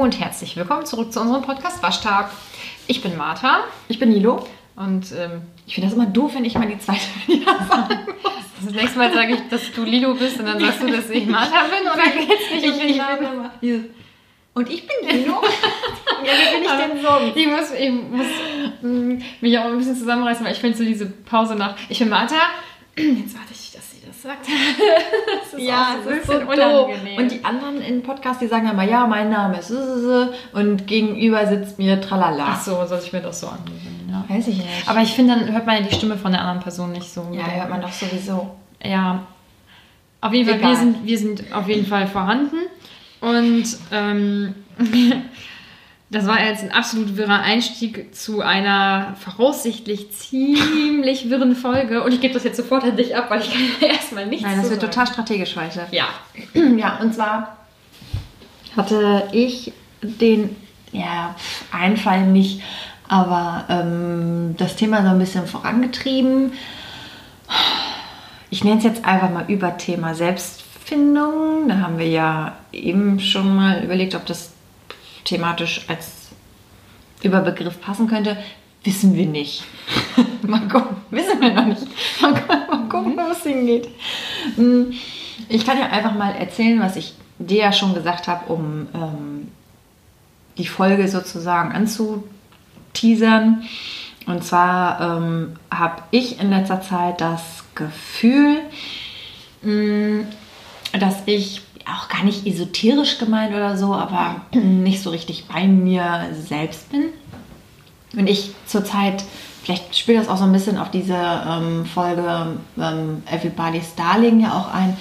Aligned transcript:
und 0.00 0.20
herzlich 0.20 0.56
willkommen 0.56 0.84
zurück 0.84 1.10
zu 1.10 1.20
unserem 1.20 1.42
Podcast 1.42 1.82
Waschtag. 1.82 2.30
Ich 2.86 3.00
bin 3.00 3.16
Martha. 3.16 3.60
Ich 3.88 3.98
bin 3.98 4.10
Nilo. 4.10 4.46
Und 4.76 5.10
ähm, 5.12 5.42
ich 5.66 5.74
finde 5.74 5.88
das 5.88 5.96
immer 5.96 6.06
doof, 6.06 6.32
wenn 6.34 6.44
ich 6.44 6.54
mal 6.54 6.68
die 6.68 6.78
zweite 6.78 7.00
wieder 7.26 7.56
sagen 7.66 8.06
muss. 8.22 8.32
Das 8.62 8.74
nächste 8.74 8.98
Mal 8.98 9.12
sage 9.12 9.34
ich, 9.34 9.48
dass 9.48 9.72
du 9.72 9.84
Lilo 9.84 10.14
bist 10.14 10.38
und 10.38 10.46
dann 10.46 10.60
sagst 10.60 10.82
du, 10.82 10.88
dass 10.88 11.08
ich 11.08 11.26
Martha 11.28 11.64
bin 11.64 11.88
oder 11.90 12.10
geht's 12.10 12.50
nicht 12.52 12.72
um 12.72 12.78
den 12.78 12.88
ich 12.90 12.96
Namen? 12.98 13.18
bin 13.18 13.32
immer 13.32 13.50
hier. 13.60 13.84
Und 14.52 14.70
ich 14.70 14.86
bin 14.86 15.08
Lilo. 15.08 15.42
ja, 16.24 16.32
wie 16.32 16.54
bin 16.54 16.64
ich 16.64 16.70
denn 16.70 17.02
so? 17.02 17.38
Ich 17.40 17.46
muss, 17.46 17.70
ich 17.70 17.90
muss 17.90 18.26
mm, 18.82 19.22
mich 19.40 19.58
auch 19.58 19.64
ein 19.64 19.78
bisschen 19.78 19.96
zusammenreißen, 19.96 20.44
weil 20.44 20.52
ich 20.52 20.58
finde 20.58 20.76
so 20.76 20.84
diese 20.84 21.06
Pause 21.06 21.54
nach. 21.54 21.74
Ich 21.88 21.98
bin 21.98 22.10
Martha. 22.10 22.36
Jetzt 22.98 23.34
warte 23.34 23.52
ich, 23.52 23.55
dass 24.26 24.46
sie 24.46 25.52
das 25.52 25.60
ist 25.60 25.66
Ja, 25.66 25.96
so 26.04 26.10
ein 26.10 26.16
so 26.24 26.32
bisschen 26.32 26.46
doof. 26.46 26.86
unangenehm. 26.88 27.18
Und 27.18 27.30
die 27.32 27.44
anderen 27.44 27.80
in 27.80 28.02
Podcasts, 28.02 28.40
die 28.40 28.46
sagen 28.48 28.68
immer, 28.68 28.84
ja, 28.84 29.06
mein 29.06 29.30
Name 29.30 29.58
ist 29.58 29.72
und 30.52 30.86
gegenüber 30.86 31.46
sitzt 31.46 31.78
mir 31.78 32.00
Tralala. 32.00 32.46
Ach 32.50 32.60
so, 32.60 32.84
soll 32.86 33.00
ich 33.02 33.12
mir 33.12 33.20
das 33.22 33.40
so 33.40 33.48
angewöhnen, 33.48 34.08
ja. 34.10 34.24
Weiß 34.34 34.48
ich 34.48 34.56
nicht. 34.58 34.68
Aber 34.88 35.00
ich 35.02 35.12
finde, 35.12 35.34
dann 35.34 35.52
hört 35.52 35.66
man 35.66 35.76
ja 35.76 35.82
die 35.88 35.94
Stimme 35.94 36.16
von 36.16 36.32
der 36.32 36.40
anderen 36.40 36.60
Person 36.60 36.92
nicht 36.92 37.08
so. 37.12 37.26
ja, 37.32 37.46
hört 37.46 37.70
man 37.70 37.80
doch 37.80 37.92
sowieso. 37.92 38.50
Ja, 38.84 39.22
auf 40.20 40.32
jeden 40.32 40.48
Fall, 40.48 40.58
Egal. 40.58 40.70
wir 40.70 40.76
sind, 40.76 41.06
wir 41.06 41.18
sind 41.18 41.44
auf 41.52 41.68
jeden 41.68 41.86
Fall 41.86 42.06
vorhanden. 42.06 42.56
Und 43.20 43.64
ähm, 43.92 44.54
das 46.08 46.26
war 46.26 46.40
jetzt 46.40 46.62
ein 46.62 46.70
absolut 46.70 47.16
wirrer 47.16 47.40
Einstieg 47.40 48.14
zu 48.14 48.40
einer 48.40 49.16
voraussichtlich 49.18 50.12
ziemlich 50.12 51.28
wirren 51.30 51.56
Folge. 51.56 52.04
Und 52.04 52.14
ich 52.14 52.20
gebe 52.20 52.32
das 52.32 52.44
jetzt 52.44 52.56
sofort 52.56 52.84
an 52.84 52.96
dich 52.96 53.16
ab, 53.16 53.28
weil 53.28 53.40
ich 53.40 53.50
kann 53.50 53.90
erstmal 53.90 54.26
nichts 54.26 54.44
Nein, 54.44 54.56
das 54.56 54.70
wird 54.70 54.80
sagen. 54.80 54.92
total 54.92 55.06
strategisch 55.08 55.56
heute. 55.56 55.86
Ja. 55.90 56.06
Ja, 56.76 56.98
und 57.00 57.12
zwar 57.12 57.56
hatte 58.76 59.24
ich 59.32 59.72
den 60.00 60.54
ja, 60.92 61.34
Einfall 61.72 62.26
nicht, 62.26 62.62
aber 63.08 63.64
ähm, 63.68 64.54
das 64.58 64.76
Thema 64.76 65.02
so 65.02 65.08
ein 65.08 65.18
bisschen 65.18 65.46
vorangetrieben. 65.46 66.52
Ich 68.50 68.62
nenne 68.62 68.78
es 68.78 68.84
jetzt 68.84 69.04
einfach 69.04 69.30
mal 69.30 69.44
Überthema 69.48 70.14
Selbstfindung. 70.14 71.68
Da 71.68 71.78
haben 71.78 71.98
wir 71.98 72.08
ja 72.08 72.56
eben 72.72 73.18
schon 73.18 73.56
mal 73.56 73.82
überlegt, 73.82 74.14
ob 74.14 74.24
das 74.26 74.52
thematisch 75.26 75.84
als 75.88 76.28
Überbegriff 77.22 77.78
passen 77.80 78.06
könnte. 78.08 78.38
Wissen 78.84 79.14
wir 79.14 79.26
nicht. 79.26 79.64
mal 80.42 80.66
gucken. 80.68 80.96
Wissen 81.10 81.40
wir 81.40 81.52
noch 81.52 81.66
nicht. 81.66 81.82
Mal 82.22 82.32
gucken, 82.34 82.56
mal 82.70 82.88
gucken 82.88 83.16
wo 83.16 83.32
es 83.32 83.42
hingeht. 83.42 83.88
Hm, 84.54 84.92
Ich 85.48 85.66
kann 85.66 85.78
ja 85.78 85.86
einfach 85.86 86.14
mal 86.14 86.34
erzählen, 86.34 86.80
was 86.80 86.96
ich 86.96 87.12
dir 87.38 87.58
ja 87.58 87.72
schon 87.72 87.94
gesagt 87.94 88.28
habe, 88.28 88.50
um 88.52 88.88
ähm, 88.94 89.48
die 90.56 90.66
Folge 90.66 91.08
sozusagen 91.08 91.72
anzuteasern. 91.72 93.64
Und 94.26 94.44
zwar 94.44 95.18
ähm, 95.18 95.56
habe 95.70 96.02
ich 96.10 96.40
in 96.40 96.50
letzter 96.50 96.80
Zeit 96.80 97.20
das 97.20 97.64
Gefühl, 97.74 98.58
mh, 99.62 100.24
dass 100.98 101.16
ich 101.26 101.62
auch 101.86 102.08
gar 102.08 102.24
nicht 102.24 102.46
esoterisch 102.46 103.18
gemeint 103.18 103.54
oder 103.54 103.76
so, 103.76 103.94
aber 103.94 104.42
nicht 104.52 105.02
so 105.02 105.10
richtig 105.10 105.46
bei 105.46 105.66
mir 105.66 106.26
selbst 106.32 106.90
bin. 106.90 107.10
Und 108.16 108.28
ich 108.28 108.52
zurzeit, 108.66 109.24
vielleicht 109.62 109.96
spielt 109.96 110.18
das 110.18 110.28
auch 110.28 110.38
so 110.38 110.44
ein 110.44 110.52
bisschen 110.52 110.78
auf 110.78 110.90
diese 110.90 111.14
ähm, 111.14 111.84
Folge 111.86 112.58
ähm, 112.78 113.22
Everybody's 113.30 113.94
Darling 113.94 114.40
ja 114.40 114.58
auch 114.58 114.72
ein, 114.72 114.96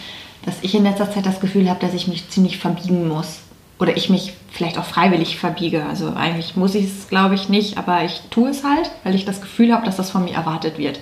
dass 0.45 0.55
ich 0.61 0.75
in 0.75 0.83
letzter 0.83 1.11
Zeit 1.11 1.25
das 1.25 1.39
Gefühl 1.39 1.69
habe, 1.69 1.79
dass 1.79 1.93
ich 1.93 2.07
mich 2.07 2.29
ziemlich 2.29 2.57
verbiegen 2.57 3.07
muss. 3.07 3.39
Oder 3.77 3.97
ich 3.97 4.09
mich 4.09 4.33
vielleicht 4.51 4.77
auch 4.77 4.85
freiwillig 4.85 5.37
verbiege. 5.37 5.85
Also 5.85 6.13
eigentlich 6.13 6.55
muss 6.55 6.75
ich 6.75 6.85
es, 6.85 7.09
glaube 7.09 7.35
ich, 7.35 7.49
nicht, 7.49 7.77
aber 7.77 8.05
ich 8.05 8.21
tue 8.29 8.49
es 8.49 8.63
halt, 8.63 8.89
weil 9.03 9.15
ich 9.15 9.25
das 9.25 9.41
Gefühl 9.41 9.73
habe, 9.73 9.85
dass 9.85 9.97
das 9.97 10.11
von 10.11 10.23
mir 10.23 10.33
erwartet 10.33 10.77
wird. 10.77 10.99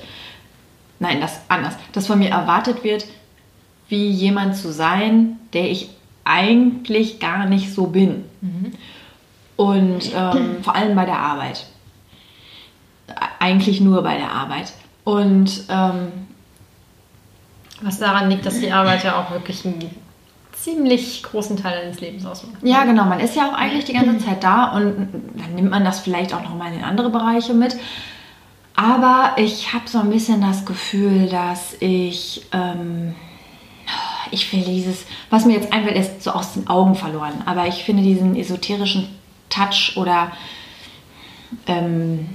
Nein, 1.00 1.22
das 1.22 1.42
anders. 1.50 1.76
Dass 1.92 2.08
von 2.08 2.18
mir 2.18 2.30
erwartet 2.30 2.84
wird, 2.84 3.06
wie 3.94 4.10
jemand 4.10 4.58
zu 4.58 4.74
sein, 4.74 5.38
der 5.54 5.70
ich 5.70 5.92
eigentlich 6.26 7.20
gar 7.20 7.46
nicht 7.46 7.72
so 7.72 7.86
bin. 7.88 8.26
Und 9.56 10.12
ähm, 10.16 10.64
vor 10.64 10.76
allem 10.76 10.96
bei 10.96 11.06
der 11.06 11.20
Arbeit. 11.20 11.68
Eigentlich 13.38 13.82
nur 13.82 14.02
bei 14.02 14.18
der 14.18 14.32
Arbeit. 14.32 14.74
Und 15.04 15.66
ähm, 15.70 16.08
Was 17.84 18.00
daran 18.00 18.32
liegt, 18.32 18.48
dass 18.48 18.60
die 18.60 18.72
Arbeit 18.72 19.04
ja 19.04 19.22
auch 19.22 19.30
wirklich 19.30 19.64
einen 19.64 19.92
ziemlich 20.54 21.22
großen 21.22 21.58
Teil 21.58 21.82
deines 21.82 22.00
Lebens 22.00 22.26
ausmacht. 22.26 22.56
ja, 22.64 22.86
genau, 22.86 23.06
man 23.06 23.20
ist 23.20 23.36
ja 23.36 23.50
auch 23.50 23.54
eigentlich 23.54 23.86
die 23.86 23.94
ganze 23.94 24.26
Zeit 24.26 24.44
da 24.44 24.72
und 24.76 25.08
dann 25.36 25.54
nimmt 25.54 25.70
man 25.70 25.84
das 25.84 26.00
vielleicht 26.00 26.34
auch 26.34 26.42
nochmal 26.42 26.74
in 26.74 26.84
andere 26.84 27.12
Bereiche 27.12 27.54
mit. 27.54 27.76
Aber 28.76 29.34
ich 29.36 29.74
habe 29.74 29.88
so 29.88 30.00
ein 30.00 30.10
bisschen 30.10 30.42
das 30.42 30.66
Gefühl, 30.66 31.28
dass 31.28 31.76
ich, 31.80 32.48
ähm, 32.54 33.14
ich 34.32 34.46
finde 34.46 34.68
dieses, 34.68 35.06
was 35.30 35.46
mir 35.46 35.54
jetzt 35.54 35.72
einfällt, 35.72 35.98
ist 35.98 36.24
so 36.24 36.32
aus 36.32 36.54
den 36.54 36.68
Augen 36.68 36.96
verloren. 36.96 37.44
Aber 37.46 37.68
ich 37.68 37.84
finde 37.84 38.04
diesen 38.04 38.36
esoterischen 38.36 39.08
Touch 39.50 39.94
oder 39.96 40.32
ähm, 41.68 42.30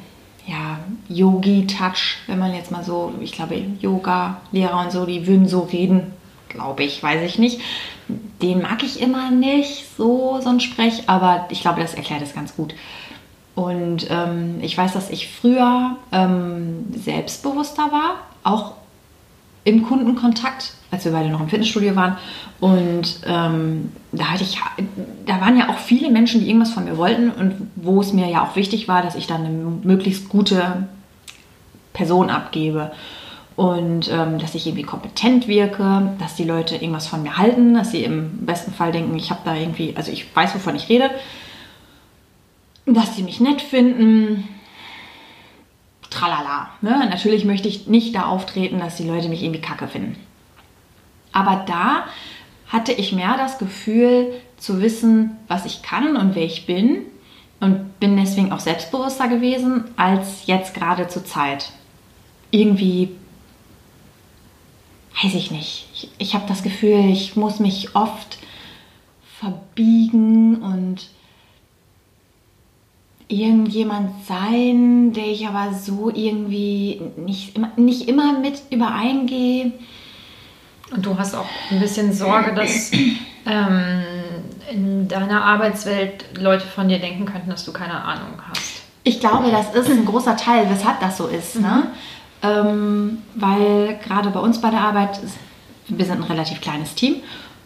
ja, 0.46 0.78
Yogi-Touch, 1.08 2.18
wenn 2.26 2.38
man 2.38 2.54
jetzt 2.54 2.70
mal 2.70 2.82
so, 2.82 3.12
ich 3.20 3.32
glaube, 3.32 3.62
Yoga-Lehrer 3.80 4.80
und 4.80 4.92
so, 4.92 5.04
die 5.04 5.26
würden 5.26 5.46
so 5.46 5.60
reden, 5.60 6.12
glaube 6.48 6.84
ich, 6.84 7.02
weiß 7.02 7.22
ich 7.22 7.38
nicht. 7.38 7.60
Den 8.40 8.62
mag 8.62 8.82
ich 8.82 9.00
immer 9.00 9.30
nicht, 9.30 9.84
so, 9.96 10.40
so 10.40 10.48
ein 10.48 10.60
Sprech, 10.60 11.08
aber 11.08 11.46
ich 11.50 11.60
glaube, 11.60 11.80
das 11.82 11.94
erklärt 11.94 12.22
es 12.22 12.34
ganz 12.34 12.56
gut. 12.56 12.74
Und 13.54 14.06
ähm, 14.10 14.58
ich 14.62 14.78
weiß, 14.78 14.92
dass 14.92 15.10
ich 15.10 15.28
früher 15.28 15.96
ähm, 16.12 16.86
selbstbewusster 16.94 17.90
war, 17.92 18.14
auch 18.44 18.74
im 19.68 19.84
Kundenkontakt, 19.84 20.72
als 20.90 21.04
wir 21.04 21.12
beide 21.12 21.28
noch 21.28 21.40
im 21.40 21.48
Fitnessstudio 21.48 21.94
waren. 21.94 22.16
Und 22.58 23.20
ähm, 23.26 23.92
da 24.12 24.30
hatte 24.30 24.42
ich, 24.42 24.58
da 25.26 25.40
waren 25.40 25.58
ja 25.58 25.68
auch 25.68 25.78
viele 25.78 26.10
Menschen, 26.10 26.40
die 26.40 26.48
irgendwas 26.48 26.72
von 26.72 26.84
mir 26.84 26.96
wollten 26.96 27.30
und 27.30 27.70
wo 27.76 28.00
es 28.00 28.12
mir 28.12 28.28
ja 28.28 28.42
auch 28.44 28.56
wichtig 28.56 28.88
war, 28.88 29.02
dass 29.02 29.14
ich 29.14 29.26
dann 29.26 29.44
eine 29.44 29.52
möglichst 29.82 30.28
gute 30.28 30.88
Person 31.92 32.30
abgebe. 32.30 32.92
Und 33.56 34.08
ähm, 34.12 34.38
dass 34.38 34.54
ich 34.54 34.66
irgendwie 34.68 34.84
kompetent 34.84 35.48
wirke, 35.48 36.12
dass 36.20 36.36
die 36.36 36.44
Leute 36.44 36.76
irgendwas 36.76 37.08
von 37.08 37.24
mir 37.24 37.38
halten, 37.38 37.74
dass 37.74 37.90
sie 37.90 38.04
im 38.04 38.46
besten 38.46 38.72
Fall 38.72 38.92
denken, 38.92 39.16
ich 39.16 39.30
habe 39.30 39.40
da 39.44 39.56
irgendwie, 39.56 39.94
also 39.96 40.12
ich 40.12 40.24
weiß, 40.34 40.54
wovon 40.54 40.76
ich 40.76 40.88
rede, 40.88 41.10
dass 42.86 43.16
sie 43.16 43.24
mich 43.24 43.40
nett 43.40 43.60
finden, 43.60 44.48
tralala. 46.18 46.70
Ne? 46.80 47.06
Natürlich 47.08 47.44
möchte 47.44 47.68
ich 47.68 47.86
nicht 47.86 48.14
da 48.14 48.26
auftreten, 48.26 48.78
dass 48.78 48.96
die 48.96 49.06
Leute 49.06 49.28
mich 49.28 49.42
irgendwie 49.42 49.60
kacke 49.60 49.88
finden. 49.88 50.16
Aber 51.32 51.64
da 51.66 52.04
hatte 52.66 52.92
ich 52.92 53.12
mehr 53.12 53.36
das 53.36 53.58
Gefühl 53.58 54.32
zu 54.56 54.82
wissen, 54.82 55.36
was 55.46 55.64
ich 55.64 55.82
kann 55.82 56.16
und 56.16 56.34
wer 56.34 56.44
ich 56.44 56.66
bin 56.66 57.02
und 57.60 57.98
bin 58.00 58.16
deswegen 58.16 58.52
auch 58.52 58.60
selbstbewusster 58.60 59.28
gewesen 59.28 59.84
als 59.96 60.46
jetzt 60.46 60.74
gerade 60.74 61.08
zur 61.08 61.24
Zeit. 61.24 61.70
Irgendwie, 62.50 63.10
weiß 65.22 65.34
ich 65.34 65.50
nicht. 65.50 65.88
Ich, 65.92 66.10
ich 66.18 66.34
habe 66.34 66.46
das 66.48 66.62
Gefühl, 66.62 67.10
ich 67.10 67.36
muss 67.36 67.60
mich 67.60 67.94
oft 67.94 68.38
verbiegen 69.38 70.56
und 70.56 71.08
irgendjemand 73.28 74.10
sein, 74.26 75.12
der 75.12 75.26
ich 75.26 75.46
aber 75.46 75.74
so 75.74 76.10
irgendwie 76.12 77.00
nicht 77.16 77.56
immer, 77.56 77.70
nicht 77.76 78.08
immer 78.08 78.38
mit 78.38 78.62
übereingehe. 78.70 79.72
Und 80.90 81.04
du 81.04 81.18
hast 81.18 81.34
auch 81.34 81.46
ein 81.70 81.80
bisschen 81.80 82.12
Sorge, 82.14 82.54
dass 82.54 82.90
ähm, 83.46 84.02
in 84.72 85.08
deiner 85.08 85.44
Arbeitswelt 85.44 86.24
Leute 86.38 86.66
von 86.66 86.88
dir 86.88 86.98
denken 86.98 87.26
könnten, 87.26 87.50
dass 87.50 87.64
du 87.64 87.72
keine 87.72 88.02
Ahnung 88.02 88.40
hast. 88.50 88.82
Ich 89.04 89.20
glaube, 89.20 89.50
das 89.50 89.74
ist 89.74 89.90
ein 89.90 90.06
großer 90.06 90.36
Teil, 90.36 90.66
weshalb 90.70 91.00
das 91.00 91.18
so 91.18 91.26
ist. 91.26 91.60
Ne? 91.60 91.88
Ähm, 92.42 93.18
weil 93.34 93.98
gerade 94.02 94.30
bei 94.30 94.40
uns 94.40 94.60
bei 94.60 94.70
der 94.70 94.80
Arbeit, 94.80 95.18
ist, 95.18 95.36
wir 95.88 96.04
sind 96.04 96.18
ein 96.18 96.24
relativ 96.24 96.60
kleines 96.60 96.94
Team 96.94 97.16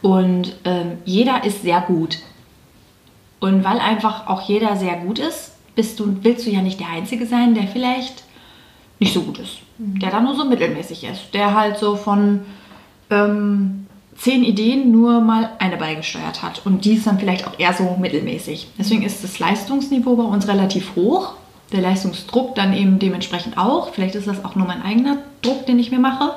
und 0.02 0.56
ähm, 0.64 0.98
jeder 1.04 1.44
ist 1.44 1.62
sehr 1.62 1.80
gut. 1.80 2.18
Und 3.38 3.64
weil 3.64 3.78
einfach 3.78 4.28
auch 4.28 4.42
jeder 4.42 4.76
sehr 4.76 4.96
gut 4.96 5.18
ist, 5.18 5.51
bist 5.74 5.98
du, 6.00 6.16
willst 6.22 6.46
du 6.46 6.50
ja 6.50 6.62
nicht 6.62 6.80
der 6.80 6.90
Einzige 6.90 7.26
sein, 7.26 7.54
der 7.54 7.66
vielleicht 7.66 8.24
nicht 8.98 9.14
so 9.14 9.22
gut 9.22 9.38
ist. 9.38 9.58
Der 9.78 10.10
dann 10.10 10.24
nur 10.24 10.36
so 10.36 10.44
mittelmäßig 10.44 11.04
ist. 11.04 11.34
Der 11.34 11.54
halt 11.54 11.78
so 11.78 11.96
von 11.96 12.42
ähm, 13.10 13.86
zehn 14.16 14.44
Ideen 14.44 14.92
nur 14.92 15.20
mal 15.20 15.50
eine 15.58 15.76
beigesteuert 15.76 16.42
hat. 16.42 16.64
Und 16.64 16.84
die 16.84 16.94
ist 16.94 17.06
dann 17.06 17.18
vielleicht 17.18 17.46
auch 17.46 17.58
eher 17.58 17.72
so 17.72 17.96
mittelmäßig. 18.00 18.68
Deswegen 18.78 19.02
ist 19.02 19.24
das 19.24 19.38
Leistungsniveau 19.38 20.16
bei 20.16 20.22
uns 20.22 20.46
relativ 20.46 20.94
hoch. 20.94 21.34
Der 21.72 21.80
Leistungsdruck 21.80 22.54
dann 22.54 22.74
eben 22.74 22.98
dementsprechend 22.98 23.58
auch. 23.58 23.92
Vielleicht 23.92 24.14
ist 24.14 24.28
das 24.28 24.44
auch 24.44 24.54
nur 24.54 24.66
mein 24.66 24.82
eigener 24.82 25.18
Druck, 25.40 25.66
den 25.66 25.78
ich 25.78 25.90
mir 25.90 25.98
mache. 25.98 26.34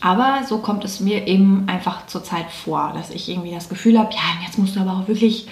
Aber 0.00 0.40
so 0.46 0.58
kommt 0.58 0.84
es 0.84 1.00
mir 1.00 1.26
eben 1.26 1.64
einfach 1.66 2.06
zurzeit 2.06 2.50
vor, 2.50 2.92
dass 2.94 3.10
ich 3.10 3.28
irgendwie 3.28 3.54
das 3.54 3.68
Gefühl 3.68 3.98
habe, 3.98 4.12
ja, 4.12 4.44
jetzt 4.44 4.58
musst 4.58 4.76
du 4.76 4.80
aber 4.80 4.92
auch 4.92 5.08
wirklich 5.08 5.46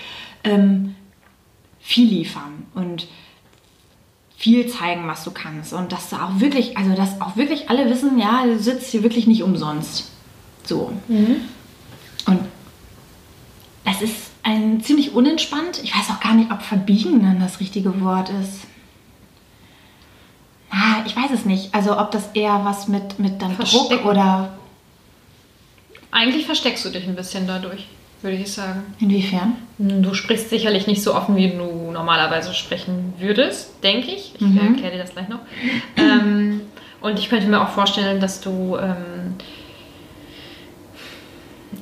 ähm, 0.44 0.94
viel 1.82 2.08
liefern 2.08 2.66
und 2.74 3.06
viel 4.36 4.66
zeigen, 4.68 5.06
was 5.06 5.24
du 5.24 5.30
kannst. 5.30 5.72
Und 5.72 5.92
dass 5.92 6.08
du 6.10 6.16
auch 6.16 6.40
wirklich, 6.40 6.78
also 6.78 6.94
dass 6.94 7.20
auch 7.20 7.36
wirklich 7.36 7.68
alle 7.68 7.88
wissen, 7.90 8.18
ja, 8.18 8.44
du 8.44 8.58
sitzt 8.58 8.90
hier 8.90 9.02
wirklich 9.02 9.26
nicht 9.26 9.42
umsonst. 9.42 10.10
So. 10.64 10.92
Und 12.26 12.40
es 13.84 14.02
ist 14.02 14.16
ein 14.42 14.82
ziemlich 14.82 15.14
unentspannt. 15.14 15.82
Ich 15.82 15.94
weiß 15.96 16.10
auch 16.10 16.20
gar 16.20 16.34
nicht, 16.34 16.50
ob 16.50 16.62
verbiegen 16.62 17.22
dann 17.22 17.40
das 17.40 17.60
richtige 17.60 18.00
Wort 18.00 18.30
ist. 18.30 18.62
Ah, 20.70 21.02
ich 21.04 21.14
weiß 21.14 21.30
es 21.32 21.44
nicht. 21.44 21.74
Also 21.74 21.98
ob 21.98 22.10
das 22.12 22.30
eher 22.32 22.64
was 22.64 22.88
mit, 22.88 23.18
mit 23.18 23.42
dann 23.42 23.56
Druck 23.58 24.04
oder 24.06 24.56
Eigentlich 26.12 26.44
versteckst 26.44 26.84
du 26.84 26.90
dich 26.90 27.08
ein 27.08 27.16
bisschen 27.16 27.46
dadurch, 27.46 27.88
würde 28.22 28.36
ich 28.36 28.52
sagen. 28.52 28.82
inwiefern? 29.00 29.54
Du 29.78 30.14
sprichst 30.14 30.50
sicherlich 30.50 30.86
nicht 30.86 31.02
so 31.02 31.14
offen, 31.14 31.34
wie 31.36 31.48
du 31.50 31.90
normalerweise 31.92 32.54
sprechen 32.54 33.14
würdest, 33.18 33.70
denke 33.82 34.10
ich. 34.10 34.34
Ich 34.36 34.40
Mhm. 34.40 34.58
äh, 34.58 34.66
erkläre 34.68 34.92
dir 34.92 34.98
das 35.02 35.12
gleich 35.12 35.28
noch. 35.28 35.40
ähm, 35.96 36.60
und 37.00 37.18
ich 37.18 37.28
könnte 37.28 37.46
mir 37.48 37.60
auch 37.60 37.70
vorstellen, 37.70 38.20
dass 38.20 38.40
du 38.40 38.76
ähm, 38.80 39.34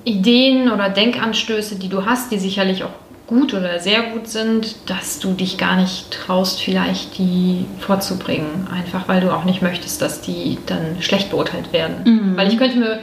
Ideen 0.04 0.70
oder 0.70 0.88
Denkanstöße, 0.88 1.76
die 1.76 1.88
du 1.88 2.06
hast, 2.06 2.30
die 2.32 2.38
sicherlich 2.38 2.84
auch 2.84 2.90
gut 3.26 3.54
oder 3.54 3.78
sehr 3.78 4.02
gut 4.10 4.26
sind, 4.28 4.76
dass 4.90 5.18
du 5.20 5.32
dich 5.34 5.56
gar 5.58 5.76
nicht 5.76 6.10
traust, 6.10 6.60
vielleicht 6.60 7.18
die 7.18 7.64
vorzubringen. 7.78 8.66
Einfach 8.72 9.06
weil 9.08 9.20
du 9.20 9.30
auch 9.30 9.44
nicht 9.44 9.62
möchtest, 9.62 10.02
dass 10.02 10.20
die 10.20 10.58
dann 10.66 10.96
schlecht 11.00 11.30
beurteilt 11.30 11.72
werden. 11.72 12.32
Weil 12.36 12.48
ich 12.48 12.58
könnte 12.58 12.78
mir, 12.78 13.00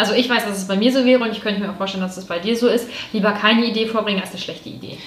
also 0.00 0.14
ich 0.14 0.28
weiß, 0.28 0.44
dass 0.44 0.58
es 0.58 0.66
bei 0.66 0.76
mir 0.76 0.92
so 0.92 1.04
wäre 1.04 1.22
und 1.22 1.30
ich 1.30 1.40
könnte 1.40 1.60
mir 1.60 1.70
auch 1.70 1.76
vorstellen, 1.76 2.02
dass 2.02 2.16
es 2.16 2.24
bei 2.24 2.38
dir 2.38 2.56
so 2.56 2.66
ist, 2.68 2.88
lieber 3.12 3.32
keine 3.32 3.64
Idee 3.64 3.86
vorbringen 3.86 4.20
als 4.20 4.30
eine 4.30 4.40
schlechte 4.40 4.68
Idee. 4.68 4.98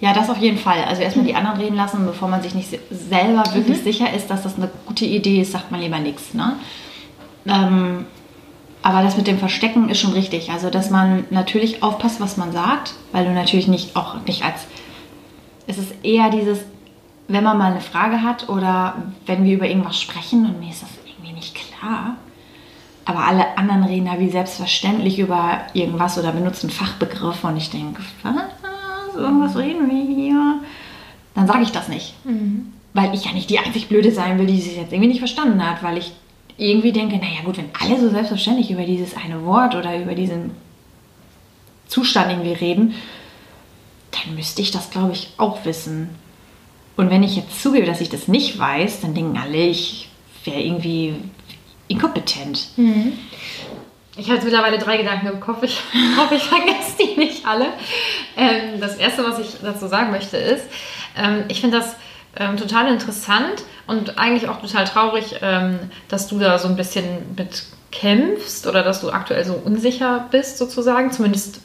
Ja, 0.00 0.14
das 0.14 0.30
auf 0.30 0.38
jeden 0.38 0.56
Fall. 0.58 0.82
Also 0.88 1.02
erstmal 1.02 1.26
die 1.26 1.34
anderen 1.34 1.60
reden 1.60 1.76
lassen, 1.76 2.06
bevor 2.06 2.26
man 2.28 2.42
sich 2.42 2.54
nicht 2.54 2.70
se- 2.70 2.78
selber 2.90 3.44
wirklich 3.54 3.82
sicher 3.82 4.12
ist, 4.12 4.28
dass 4.30 4.42
das 4.42 4.56
eine 4.56 4.70
gute 4.86 5.04
Idee 5.04 5.42
ist, 5.42 5.52
sagt 5.52 5.70
man 5.70 5.80
lieber 5.80 5.98
nichts. 5.98 6.32
Ne? 6.34 6.54
Ähm, 7.46 8.06
aber 8.82 9.02
das 9.02 9.18
mit 9.18 9.26
dem 9.26 9.38
Verstecken 9.38 9.90
ist 9.90 10.00
schon 10.00 10.12
richtig. 10.14 10.50
Also, 10.50 10.70
dass 10.70 10.88
man 10.88 11.24
natürlich 11.28 11.82
aufpasst, 11.82 12.18
was 12.20 12.38
man 12.38 12.50
sagt, 12.52 12.94
weil 13.12 13.26
du 13.26 13.30
natürlich 13.32 13.68
nicht 13.68 13.94
auch 13.94 14.16
nicht 14.26 14.42
als. 14.42 14.66
Es 15.66 15.76
ist 15.76 15.92
eher 16.02 16.30
dieses, 16.30 16.60
wenn 17.28 17.44
man 17.44 17.58
mal 17.58 17.70
eine 17.72 17.82
Frage 17.82 18.22
hat 18.22 18.48
oder 18.48 18.94
wenn 19.26 19.44
wir 19.44 19.54
über 19.54 19.68
irgendwas 19.68 20.00
sprechen 20.00 20.46
und 20.46 20.60
mir 20.60 20.70
ist 20.70 20.82
das 20.82 20.88
irgendwie 21.06 21.32
nicht 21.34 21.54
klar, 21.54 22.16
aber 23.10 23.26
alle 23.26 23.58
anderen 23.58 23.82
reden 23.82 24.06
da 24.06 24.20
wie 24.20 24.30
selbstverständlich 24.30 25.18
über 25.18 25.62
irgendwas 25.74 26.16
oder 26.16 26.30
benutzen 26.30 26.70
Fachbegriffe 26.70 27.44
und 27.48 27.56
ich 27.56 27.68
denke, 27.68 28.00
was? 28.22 28.34
Was 29.16 29.56
reden 29.56 29.90
wir 29.90 30.14
hier? 30.14 30.60
Dann 31.34 31.48
sage 31.48 31.64
ich 31.64 31.72
das 31.72 31.88
nicht. 31.88 32.14
Weil 32.94 33.12
ich 33.12 33.24
ja 33.24 33.32
nicht 33.32 33.50
die 33.50 33.58
einzig 33.58 33.88
Blöde 33.88 34.12
sein 34.12 34.38
will, 34.38 34.46
die 34.46 34.58
es 34.58 34.66
jetzt 34.66 34.92
irgendwie 34.92 35.08
nicht 35.08 35.18
verstanden 35.18 35.68
hat, 35.68 35.82
weil 35.82 35.98
ich 35.98 36.12
irgendwie 36.56 36.92
denke, 36.92 37.16
naja 37.16 37.42
gut, 37.44 37.58
wenn 37.58 37.70
alle 37.80 38.00
so 38.00 38.10
selbstverständlich 38.10 38.70
über 38.70 38.84
dieses 38.84 39.16
eine 39.16 39.44
Wort 39.44 39.74
oder 39.74 39.98
über 40.00 40.14
diesen 40.14 40.52
Zustand 41.88 42.30
irgendwie 42.30 42.52
reden, 42.52 42.94
dann 44.12 44.36
müsste 44.36 44.62
ich 44.62 44.70
das, 44.70 44.90
glaube 44.90 45.12
ich, 45.12 45.32
auch 45.36 45.64
wissen. 45.64 46.10
Und 46.96 47.10
wenn 47.10 47.24
ich 47.24 47.34
jetzt 47.34 47.60
zugebe, 47.60 47.86
dass 47.86 48.00
ich 48.00 48.08
das 48.08 48.28
nicht 48.28 48.56
weiß, 48.56 49.00
dann 49.00 49.14
denken 49.14 49.36
alle, 49.36 49.66
ich 49.66 50.08
wäre 50.44 50.60
irgendwie 50.60 51.16
inkompetent. 51.90 52.68
Ich 54.16 54.30
habe 54.30 54.42
mittlerweile 54.42 54.78
drei 54.78 54.96
Gedanken 54.96 55.26
im 55.26 55.40
Kopf. 55.40 55.62
Ich 55.62 55.80
hoffe, 56.16 56.34
ich 56.34 56.44
vergesse 56.44 56.96
die 57.00 57.18
nicht 57.18 57.46
alle. 57.46 57.66
Ähm, 58.36 58.80
das 58.80 58.96
Erste, 58.96 59.24
was 59.24 59.38
ich 59.38 59.56
dazu 59.62 59.86
sagen 59.86 60.10
möchte, 60.10 60.36
ist, 60.36 60.64
ähm, 61.16 61.44
ich 61.48 61.60
finde 61.60 61.78
das 61.78 61.96
ähm, 62.36 62.56
total 62.56 62.92
interessant 62.92 63.64
und 63.86 64.18
eigentlich 64.18 64.48
auch 64.48 64.60
total 64.60 64.84
traurig, 64.84 65.36
ähm, 65.42 65.78
dass 66.08 66.28
du 66.28 66.38
da 66.38 66.58
so 66.58 66.68
ein 66.68 66.76
bisschen 66.76 67.34
mit 67.36 67.64
kämpfst 67.90 68.66
oder 68.68 68.84
dass 68.84 69.00
du 69.00 69.10
aktuell 69.10 69.44
so 69.44 69.54
unsicher 69.54 70.28
bist, 70.30 70.58
sozusagen, 70.58 71.10
zumindest 71.10 71.60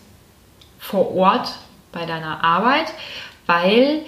vor 0.80 1.16
Ort 1.16 1.54
bei 1.92 2.06
deiner 2.06 2.44
Arbeit, 2.44 2.94
weil 3.46 4.02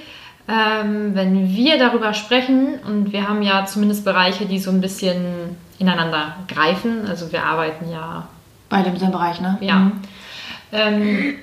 ähm, 0.47 1.13
wenn 1.13 1.55
wir 1.55 1.77
darüber 1.77 2.13
sprechen 2.13 2.79
und 2.79 3.11
wir 3.11 3.27
haben 3.27 3.41
ja 3.41 3.65
zumindest 3.65 4.05
Bereiche, 4.05 4.45
die 4.45 4.59
so 4.59 4.71
ein 4.71 4.81
bisschen 4.81 5.57
ineinander 5.79 6.35
greifen, 6.47 7.07
also 7.07 7.31
wir 7.31 7.43
arbeiten 7.43 7.89
ja 7.91 8.27
Bei 8.69 8.81
dem 8.81 8.95
Bereich, 9.11 9.41
ne? 9.41 9.57
ja. 9.61 9.75
Mhm. 9.75 9.91
Ähm, 10.71 11.35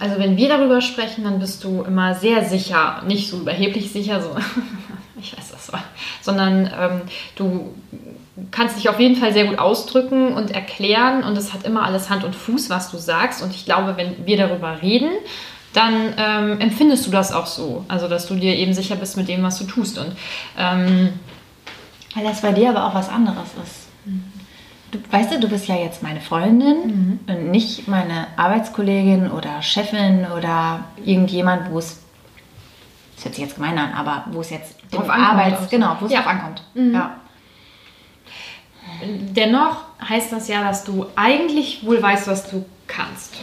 also 0.00 0.18
wenn 0.18 0.36
wir 0.36 0.48
darüber 0.48 0.80
sprechen, 0.80 1.24
dann 1.24 1.38
bist 1.38 1.64
du 1.64 1.82
immer 1.82 2.14
sehr 2.14 2.44
sicher, 2.44 3.02
nicht 3.06 3.30
so 3.30 3.38
überheblich 3.38 3.90
sicher, 3.90 4.20
so 4.20 4.36
ich 5.20 5.36
weiß 5.36 5.52
das 5.52 5.72
war, 5.72 5.82
sondern 6.20 6.70
ähm, 6.78 7.02
du 7.36 7.74
kannst 8.50 8.76
dich 8.76 8.88
auf 8.88 8.98
jeden 8.98 9.16
Fall 9.16 9.32
sehr 9.32 9.46
gut 9.46 9.58
ausdrücken 9.58 10.32
und 10.32 10.50
erklären 10.50 11.24
und 11.24 11.36
es 11.36 11.52
hat 11.52 11.64
immer 11.64 11.84
alles 11.84 12.10
Hand 12.10 12.24
und 12.24 12.34
Fuß, 12.34 12.70
was 12.70 12.90
du 12.90 12.96
sagst. 12.96 13.42
Und 13.42 13.54
ich 13.54 13.64
glaube, 13.64 13.96
wenn 13.96 14.26
wir 14.26 14.36
darüber 14.36 14.80
reden, 14.82 15.10
dann 15.72 16.14
ähm, 16.16 16.60
empfindest 16.60 17.06
du 17.06 17.10
das 17.10 17.32
auch 17.32 17.46
so. 17.46 17.84
Also 17.88 18.08
dass 18.08 18.26
du 18.26 18.34
dir 18.34 18.56
eben 18.56 18.72
sicher 18.72 18.96
bist 18.96 19.16
mit 19.16 19.28
dem, 19.28 19.42
was 19.42 19.58
du 19.58 19.64
tust. 19.64 19.98
Und 19.98 20.12
ähm, 20.58 21.10
Weil 22.14 22.24
das 22.24 22.40
bei 22.42 22.52
dir 22.52 22.70
aber 22.70 22.86
auch 22.86 22.94
was 22.94 23.08
anderes 23.08 23.48
ist. 23.64 23.88
Du, 24.90 24.98
weißt 25.10 25.32
du, 25.32 25.40
du 25.40 25.48
bist 25.48 25.68
ja 25.68 25.76
jetzt 25.76 26.02
meine 26.02 26.20
Freundin 26.20 27.20
und 27.28 27.50
nicht 27.50 27.86
meine 27.86 28.26
Arbeitskollegin 28.36 29.30
oder 29.30 29.62
Chefin 29.62 30.26
oder 30.36 30.84
irgendjemand, 31.04 31.70
wo 31.70 31.78
es, 31.78 32.00
das 33.14 33.26
hört 33.26 33.34
sich 33.36 33.44
jetzt 33.44 33.54
gemein 33.54 33.78
an, 33.78 33.92
aber 33.92 34.24
wo 34.32 34.40
es 34.40 34.50
jetzt 34.50 34.74
Drauf 34.90 35.08
Arbeits, 35.08 35.62
auch 35.62 35.70
genau, 35.70 35.96
wo 36.00 36.06
es 36.06 36.12
Ja. 36.12 36.22
drauf 36.22 36.30
ankommt. 36.32 36.62
Mhm. 36.74 36.94
Ja. 36.94 37.16
Dennoch 39.02 39.84
heißt 40.08 40.32
das 40.32 40.48
ja, 40.48 40.64
dass 40.64 40.82
du 40.84 41.06
eigentlich 41.14 41.86
wohl 41.86 42.02
weißt, 42.02 42.26
was 42.26 42.50
du 42.50 42.64
kannst. 42.88 43.34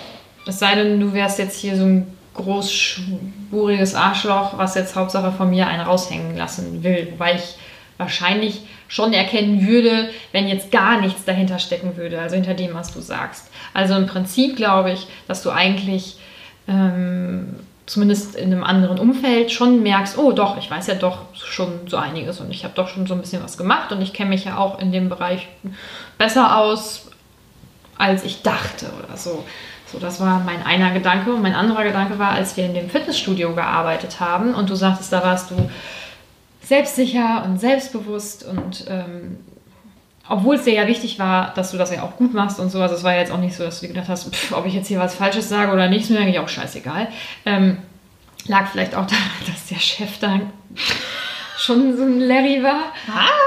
Es 0.45 0.59
sei 0.59 0.75
denn, 0.75 0.99
du 0.99 1.13
wärst 1.13 1.39
jetzt 1.39 1.57
hier 1.57 1.77
so 1.77 1.83
ein 1.85 2.07
großspuriges 2.33 3.95
Arschloch, 3.95 4.57
was 4.57 4.75
jetzt 4.75 4.95
Hauptsache 4.95 5.31
von 5.31 5.49
mir 5.49 5.67
einen 5.67 5.81
raushängen 5.81 6.35
lassen 6.35 6.83
will. 6.83 7.07
Wobei 7.11 7.35
ich 7.35 7.55
wahrscheinlich 7.97 8.61
schon 8.87 9.13
erkennen 9.13 9.67
würde, 9.67 10.09
wenn 10.31 10.47
jetzt 10.47 10.71
gar 10.71 11.01
nichts 11.01 11.25
dahinter 11.25 11.59
stecken 11.59 11.97
würde, 11.97 12.19
also 12.19 12.35
hinter 12.35 12.53
dem, 12.53 12.73
was 12.73 12.93
du 12.93 13.01
sagst. 13.01 13.49
Also 13.73 13.95
im 13.95 14.07
Prinzip 14.07 14.55
glaube 14.55 14.91
ich, 14.91 15.07
dass 15.27 15.43
du 15.43 15.51
eigentlich 15.51 16.17
ähm, 16.67 17.55
zumindest 17.85 18.35
in 18.35 18.51
einem 18.51 18.63
anderen 18.63 18.99
Umfeld 18.99 19.51
schon 19.51 19.81
merkst, 19.81 20.17
oh 20.17 20.31
doch, 20.31 20.57
ich 20.57 20.69
weiß 20.69 20.87
ja 20.87 20.95
doch 20.95 21.19
schon 21.33 21.87
so 21.87 21.97
einiges 21.97 22.39
und 22.39 22.51
ich 22.51 22.63
habe 22.63 22.73
doch 22.75 22.89
schon 22.89 23.07
so 23.07 23.13
ein 23.13 23.21
bisschen 23.21 23.43
was 23.43 23.57
gemacht 23.57 23.91
und 23.91 24.01
ich 24.01 24.13
kenne 24.13 24.29
mich 24.29 24.45
ja 24.45 24.57
auch 24.57 24.79
in 24.79 24.91
dem 24.91 25.09
Bereich 25.09 25.47
besser 26.17 26.57
aus, 26.57 27.09
als 27.97 28.23
ich 28.23 28.41
dachte 28.41 28.87
oder 29.03 29.17
so. 29.17 29.43
So, 29.91 29.99
das 29.99 30.19
war 30.19 30.41
mein 30.41 30.65
einer 30.65 30.91
Gedanke. 30.91 31.33
Und 31.33 31.41
mein 31.41 31.55
anderer 31.55 31.85
Gedanke 31.85 32.19
war, 32.19 32.31
als 32.31 32.57
wir 32.57 32.65
in 32.65 32.73
dem 32.73 32.89
Fitnessstudio 32.89 33.55
gearbeitet 33.55 34.19
haben 34.19 34.53
und 34.53 34.69
du 34.69 34.75
sagtest, 34.75 35.13
da 35.13 35.23
warst 35.23 35.51
du 35.51 35.69
selbstsicher 36.67 37.43
und 37.45 37.59
selbstbewusst 37.59 38.45
und 38.45 38.85
ähm, 38.89 39.37
obwohl 40.29 40.55
es 40.55 40.63
dir 40.63 40.73
ja 40.73 40.87
wichtig 40.87 41.19
war, 41.19 41.53
dass 41.53 41.71
du 41.71 41.77
das 41.77 41.93
ja 41.93 42.03
auch 42.03 42.17
gut 42.17 42.33
machst 42.33 42.59
und 42.59 42.69
so, 42.69 42.81
also 42.81 42.95
es 42.95 43.03
war 43.03 43.13
ja 43.13 43.19
jetzt 43.19 43.31
auch 43.31 43.39
nicht 43.39 43.55
so, 43.55 43.63
dass 43.63 43.79
du 43.79 43.87
gedacht 43.87 44.09
hast, 44.09 44.33
pff, 44.33 44.51
ob 44.51 44.65
ich 44.65 44.73
jetzt 44.73 44.87
hier 44.87 44.99
was 44.99 45.15
Falsches 45.15 45.47
sage 45.47 45.71
oder 45.71 45.87
nicht, 45.87 46.03
ist 46.03 46.09
mir 46.09 46.19
eigentlich 46.19 46.39
auch 46.39 46.49
scheißegal. 46.49 47.07
Ähm, 47.45 47.77
lag 48.47 48.67
vielleicht 48.67 48.95
auch 48.95 49.05
daran, 49.05 49.23
dass 49.47 49.67
der 49.67 49.79
Chef 49.79 50.19
da 50.19 50.41
schon 51.57 51.95
so 51.95 52.03
ein 52.03 52.19
Larry 52.19 52.61
war. 52.61 52.91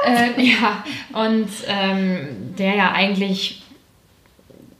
Ähm, 0.06 0.32
ja, 0.38 0.84
und 1.12 1.48
ähm, 1.68 2.54
der 2.58 2.74
ja 2.74 2.92
eigentlich 2.92 3.59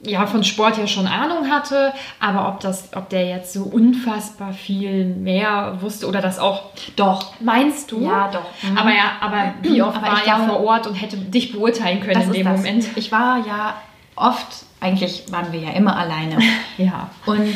ja, 0.03 0.25
von 0.25 0.43
Sport 0.43 0.77
ja 0.77 0.87
schon 0.87 1.05
Ahnung 1.05 1.49
hatte, 1.49 1.93
aber 2.19 2.47
ob 2.49 2.59
das, 2.59 2.89
ob 2.95 3.09
der 3.09 3.27
jetzt 3.27 3.53
so 3.53 3.63
unfassbar 3.63 4.53
viel 4.53 5.05
mehr 5.05 5.77
wusste 5.81 6.07
oder 6.07 6.21
das 6.21 6.39
auch 6.39 6.71
Doch. 6.95 7.33
meinst 7.39 7.91
du? 7.91 8.01
Ja, 8.03 8.29
doch. 8.31 8.45
Mhm. 8.63 8.77
Aber 8.77 8.89
ja, 8.89 9.11
aber 9.21 9.53
wie 9.61 9.81
oft 9.81 9.97
Aber 9.97 10.07
war 10.07 10.17
ich 10.21 10.27
er 10.27 10.47
vor 10.47 10.61
Ort 10.61 10.87
und 10.87 10.95
hätte 10.95 11.17
dich 11.17 11.51
beurteilen 11.51 12.01
können 12.01 12.21
in 12.21 12.31
dem 12.31 12.45
das. 12.45 12.57
Moment? 12.57 12.87
Ich 12.95 13.11
war 13.11 13.45
ja 13.45 13.75
oft, 14.15 14.65
eigentlich 14.79 15.25
waren 15.31 15.51
wir 15.51 15.59
ja 15.59 15.71
immer 15.71 15.95
alleine. 15.95 16.37
Ja. 16.77 17.09
Und 17.27 17.53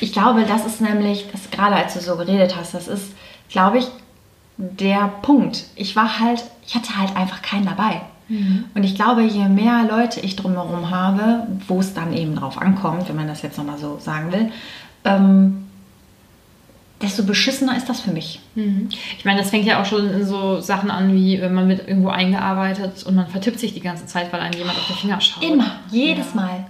ich 0.00 0.12
glaube, 0.14 0.44
das 0.44 0.64
ist 0.64 0.80
nämlich, 0.80 1.26
das 1.30 1.50
gerade 1.50 1.76
als 1.76 1.92
du 1.92 2.00
so 2.00 2.16
geredet 2.16 2.56
hast, 2.56 2.72
das 2.72 2.88
ist, 2.88 3.12
glaube 3.50 3.78
ich, 3.78 3.86
der 4.56 5.08
Punkt. 5.20 5.64
Ich 5.74 5.94
war 5.94 6.20
halt, 6.20 6.42
ich 6.66 6.74
hatte 6.74 6.96
halt 6.96 7.14
einfach 7.16 7.42
keinen 7.42 7.66
dabei. 7.66 8.00
Und 8.74 8.84
ich 8.84 8.94
glaube, 8.94 9.22
je 9.22 9.48
mehr 9.48 9.84
Leute 9.90 10.20
ich 10.20 10.36
drumherum 10.36 10.90
habe, 10.90 11.46
wo 11.68 11.80
es 11.80 11.94
dann 11.94 12.12
eben 12.12 12.34
drauf 12.36 12.60
ankommt, 12.60 13.08
wenn 13.08 13.16
man 13.16 13.28
das 13.28 13.42
jetzt 13.42 13.58
nochmal 13.58 13.78
so 13.78 13.98
sagen 13.98 14.32
will, 14.32 14.50
ähm, 15.04 15.64
desto 17.02 17.24
beschissener 17.24 17.76
ist 17.76 17.88
das 17.88 18.00
für 18.00 18.12
mich. 18.12 18.40
Ich 19.18 19.24
meine, 19.24 19.40
das 19.40 19.50
fängt 19.50 19.66
ja 19.66 19.82
auch 19.82 19.84
schon 19.84 20.08
in 20.08 20.24
so 20.24 20.60
Sachen 20.60 20.90
an, 20.90 21.12
wie 21.14 21.40
wenn 21.40 21.52
man 21.52 21.68
wird 21.68 21.88
irgendwo 21.88 22.08
eingearbeitet 22.08 23.02
und 23.02 23.16
man 23.16 23.26
vertippt 23.26 23.58
sich 23.58 23.74
die 23.74 23.80
ganze 23.80 24.06
Zeit, 24.06 24.32
weil 24.32 24.40
einem 24.40 24.58
jemand 24.58 24.78
auf 24.78 24.86
die 24.86 24.94
Finger 24.94 25.20
schaut. 25.20 25.42
Immer, 25.42 25.76
jedes 25.90 26.34
Mal. 26.34 26.66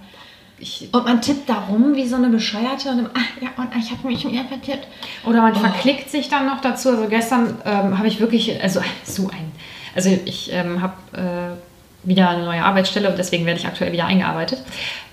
ich 0.57 0.89
Und 0.91 1.05
man 1.05 1.21
tippt 1.21 1.47
da 1.47 1.65
rum 1.69 1.95
wie 1.95 2.07
so 2.07 2.15
eine 2.15 2.29
Bescheuerte 2.29 2.89
und 2.89 3.05
ah, 3.05 3.19
ja, 3.41 3.49
und 3.57 3.69
ich 3.77 3.91
habe 3.91 4.07
mich 4.07 4.25
mir 4.25 4.43
vertippt. 4.45 4.87
Oder 5.25 5.41
man 5.41 5.55
verklickt 5.55 6.09
sich 6.09 6.29
dann 6.29 6.47
noch 6.47 6.61
dazu. 6.61 6.89
Also 6.89 7.07
gestern 7.07 7.57
ähm, 7.63 7.97
habe 7.97 8.07
ich 8.07 8.19
wirklich, 8.19 8.61
also 8.61 8.81
so 9.03 9.29
ein, 9.29 9.51
also 9.95 10.09
ich 10.25 10.51
ähm, 10.51 10.81
habe 10.81 10.93
äh, 11.13 12.07
wieder 12.07 12.29
eine 12.29 12.45
neue 12.45 12.63
Arbeitsstelle 12.63 13.09
und 13.09 13.17
deswegen 13.17 13.45
werde 13.45 13.59
ich 13.59 13.67
aktuell 13.67 13.91
wieder 13.91 14.05
eingearbeitet. 14.05 14.61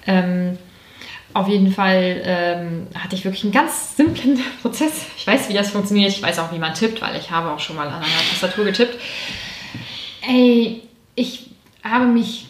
Ähm, 0.06 0.58
auf 1.32 1.48
jeden 1.48 1.72
Fall 1.72 2.20
ähm, 2.24 2.88
hatte 2.98 3.14
ich 3.14 3.24
wirklich 3.24 3.44
einen 3.44 3.52
ganz 3.52 3.96
simplen 3.96 4.40
Prozess. 4.62 5.06
Ich 5.16 5.26
weiß, 5.26 5.48
wie 5.48 5.54
das 5.54 5.70
funktioniert. 5.70 6.10
Ich 6.10 6.22
weiß 6.22 6.38
auch, 6.40 6.52
wie 6.52 6.58
man 6.58 6.74
tippt, 6.74 7.00
weil 7.00 7.16
ich 7.16 7.30
habe 7.30 7.50
auch 7.50 7.60
schon 7.60 7.76
mal 7.76 7.86
an 7.86 7.94
einer 7.94 8.06
Tastatur 8.30 8.64
getippt. 8.64 8.98
Ey, 10.26 10.82
ich 11.14 11.50
habe 11.84 12.06
mich 12.06 12.46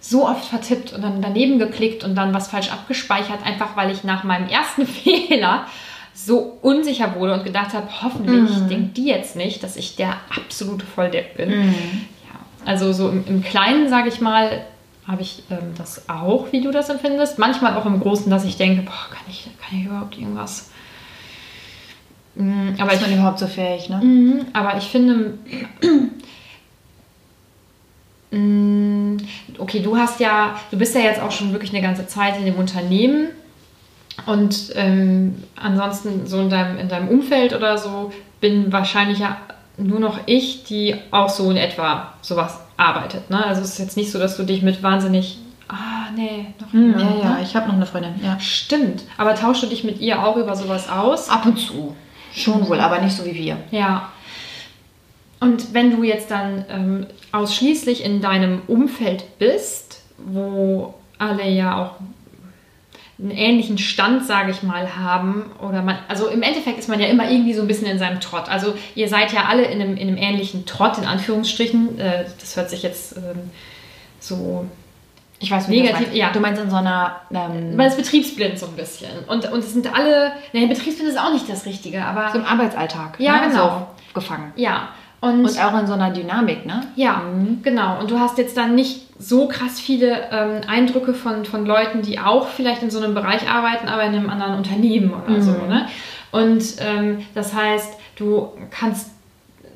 so 0.00 0.28
oft 0.28 0.44
vertippt 0.44 0.92
und 0.92 1.02
dann 1.02 1.20
daneben 1.20 1.58
geklickt 1.58 2.04
und 2.04 2.14
dann 2.14 2.32
was 2.32 2.48
falsch 2.48 2.70
abgespeichert, 2.70 3.44
einfach 3.44 3.76
weil 3.76 3.90
ich 3.90 4.04
nach 4.04 4.22
meinem 4.22 4.48
ersten 4.48 4.86
Fehler 4.86 5.66
so 6.18 6.58
unsicher 6.62 7.14
wurde 7.14 7.34
und 7.34 7.44
gedacht 7.44 7.74
habe, 7.74 7.86
hoffentlich 8.02 8.50
Mhm. 8.50 8.68
denkt 8.68 8.96
die 8.96 9.06
jetzt 9.06 9.36
nicht, 9.36 9.62
dass 9.62 9.76
ich 9.76 9.96
der 9.96 10.14
absolute 10.34 10.86
Volldepp 10.86 11.36
bin. 11.36 11.50
Mhm. 11.50 11.74
Ja, 12.24 12.40
also 12.64 12.92
so 12.94 13.10
im, 13.10 13.24
im 13.28 13.42
Kleinen, 13.44 13.88
sage 13.90 14.08
ich 14.08 14.20
mal, 14.22 14.64
habe 15.06 15.20
ich 15.22 15.42
ähm, 15.50 15.74
das 15.76 16.08
auch, 16.08 16.46
wie 16.52 16.62
du 16.62 16.70
das 16.70 16.88
empfindest. 16.88 17.38
Manchmal 17.38 17.76
auch 17.76 17.84
im 17.86 18.00
Großen, 18.00 18.30
dass 18.30 18.44
ich 18.46 18.56
denke, 18.56 18.82
boah, 18.82 19.06
kann 19.10 19.22
ich, 19.28 19.48
kann 19.60 19.78
ich 19.78 19.84
überhaupt 19.84 20.16
irgendwas? 20.18 20.70
Mm, 22.34 22.70
Aber 22.78 22.92
Ist 22.92 23.02
ich 23.02 23.06
man 23.08 23.16
überhaupt 23.18 23.38
so 23.38 23.46
fähig, 23.46 23.88
ne? 23.90 24.00
Mhm, 24.02 24.46
aber 24.52 24.76
ich 24.78 24.84
finde, 24.84 25.38
Mm, 28.32 29.18
okay, 29.58 29.80
du 29.80 29.96
hast 29.96 30.18
ja, 30.20 30.58
du 30.70 30.76
bist 30.78 30.94
ja 30.94 31.00
jetzt 31.02 31.20
auch 31.20 31.30
schon 31.30 31.52
wirklich 31.52 31.70
eine 31.72 31.80
ganze 31.80 32.06
Zeit 32.08 32.36
in 32.38 32.44
dem 32.44 32.56
Unternehmen 32.56 33.28
und 34.24 34.72
ähm, 34.74 35.42
ansonsten 35.56 36.26
so 36.26 36.40
in 36.40 36.48
deinem, 36.48 36.78
in 36.78 36.88
deinem 36.88 37.08
Umfeld 37.08 37.54
oder 37.54 37.76
so 37.76 38.12
bin 38.40 38.72
wahrscheinlich 38.72 39.18
ja 39.18 39.36
nur 39.76 40.00
noch 40.00 40.20
ich, 40.26 40.64
die 40.64 40.96
auch 41.10 41.28
so 41.28 41.50
in 41.50 41.56
etwa 41.56 42.14
sowas 42.22 42.58
arbeitet. 42.76 43.28
Ne? 43.30 43.44
Also 43.44 43.60
es 43.62 43.72
ist 43.72 43.78
jetzt 43.78 43.96
nicht 43.96 44.10
so, 44.10 44.18
dass 44.18 44.36
du 44.36 44.44
dich 44.44 44.62
mit 44.62 44.82
wahnsinnig, 44.82 45.38
ah 45.68 46.10
nee, 46.14 46.46
noch 46.60 46.72
Hm, 46.72 46.98
ja, 46.98 47.16
ja, 47.22 47.34
ne? 47.34 47.38
ich 47.42 47.54
habe 47.54 47.66
noch 47.68 47.74
eine 47.74 47.86
Freundin, 47.86 48.14
ja. 48.22 48.40
Stimmt, 48.40 49.02
aber 49.18 49.34
tauschst 49.34 49.64
du 49.64 49.66
dich 49.66 49.84
mit 49.84 50.00
ihr 50.00 50.24
auch 50.24 50.36
über 50.36 50.56
sowas 50.56 50.88
aus? 50.88 51.28
Ab 51.28 51.44
und 51.46 51.58
zu. 51.58 51.94
Schon 52.34 52.68
wohl, 52.68 52.80
aber 52.80 53.00
nicht 53.00 53.16
so 53.16 53.24
wie 53.24 53.34
wir. 53.34 53.56
Ja. 53.70 54.10
Und 55.40 55.74
wenn 55.74 55.90
du 55.90 56.02
jetzt 56.02 56.30
dann 56.30 56.64
ähm, 56.70 57.06
ausschließlich 57.32 58.04
in 58.04 58.20
deinem 58.20 58.62
Umfeld 58.66 59.38
bist, 59.38 60.02
wo 60.18 60.94
alle 61.18 61.48
ja 61.48 61.82
auch 61.82 61.92
einen 63.18 63.30
ähnlichen 63.30 63.78
Stand, 63.78 64.26
sage 64.26 64.50
ich 64.50 64.62
mal, 64.62 64.96
haben, 64.96 65.50
oder 65.66 65.82
man, 65.82 65.98
also 66.08 66.28
im 66.28 66.42
Endeffekt 66.42 66.78
ist 66.78 66.88
man 66.88 67.00
ja 67.00 67.06
immer 67.06 67.30
irgendwie 67.30 67.54
so 67.54 67.62
ein 67.62 67.68
bisschen 67.68 67.86
in 67.86 67.98
seinem 67.98 68.20
Trott. 68.20 68.48
Also 68.48 68.74
ihr 68.94 69.08
seid 69.08 69.32
ja 69.32 69.44
alle 69.46 69.64
in 69.64 69.80
einem, 69.80 69.96
in 69.96 70.08
einem 70.08 70.18
ähnlichen 70.18 70.66
Trott, 70.66 70.98
in 70.98 71.04
Anführungsstrichen. 71.04 71.98
Äh, 71.98 72.26
das 72.38 72.56
hört 72.56 72.68
sich 72.68 72.82
jetzt 72.82 73.16
ähm, 73.16 73.50
so 74.20 74.66
Ich 75.38 75.50
weiß, 75.50 75.64
das 75.64 75.70
Negativ, 75.70 76.12
ja. 76.12 76.30
Du 76.30 76.40
meinst 76.40 76.60
in 76.60 76.68
so 76.68 76.76
einer... 76.76 77.20
Ähm, 77.32 77.74
man 77.74 77.86
ist 77.86 77.96
betriebsblind 77.96 78.58
so 78.58 78.66
ein 78.66 78.76
bisschen. 78.76 79.10
Und, 79.28 79.50
und 79.50 79.60
es 79.60 79.72
sind 79.72 79.94
alle, 79.94 80.32
ne, 80.52 80.66
betriebsblind 80.66 81.10
ist 81.10 81.18
auch 81.18 81.32
nicht 81.32 81.48
das 81.48 81.64
Richtige, 81.64 82.04
aber 82.04 82.32
so 82.32 82.38
im 82.38 82.44
Arbeitsalltag. 82.44 83.18
Ja, 83.18 83.40
ne? 83.40 83.48
genau. 83.48 83.68
So 83.68 83.86
gefangen. 84.12 84.52
ja. 84.56 84.90
Und, 85.20 85.44
Und 85.44 85.64
auch 85.64 85.78
in 85.78 85.86
so 85.86 85.94
einer 85.94 86.10
Dynamik, 86.10 86.66
ne? 86.66 86.82
Ja, 86.94 87.22
genau. 87.62 87.98
Und 88.00 88.10
du 88.10 88.20
hast 88.20 88.38
jetzt 88.38 88.56
dann 88.56 88.74
nicht 88.74 89.06
so 89.18 89.48
krass 89.48 89.80
viele 89.80 90.28
ähm, 90.30 90.60
Eindrücke 90.66 91.14
von, 91.14 91.44
von 91.44 91.64
Leuten, 91.64 92.02
die 92.02 92.18
auch 92.18 92.48
vielleicht 92.48 92.82
in 92.82 92.90
so 92.90 93.00
einem 93.00 93.14
Bereich 93.14 93.48
arbeiten, 93.48 93.88
aber 93.88 94.02
in 94.04 94.14
einem 94.14 94.28
anderen 94.28 94.56
Unternehmen 94.56 95.14
oder 95.14 95.40
so. 95.40 95.52
Ne? 95.52 95.86
Und 96.32 96.62
ähm, 96.80 97.24
das 97.34 97.54
heißt, 97.54 97.94
du 98.16 98.52
kannst, 98.70 99.10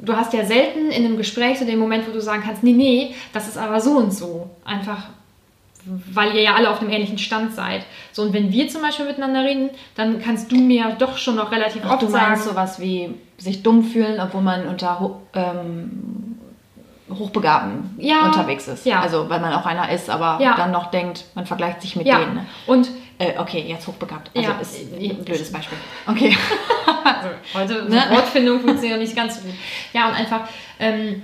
du 0.03 0.15
hast 0.15 0.35
ja 0.35 0.45
selten 0.45 0.91
in 0.91 1.07
einem 1.07 1.17
Gespräch 1.17 1.59
so 1.59 1.65
den 1.65 1.79
Moment, 1.79 2.07
wo 2.07 2.13
du 2.13 2.21
sagen 2.21 2.43
kannst, 2.45 2.63
nee, 2.63 2.73
nee, 2.73 3.15
das 3.33 3.49
ist 3.49 3.57
aber 3.57 3.81
so 3.81 3.93
und 3.93 4.13
so. 4.13 4.51
Einfach 4.65 5.09
weil 5.85 6.35
ihr 6.35 6.43
ja 6.43 6.55
alle 6.55 6.71
auf 6.71 6.81
einem 6.81 6.91
ähnlichen 6.91 7.19
Stand 7.19 7.55
seid. 7.55 7.83
So, 8.13 8.23
und 8.23 8.33
wenn 8.33 8.53
wir 8.53 8.69
zum 8.69 8.83
Beispiel 8.83 9.07
miteinander 9.07 9.43
reden, 9.45 9.71
dann 9.95 10.21
kannst 10.23 10.51
du 10.53 10.57
mir 10.57 10.97
doch 10.99 11.17
schon 11.17 11.37
noch 11.37 11.51
relativ 11.53 11.83
Ach, 11.85 11.93
oft 11.95 12.03
du 12.03 12.09
meinst 12.09 12.45
sagen, 12.45 12.55
sowas 12.57 12.81
wie 12.81 13.15
sich 13.39 13.63
dumm 13.63 13.85
fühlen, 13.85 14.21
obwohl 14.21 14.43
man 14.43 14.67
unter 14.69 15.19
ähm, 15.35 16.39
Hochbegabten 17.13 17.95
Ja, 17.99 18.23
unterwegs 18.27 18.69
ist. 18.69 18.87
ja. 18.87 19.01
Also 19.01 19.29
weil 19.29 19.41
man 19.41 19.53
auch 19.53 19.67
einer 19.67 19.91
ist, 19.91 20.09
aber 20.11 20.39
Ja. 20.43 20.55
dann 20.57 20.71
noch 20.71 20.91
denkt, 20.91 21.25
man 21.35 21.45
vergleicht 21.47 21.83
sich 21.83 21.97
mit 21.97 22.07
denen. 22.07 22.35
Ne? 22.35 22.47
und 22.67 22.89
Äh, 23.19 23.39
okay, 23.39 23.63
jetzt 23.69 23.87
hochbegabt. 23.87 24.31
Also 24.35 24.51
Ja. 24.51 24.57
ist 24.61 24.79
ein 24.95 25.25
blödes 25.25 25.53
Beispiel. 25.53 25.77
Okay. 26.07 26.37
Also, 27.53 27.75
heute 27.75 27.91
Ne? 27.91 28.03
Wortfindung 28.11 28.61
funktioniert 28.61 28.99
nicht 29.01 29.15
ganz 29.17 29.37
so 29.37 29.43
gut. 29.43 29.55
Ja, 29.93 30.09
und 30.09 30.15
einfach, 30.15 30.43
ähm, 30.79 31.23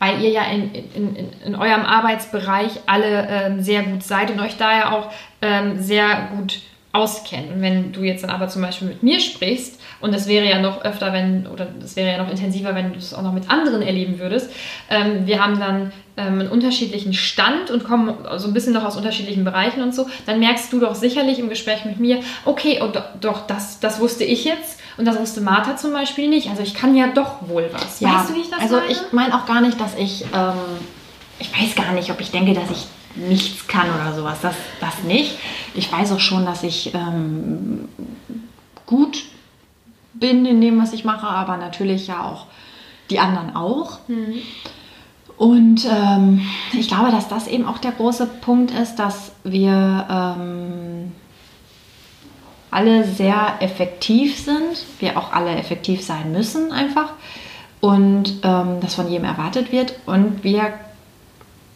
weil 0.00 0.20
ihr 0.22 0.30
ja 0.30 0.44
in, 0.44 0.74
in, 0.74 1.16
in, 1.44 1.54
eurem 1.54 1.82
Arbeitsbereich 1.82 2.80
alle 2.86 3.28
ähm, 3.30 3.62
sehr 3.62 3.82
gut 3.84 4.02
seid 4.02 4.30
und 4.30 4.40
euch 4.40 4.56
daher 4.56 4.92
auch 4.92 5.12
ähm, 5.42 5.80
sehr 5.80 6.30
gut 6.34 6.62
auskennt. 6.92 7.52
Und 7.52 7.62
wenn 7.62 7.92
du 7.92 8.02
jetzt 8.02 8.24
dann 8.24 8.30
aber 8.30 8.48
zum 8.48 8.62
Beispiel 8.62 8.88
mit 8.88 9.02
mir 9.02 9.20
sprichst, 9.20 9.79
und 10.00 10.12
das 10.14 10.26
wäre 10.28 10.48
ja 10.48 10.60
noch 10.60 10.82
öfter, 10.82 11.12
wenn, 11.12 11.46
oder 11.46 11.66
das 11.80 11.96
wäre 11.96 12.10
ja 12.12 12.22
noch 12.22 12.30
intensiver, 12.30 12.74
wenn 12.74 12.92
du 12.92 12.98
es 12.98 13.12
auch 13.14 13.22
noch 13.22 13.32
mit 13.32 13.50
anderen 13.50 13.82
erleben 13.82 14.18
würdest, 14.18 14.50
ähm, 14.88 15.26
wir 15.26 15.42
haben 15.44 15.58
dann 15.60 15.92
ähm, 16.16 16.40
einen 16.40 16.48
unterschiedlichen 16.48 17.12
Stand 17.14 17.70
und 17.70 17.84
kommen 17.84 18.14
so 18.36 18.48
ein 18.48 18.54
bisschen 18.54 18.72
noch 18.72 18.84
aus 18.84 18.96
unterschiedlichen 18.96 19.44
Bereichen 19.44 19.82
und 19.82 19.94
so, 19.94 20.06
dann 20.26 20.38
merkst 20.40 20.72
du 20.72 20.80
doch 20.80 20.94
sicherlich 20.94 21.38
im 21.38 21.48
Gespräch 21.48 21.84
mit 21.84 22.00
mir, 22.00 22.20
okay, 22.44 22.78
do- 22.92 23.00
doch, 23.20 23.46
das, 23.46 23.80
das 23.80 24.00
wusste 24.00 24.24
ich 24.24 24.44
jetzt 24.44 24.80
und 24.96 25.04
das 25.04 25.18
wusste 25.18 25.40
Martha 25.40 25.76
zum 25.76 25.92
Beispiel 25.92 26.28
nicht. 26.28 26.50
Also 26.50 26.62
ich 26.62 26.74
kann 26.74 26.94
ja 26.96 27.08
doch 27.08 27.48
wohl 27.48 27.68
was. 27.72 28.02
weißt 28.02 28.30
du, 28.30 28.34
wie 28.34 28.40
ich 28.40 28.50
das 28.50 28.60
also 28.60 28.76
meine? 28.76 28.90
ich 28.90 28.98
meine 29.12 29.34
auch 29.34 29.46
gar 29.46 29.60
nicht, 29.60 29.80
dass 29.80 29.94
ich, 29.96 30.24
ähm, 30.34 30.52
ich 31.38 31.50
weiß 31.52 31.74
gar 31.74 31.92
nicht, 31.92 32.10
ob 32.10 32.20
ich 32.20 32.30
denke, 32.30 32.52
dass 32.54 32.70
ich 32.70 32.86
nichts 33.16 33.66
kann 33.66 33.86
oder 34.00 34.14
sowas. 34.14 34.38
Das, 34.42 34.54
das 34.80 35.02
nicht. 35.04 35.36
Ich 35.74 35.90
weiß 35.92 36.12
auch 36.12 36.20
schon, 36.20 36.44
dass 36.44 36.62
ich 36.62 36.94
ähm, 36.94 37.88
gut 38.86 39.22
bin 40.14 40.46
in 40.46 40.60
dem, 40.60 40.80
was 40.80 40.92
ich 40.92 41.04
mache, 41.04 41.26
aber 41.26 41.56
natürlich 41.56 42.06
ja 42.06 42.24
auch 42.24 42.46
die 43.10 43.18
anderen 43.18 43.54
auch. 43.56 44.00
Und 45.36 45.86
ähm, 45.90 46.46
ich 46.72 46.88
glaube, 46.88 47.10
dass 47.10 47.28
das 47.28 47.46
eben 47.46 47.66
auch 47.66 47.78
der 47.78 47.92
große 47.92 48.26
Punkt 48.26 48.70
ist, 48.72 48.96
dass 48.96 49.32
wir 49.42 50.06
ähm, 50.10 51.12
alle 52.70 53.04
sehr 53.04 53.54
effektiv 53.60 54.38
sind, 54.38 54.84
wir 54.98 55.18
auch 55.18 55.32
alle 55.32 55.56
effektiv 55.56 56.04
sein 56.04 56.32
müssen 56.32 56.72
einfach 56.72 57.12
und 57.80 58.40
ähm, 58.42 58.78
das 58.80 58.94
von 58.94 59.10
jedem 59.10 59.24
erwartet 59.24 59.72
wird 59.72 59.94
und 60.06 60.44
wir, 60.44 60.74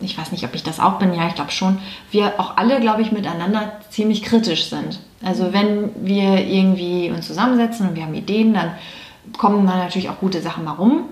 ich 0.00 0.18
weiß 0.18 0.32
nicht, 0.32 0.44
ob 0.44 0.54
ich 0.54 0.62
das 0.62 0.80
auch 0.80 0.98
bin, 0.98 1.14
ja, 1.14 1.28
ich 1.28 1.34
glaube 1.34 1.50
schon, 1.50 1.78
wir 2.10 2.38
auch 2.38 2.56
alle, 2.56 2.80
glaube 2.80 3.02
ich, 3.02 3.12
miteinander 3.12 3.72
ziemlich 3.90 4.22
kritisch 4.22 4.68
sind. 4.68 5.00
Also 5.22 5.52
wenn 5.52 5.90
wir 6.04 6.46
irgendwie 6.46 7.10
uns 7.10 7.26
zusammensetzen 7.26 7.88
und 7.88 7.96
wir 7.96 8.02
haben 8.02 8.14
Ideen, 8.14 8.52
dann 8.54 8.72
kommen 9.38 9.66
da 9.66 9.76
natürlich 9.76 10.10
auch 10.10 10.18
gute 10.18 10.42
Sachen 10.42 10.64
mal 10.64 10.72
rum. 10.72 11.04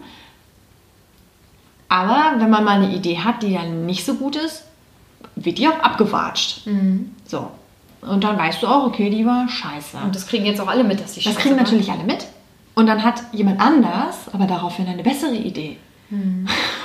Aber 1.89 2.35
wenn 2.39 2.51
man 2.51 2.65
mal 2.65 2.83
eine 2.83 2.95
Idee 2.95 3.19
hat, 3.19 3.43
die 3.43 3.55
dann 3.55 3.87
nicht 3.87 4.05
so 4.05 4.15
gut 4.15 4.37
ist, 4.37 4.65
wird 5.37 5.59
die 5.59 5.69
auch 5.69 5.79
abgewatscht. 5.81 6.63
So. 7.27 7.51
Und 8.01 8.25
dann 8.25 8.37
weißt 8.39 8.63
du 8.63 8.67
auch, 8.67 8.87
okay, 8.87 9.11
die 9.11 9.25
war 9.25 9.49
scheiße. 9.49 9.99
und 10.05 10.15
das 10.15 10.27
kriegen 10.27 10.45
jetzt 10.45 10.61
auch 10.61 10.69
alle 10.69 10.85
mit, 10.85 11.01
dass 11.01 11.13
die 11.15 11.21
Das 11.21 11.35
Scheiße 11.35 11.39
kriegen 11.41 11.57
war. 11.57 11.63
natürlich 11.63 11.91
alle 11.91 12.05
mit. 12.05 12.27
Und 12.75 12.87
dann 12.87 13.03
hat 13.05 13.23
jemand 13.33 13.61
anders 13.61 14.17
aber 14.33 14.47
daraufhin 14.47 14.87
eine 14.89 15.03
bessere 15.03 15.35
Idee. 15.35 15.77
Das 16.11 16.19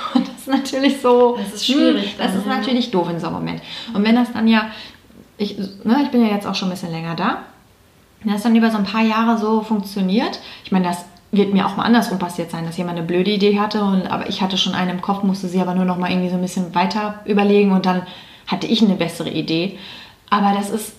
ist 0.48 0.54
natürlich 0.54 1.00
so. 1.00 1.36
Das 1.36 1.54
ist 1.54 1.66
schwierig 1.66 2.12
hm, 2.12 2.18
Das 2.18 2.32
dann, 2.32 2.40
ist 2.40 2.46
ja. 2.46 2.56
natürlich 2.56 2.90
doof 2.90 3.08
in 3.10 3.20
so 3.20 3.26
einem 3.26 3.36
Moment. 3.36 3.62
Und 3.92 4.04
wenn 4.04 4.14
das 4.14 4.32
dann 4.32 4.48
ja, 4.48 4.70
ich, 5.36 5.56
ne, 5.58 6.00
ich 6.02 6.10
bin 6.10 6.24
ja 6.24 6.32
jetzt 6.32 6.46
auch 6.46 6.54
schon 6.54 6.68
ein 6.68 6.72
bisschen 6.72 6.90
länger 6.90 7.14
da, 7.14 7.44
wenn 8.22 8.32
das 8.32 8.42
dann 8.42 8.56
über 8.56 8.70
so 8.70 8.78
ein 8.78 8.84
paar 8.84 9.02
Jahre 9.02 9.38
so 9.38 9.62
funktioniert, 9.62 10.40
ich 10.64 10.72
meine, 10.72 10.86
das 10.86 11.04
wird 11.30 11.52
mir 11.52 11.66
auch 11.66 11.76
mal 11.76 11.84
andersrum 11.84 12.18
passiert 12.18 12.50
sein, 12.50 12.64
dass 12.64 12.78
jemand 12.78 12.98
eine 12.98 13.06
blöde 13.06 13.30
Idee 13.30 13.60
hatte, 13.60 13.84
und, 13.84 14.10
aber 14.10 14.28
ich 14.28 14.40
hatte 14.40 14.56
schon 14.56 14.74
eine 14.74 14.90
im 14.92 15.02
Kopf, 15.02 15.22
musste 15.22 15.48
sie 15.48 15.60
aber 15.60 15.74
nur 15.74 15.84
noch 15.84 15.98
mal 15.98 16.10
irgendwie 16.10 16.30
so 16.30 16.36
ein 16.36 16.42
bisschen 16.42 16.74
weiter 16.74 17.20
überlegen 17.26 17.72
und 17.72 17.86
dann 17.86 18.02
hatte 18.46 18.66
ich 18.66 18.82
eine 18.82 18.94
bessere 18.94 19.30
Idee. 19.30 19.78
Aber 20.30 20.54
das 20.56 20.70
ist 20.70 20.94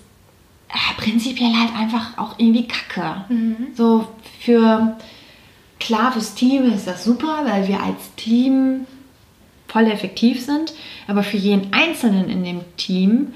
äh, 0.69 1.01
prinzipiell 1.01 1.53
halt 1.55 1.75
einfach 1.75 2.17
auch 2.17 2.35
irgendwie 2.37 2.67
kacke. 2.67 3.25
So 3.73 4.07
für, 4.39 4.97
klar, 5.79 6.11
fürs 6.11 6.35
Team 6.35 6.71
ist 6.71 6.87
das 6.87 7.03
super, 7.03 7.39
weil 7.45 7.67
wir 7.67 7.81
als 7.81 8.13
Team 8.15 8.85
voll 9.69 9.87
effektiv 9.87 10.43
sind, 10.43 10.73
aber 11.07 11.23
für 11.23 11.37
jeden 11.37 11.71
Einzelnen 11.73 12.29
in 12.29 12.43
dem 12.43 12.61
Team 12.75 13.33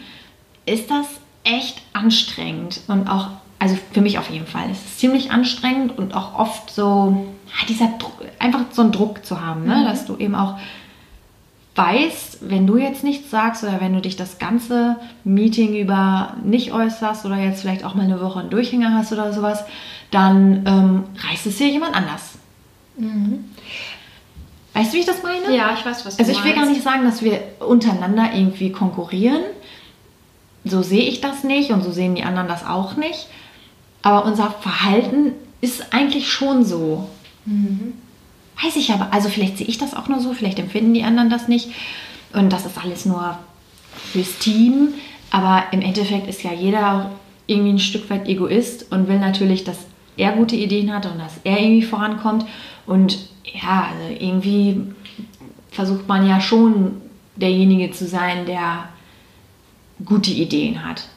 ist 0.66 0.90
das 0.92 1.08
echt 1.44 1.82
anstrengend 1.94 2.82
und 2.88 3.08
auch, 3.08 3.30
also 3.60 3.78
für 3.92 4.02
mich 4.02 4.18
auf 4.18 4.30
jeden 4.30 4.48
Fall, 4.48 4.66
es 4.72 4.80
ist 4.80 5.00
ziemlich 5.00 5.32
anstrengend 5.32 5.98
und 5.98 6.14
auch 6.14 6.38
oft 6.38 6.70
so, 6.70 7.26
dieser 7.70 7.88
Druck, 8.00 8.14
einfach 8.40 8.62
so 8.72 8.82
einen 8.82 8.92
Druck 8.92 9.26
zu 9.26 9.42
haben, 9.42 9.66
ne? 9.66 9.86
dass 9.86 10.06
du 10.06 10.18
eben 10.18 10.36
auch 10.36 10.58
weiß, 11.76 12.40
wenn 12.42 12.68
du 12.68 12.78
jetzt 12.78 13.04
nichts 13.04 13.32
sagst 13.32 13.64
oder 13.64 13.82
wenn 13.82 13.94
du 13.94 14.02
dich 14.02 14.16
das 14.16 14.38
ganze 14.38 14.98
Meeting 15.24 15.76
über 15.76 16.36
nicht 16.44 16.72
äußerst 16.72 17.26
oder 17.26 17.38
jetzt 17.38 17.62
vielleicht 17.62 17.84
auch 17.84 17.96
mal 17.96 18.04
eine 18.04 18.22
Woche 18.22 18.40
einen 18.40 18.50
Durchhänger 18.50 18.94
hast 18.94 19.12
oder 19.12 19.34
sowas, 19.34 19.64
dann 20.12 20.64
ähm, 20.68 21.04
reißt 21.28 21.48
es 21.48 21.58
hier 21.58 21.70
jemand 21.70 21.96
anders. 21.96 22.38
Weißt 24.74 24.92
du, 24.92 24.98
wie 24.98 25.02
ich 25.02 25.06
das 25.06 25.22
meine? 25.22 25.56
Ja, 25.56 25.74
ich 25.78 25.86
weiß, 25.86 26.06
was 26.06 26.18
du 26.18 26.24
Also 26.24 26.32
ich 26.32 26.44
will 26.44 26.54
gar 26.54 26.62
meinst. 26.62 26.74
nicht 26.74 26.84
sagen, 26.84 27.06
dass 27.06 27.22
wir 27.22 27.40
untereinander 27.60 28.32
irgendwie 28.34 28.72
konkurrieren. 28.72 29.42
So 30.66 30.82
sehe 30.82 31.04
ich 31.04 31.22
das 31.22 31.44
nicht 31.44 31.72
und 31.72 31.84
so 31.84 31.92
sehen 31.92 32.16
die 32.16 32.24
anderen 32.24 32.48
das 32.48 32.66
auch 32.66 32.96
nicht. 32.96 33.28
Aber 34.02 34.26
unser 34.26 34.50
Verhalten 34.52 35.34
ist 35.62 35.94
eigentlich 35.94 36.32
schon 36.32 36.66
so. 36.66 37.08
Weiß 38.64 38.76
ich 38.76 38.92
aber. 38.92 39.14
Also 39.14 39.30
vielleicht 39.30 39.58
sehe 39.58 39.68
ich 39.68 39.78
das 39.78 39.94
auch 39.94 40.08
nur 40.08 40.20
so, 40.20 40.34
vielleicht 40.34 40.60
empfinden 40.60 40.94
die 40.94 41.04
anderen 41.04 41.30
das 41.30 41.48
nicht. 41.48 41.70
Und 42.34 42.52
das 42.52 42.66
ist 42.66 42.78
alles 42.84 43.06
nur 43.06 43.38
fürs 44.12 44.40
Team. 44.40 44.96
Aber 45.32 45.64
im 45.72 45.82
Endeffekt 45.82 46.28
ist 46.28 46.44
ja 46.44 46.52
jeder 46.52 47.12
irgendwie 47.48 47.74
ein 47.74 47.80
Stück 47.80 48.10
weit 48.10 48.28
Egoist 48.28 48.92
und 48.92 49.08
will 49.08 49.20
natürlich, 49.20 49.64
dass 49.64 49.78
er 50.16 50.32
gute 50.34 50.56
Ideen 50.56 50.94
hat 50.94 51.06
und 51.06 51.20
dass 51.20 51.34
er 51.44 51.60
irgendwie 51.60 51.86
vorankommt. 51.86 52.46
Und 52.86 53.18
ja, 53.46 53.90
also 53.92 54.16
irgendwie 54.20 54.94
versucht 55.72 56.08
man 56.08 56.28
ja 56.28 56.40
schon 56.40 57.02
derjenige 57.36 57.92
zu 57.92 58.06
sein, 58.06 58.46
der 58.46 58.90
gute 60.06 60.32
Ideen 60.32 60.86
hat. 60.86 61.08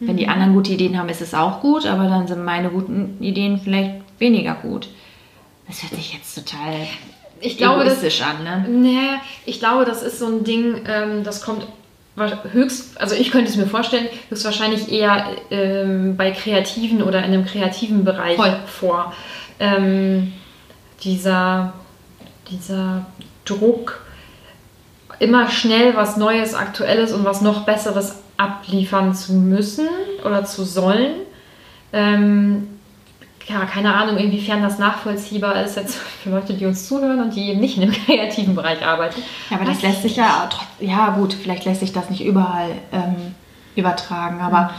Wenn 0.00 0.16
die 0.16 0.28
anderen 0.28 0.54
gute 0.54 0.72
Ideen 0.72 0.98
haben, 0.98 1.08
ist 1.08 1.22
es 1.22 1.34
auch 1.34 1.60
gut, 1.60 1.86
aber 1.86 2.08
dann 2.08 2.26
sind 2.26 2.44
meine 2.44 2.68
guten 2.68 3.16
Ideen 3.22 3.58
vielleicht 3.58 3.94
weniger 4.18 4.54
gut. 4.54 4.88
Das 5.66 5.82
hört 5.82 5.94
sich 5.94 6.12
jetzt 6.12 6.34
total 6.34 6.86
Ich 7.40 7.56
glaube, 7.56 7.84
das, 7.84 7.98
egoistisch 7.98 8.22
an, 8.22 8.44
ne? 8.44 8.66
Nee, 8.68 9.20
ich 9.46 9.60
glaube, 9.60 9.84
das 9.84 10.02
ist 10.02 10.18
so 10.18 10.26
ein 10.26 10.44
Ding, 10.44 10.82
ähm, 10.86 11.24
das 11.24 11.42
kommt 11.42 11.66
höchst, 12.52 13.00
also 13.00 13.14
ich 13.14 13.30
könnte 13.30 13.50
es 13.50 13.56
mir 13.56 13.66
vorstellen, 13.66 14.06
höchstwahrscheinlich 14.28 14.92
eher 14.92 15.26
ähm, 15.50 16.16
bei 16.16 16.30
Kreativen 16.30 17.02
oder 17.02 17.18
in 17.18 17.32
einem 17.32 17.44
kreativen 17.44 18.04
Bereich 18.04 18.36
Voll. 18.36 18.56
vor. 18.66 19.14
Ähm, 19.58 20.32
dieser, 21.02 21.72
dieser 22.50 23.06
Druck, 23.44 24.02
immer 25.18 25.48
schnell 25.48 25.94
was 25.96 26.16
Neues, 26.16 26.54
Aktuelles 26.54 27.12
und 27.12 27.24
was 27.24 27.40
noch 27.40 27.64
Besseres 27.64 28.16
abliefern 28.36 29.14
zu 29.14 29.32
müssen 29.32 29.88
oder 30.24 30.44
zu 30.44 30.64
sollen. 30.64 31.14
Ähm, 31.92 32.68
ja, 33.46 33.66
keine 33.66 33.94
Ahnung, 33.94 34.16
inwiefern 34.16 34.62
das 34.62 34.78
nachvollziehbar 34.78 35.62
ist 35.62 35.76
jetzt 35.76 35.94
für 36.22 36.30
Leute, 36.30 36.54
die 36.54 36.66
uns 36.66 36.88
zuhören 36.88 37.20
und 37.20 37.34
die 37.34 37.50
eben 37.50 37.60
nicht 37.60 37.76
in 37.76 37.82
dem 37.82 37.92
kreativen 38.06 38.54
Bereich 38.54 38.84
arbeiten. 38.84 39.22
Ja, 39.50 39.58
aber 39.58 39.66
das 39.66 39.82
lässt 39.82 40.02
sich 40.02 40.16
ja 40.16 40.48
ja 40.80 41.10
gut, 41.10 41.34
vielleicht 41.34 41.64
lässt 41.64 41.80
sich 41.80 41.92
das 41.92 42.10
nicht 42.10 42.24
überall 42.24 42.70
ähm, 42.92 43.34
übertragen, 43.76 44.40
aber 44.40 44.70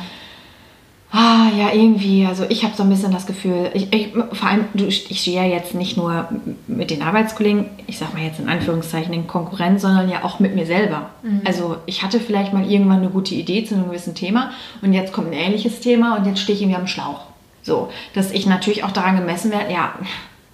ah, 1.16 1.50
ja, 1.58 1.72
irgendwie, 1.72 2.26
also 2.26 2.46
ich 2.50 2.64
habe 2.64 2.76
so 2.76 2.84
ein 2.84 2.90
bisschen 2.90 3.12
das 3.12 3.26
Gefühl, 3.26 3.72
ich, 3.74 3.92
ich, 3.94 4.12
vor 4.34 4.50
allem, 4.50 4.66
du, 4.74 4.86
ich 4.86 5.22
stehe 5.22 5.42
ja 5.42 5.48
jetzt 5.48 5.74
nicht 5.74 5.96
nur 5.96 6.28
mit 6.68 6.92
den 6.92 7.02
Arbeitskollegen, 7.02 7.68
ich 7.88 7.98
sag 7.98 8.14
mal 8.14 8.24
jetzt 8.24 8.40
in 8.40 8.50
Anführungszeichen 8.50 9.14
in 9.14 9.26
Konkurrenz, 9.26 9.82
sondern 9.82 10.10
ja 10.10 10.24
auch 10.24 10.40
mit 10.40 10.56
mir 10.56 10.66
selber. 10.66 11.10
Also 11.46 11.78
ich 11.86 12.04
hatte 12.04 12.20
vielleicht 12.20 12.54
mal 12.54 12.70
irgendwann 12.70 13.00
eine 13.00 13.10
gute 13.10 13.34
Idee 13.34 13.64
zu 13.64 13.76
einem 13.76 13.86
gewissen 13.86 14.14
Thema 14.14 14.52
und 14.82 14.92
jetzt 14.94 15.14
kommt 15.14 15.28
ein 15.28 15.34
ähnliches 15.34 15.80
Thema 15.80 16.18
und 16.18 16.26
jetzt 16.26 16.42
stehe 16.42 16.56
ich 16.56 16.62
irgendwie 16.62 16.80
am 16.80 16.88
Schlauch. 16.88 17.22
So, 17.62 17.90
dass 18.14 18.32
ich 18.32 18.46
natürlich 18.46 18.84
auch 18.84 18.92
daran 18.92 19.18
gemessen 19.18 19.52
werde, 19.52 19.72
ja, 19.72 19.94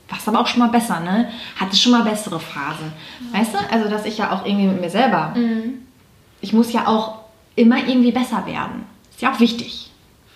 warst 0.09 0.27
aber 0.27 0.41
auch 0.41 0.47
schon 0.47 0.59
mal 0.59 0.69
besser, 0.69 0.99
ne? 0.99 1.29
Hatte 1.59 1.75
schon 1.75 1.91
mal 1.91 2.03
bessere 2.03 2.39
Phasen. 2.39 2.93
Weißt 3.33 3.53
du? 3.53 3.57
Also, 3.71 3.89
dass 3.89 4.05
ich 4.05 4.17
ja 4.17 4.31
auch 4.31 4.45
irgendwie 4.45 4.67
mit 4.67 4.79
mir 4.79 4.89
selber, 4.89 5.33
ich 6.41 6.53
muss 6.53 6.71
ja 6.71 6.87
auch 6.87 7.19
immer 7.55 7.77
irgendwie 7.77 8.11
besser 8.11 8.45
werden. 8.45 8.85
Ist 9.11 9.21
ja 9.21 9.33
auch 9.33 9.39
wichtig. 9.39 9.90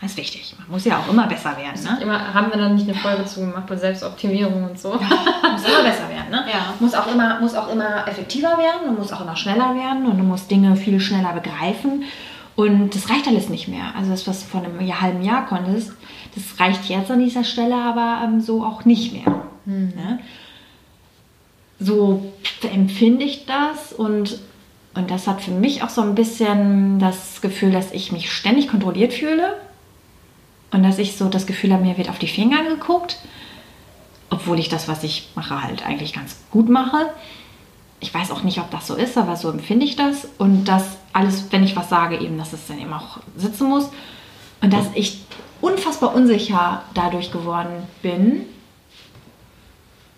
Das 0.06 0.12
ist 0.12 0.18
wichtig. 0.20 0.54
Man 0.60 0.68
muss 0.70 0.86
ja 0.86 1.00
auch 1.00 1.12
immer 1.12 1.26
besser 1.26 1.58
werden, 1.58 1.82
ne? 1.84 1.98
Immer, 2.00 2.32
haben 2.32 2.52
wir 2.52 2.60
dann 2.60 2.76
nicht 2.76 2.88
eine 2.88 2.96
Folge 2.96 3.26
zu 3.26 3.40
gemacht 3.40 3.66
bei 3.66 3.76
Selbstoptimierung 3.76 4.66
und 4.66 4.78
so? 4.78 4.90
muss 4.90 5.02
immer 5.02 5.82
besser 5.84 6.08
werden, 6.10 6.30
ne? 6.30 6.46
Ja. 6.48 6.76
Muss 6.80 6.94
auch 6.94 7.12
immer, 7.12 7.40
muss 7.40 7.56
auch 7.56 7.74
immer 7.74 8.08
effektiver 8.08 8.56
werden 8.56 8.88
und 8.88 9.00
muss 9.00 9.12
auch 9.12 9.22
immer 9.22 9.36
schneller 9.36 9.74
werden 9.74 10.06
und 10.06 10.20
du 10.20 10.24
musst 10.24 10.52
Dinge 10.52 10.76
viel 10.76 11.00
schneller 11.00 11.34
begreifen. 11.34 12.04
Und 12.56 12.94
das 12.94 13.10
reicht 13.10 13.28
alles 13.28 13.50
nicht 13.50 13.68
mehr. 13.68 13.96
Also 13.98 14.12
das, 14.12 14.28
was 14.28 14.42
du 14.42 14.46
vor 14.46 14.64
einem 14.64 14.80
halben 15.02 15.24
Jahr 15.24 15.48
konntest, 15.48 15.92
das 16.36 16.60
reicht 16.60 16.86
jetzt 16.86 17.10
an 17.10 17.18
dieser 17.18 17.44
Stelle 17.44 17.76
aber 17.76 18.22
ähm, 18.26 18.42
so 18.42 18.64
auch 18.64 18.86
nicht 18.86 19.12
mehr. 19.12 19.42
Ne? 19.66 20.20
So 21.80 22.32
empfinde 22.62 23.26
ich 23.26 23.48
das 23.48 23.92
und, 23.92 24.38
und 24.94 25.10
das 25.10 25.26
hat 25.26 25.42
für 25.42 25.50
mich 25.50 25.82
auch 25.82 25.90
so 25.90 26.02
ein 26.02 26.14
bisschen 26.14 27.00
das 27.00 27.42
Gefühl, 27.42 27.72
dass 27.72 27.92
ich 27.92 28.12
mich 28.12 28.32
ständig 28.32 28.68
kontrolliert 28.68 29.12
fühle 29.12 29.56
und 30.76 30.84
dass 30.84 31.00
ich 31.00 31.18
so 31.18 31.30
das 31.30 31.48
Gefühl 31.48 31.74
habe, 31.74 31.84
mir 31.84 31.98
wird 31.98 32.10
auf 32.10 32.20
die 32.20 32.28
Finger 32.28 32.64
geguckt 32.64 33.18
obwohl 34.30 34.60
ich 34.60 34.70
das, 34.70 34.88
was 34.88 35.04
ich 35.04 35.30
mache, 35.36 35.62
halt 35.62 35.86
eigentlich 35.86 36.14
ganz 36.14 36.38
gut 36.52 36.70
mache. 36.70 37.10
Ich 38.00 38.14
weiß 38.14 38.32
auch 38.32 38.44
nicht, 38.44 38.60
ob 38.60 38.70
das 38.72 38.88
so 38.88 38.96
ist, 38.96 39.18
aber 39.18 39.36
so 39.36 39.50
empfinde 39.50 39.86
ich 39.86 39.96
das. 39.96 40.28
Und 40.38 40.66
dass 40.66 40.98
alles, 41.14 41.52
wenn 41.52 41.64
ich 41.64 41.76
was 41.76 41.90
sage, 41.90 42.18
eben, 42.20 42.38
dass 42.38 42.54
es 42.54 42.68
dann 42.68 42.80
eben 42.80 42.94
auch 42.94 43.20
sitzen 43.38 43.70
muss. 43.70 43.90
Und 44.62 44.74
dass 44.74 44.88
ich 44.94 45.22
unfassbar 45.62 46.14
unsicher 46.14 46.84
dadurch 46.94 47.32
geworden 47.32 47.88
bin. 48.02 48.42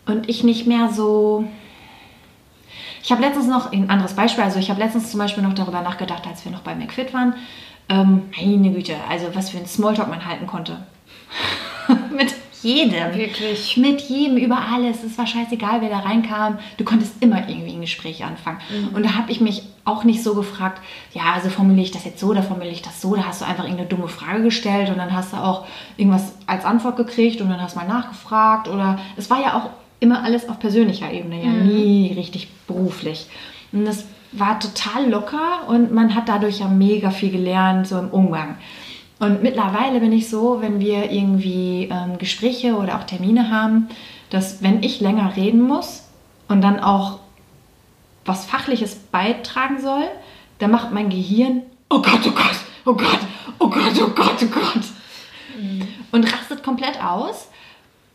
Und 0.06 0.30
ich 0.30 0.44
nicht 0.44 0.68
mehr 0.68 0.90
so. 0.92 1.46
Ich 3.04 3.12
habe 3.12 3.22
letztens 3.22 3.48
noch 3.48 3.72
ein 3.72 3.90
anderes 3.90 4.16
Beispiel. 4.16 4.44
Also, 4.44 4.60
ich 4.60 4.70
habe 4.70 4.82
letztens 4.82 5.12
zum 5.12 5.20
Beispiel 5.20 5.44
noch 5.44 5.54
darüber 5.54 5.82
nachgedacht, 5.82 6.26
als 6.28 6.44
wir 6.44 6.52
noch 6.52 6.62
bei 6.62 6.76
McFit 6.76 7.14
waren. 7.14 7.36
Ähm, 7.90 8.24
meine 8.38 8.72
Güte, 8.72 8.96
also 9.10 9.28
was 9.34 9.50
für 9.50 9.58
ein 9.58 9.66
Smalltalk 9.66 10.10
man 10.10 10.26
halten 10.26 10.48
konnte. 10.48 10.78
Mit 12.16 12.34
jedem. 12.62 13.16
Wirklich. 13.16 13.78
Mit 13.78 14.02
jedem, 14.02 14.38
über 14.38 14.58
alles. 14.58 15.04
Es 15.04 15.18
war 15.18 15.28
scheißegal, 15.28 15.82
wer 15.82 15.90
da 15.90 16.00
reinkam. 16.00 16.60
Du 16.78 16.84
konntest 16.84 17.14
immer 17.22 17.48
irgendwie 17.48 17.74
ein 17.74 17.82
Gespräch 17.82 18.24
anfangen. 18.24 18.60
Und 18.94 19.06
da 19.06 19.16
habe 19.16 19.32
ich 19.32 19.42
mich 19.42 19.64
auch 19.86 20.04
nicht 20.04 20.24
so 20.24 20.34
gefragt, 20.34 20.82
ja, 21.14 21.34
also 21.34 21.50
formuliere 21.50 21.86
ich 21.86 21.92
das 21.92 22.04
jetzt 22.04 22.20
so 22.20 22.28
oder 22.28 22.44
formuliere 22.44 22.74
ich 22.74 22.82
das 22.82 23.02
so. 23.02 23.16
Da 23.16 23.26
hast 23.26 23.42
du 23.42 23.46
einfach 23.46 23.64
irgendeine 23.64 23.90
dumme 23.90 24.08
Frage 24.08 24.44
gestellt 24.44 24.90
und 24.90 24.98
dann 24.98 25.14
hast 25.14 25.34
du 25.34 25.38
auch 25.38 25.66
irgendwas 25.96 26.34
als 26.46 26.66
Antwort 26.66 26.98
gekriegt 26.98 27.42
und 27.42 27.50
dann 27.50 27.62
hast 27.62 27.76
du 27.76 27.80
mal 27.80 27.88
nachgefragt. 27.88 28.68
Oder 28.68 29.00
es 29.16 29.30
war 29.30 29.40
ja 29.42 29.56
auch 29.56 29.70
immer 30.00 30.24
alles 30.24 30.50
auf 30.50 30.60
persönlicher 30.60 31.12
Ebene, 31.12 31.44
ja 31.44 31.52
nie 31.52 32.14
richtig 32.14 32.50
beruflich. 32.68 33.28
Und 33.72 33.86
das 33.86 34.06
war 34.32 34.60
total 34.60 35.10
locker 35.10 35.68
und 35.68 35.92
man 35.94 36.16
hat 36.16 36.30
dadurch 36.30 36.60
ja 36.60 36.68
mega 36.68 37.12
viel 37.12 37.32
gelernt, 37.32 37.88
so 37.88 37.98
im 37.98 38.10
Umgang. 38.10 38.58
Und 39.20 39.42
mittlerweile 39.42 40.00
bin 40.00 40.12
ich 40.12 40.30
so, 40.30 40.62
wenn 40.62 40.80
wir 40.80 41.12
irgendwie 41.12 41.90
ähm, 41.92 42.18
Gespräche 42.18 42.76
oder 42.76 42.98
auch 42.98 43.04
Termine 43.04 43.50
haben, 43.50 43.90
dass 44.30 44.62
wenn 44.62 44.84
ich 44.84 45.00
länger 45.00 45.36
reden 45.36 45.62
muss 45.62 46.04
und 46.48 46.62
dann 46.62 46.80
auch 46.80 47.20
was 48.26 48.46
Fachliches 48.46 48.96
beitragen 48.96 49.80
soll, 49.80 50.04
dann 50.60 50.72
macht 50.72 50.92
mein 50.92 51.10
Gehirn, 51.10 51.64
oh 51.90 52.02
Gott, 52.02 52.20
oh 52.26 52.32
Gott, 52.32 52.60
oh 52.86 52.94
Gott, 52.94 53.20
oh 53.60 53.70
Gott, 53.70 54.02
oh 54.02 54.10
Gott, 54.10 54.44
oh 54.44 54.48
Gott. 54.48 54.84
Und 56.12 56.34
rastet 56.34 56.64
komplett 56.64 57.04
aus. 57.04 57.48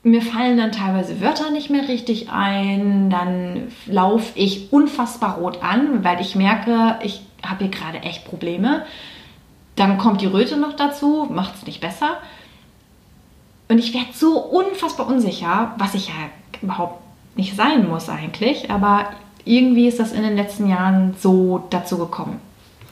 Mir 0.05 0.21
fallen 0.21 0.57
dann 0.57 0.73
teilweise 0.73 1.21
Wörter 1.21 1.51
nicht 1.51 1.71
mehr 1.71 1.89
richtig 1.89 2.31
ein. 2.31 3.09
Dann 3.09 3.69
laufe 3.87 4.37
ich 4.37 4.73
unfassbar 4.73 5.37
rot 5.39 5.63
an, 5.63 6.03
weil 6.03 6.21
ich 6.21 6.35
merke, 6.35 6.99
ich 7.03 7.23
habe 7.45 7.65
hier 7.65 7.73
gerade 7.73 7.99
echt 7.99 8.25
Probleme. 8.25 8.85
Dann 9.77 9.99
kommt 9.99 10.21
die 10.21 10.27
Röte 10.27 10.57
noch 10.57 10.75
dazu, 10.75 11.29
macht 11.31 11.55
es 11.55 11.67
nicht 11.67 11.81
besser. 11.81 12.19
Und 13.69 13.79
ich 13.79 13.95
werde 13.95 14.09
so 14.13 14.39
unfassbar 14.39 15.07
unsicher, 15.07 15.75
was 15.79 15.95
ich 15.95 16.09
ja 16.09 16.15
überhaupt 16.61 17.01
nicht 17.37 17.57
sein 17.57 17.89
muss 17.89 18.09
eigentlich. 18.09 18.71
Aber 18.71 19.11
irgendwie 19.45 19.87
ist 19.87 20.01
das 20.01 20.13
in 20.13 20.23
den 20.23 20.37
letzten 20.37 20.69
Jahren 20.69 21.15
so 21.19 21.65
dazu 21.71 21.97
gekommen. 21.97 22.41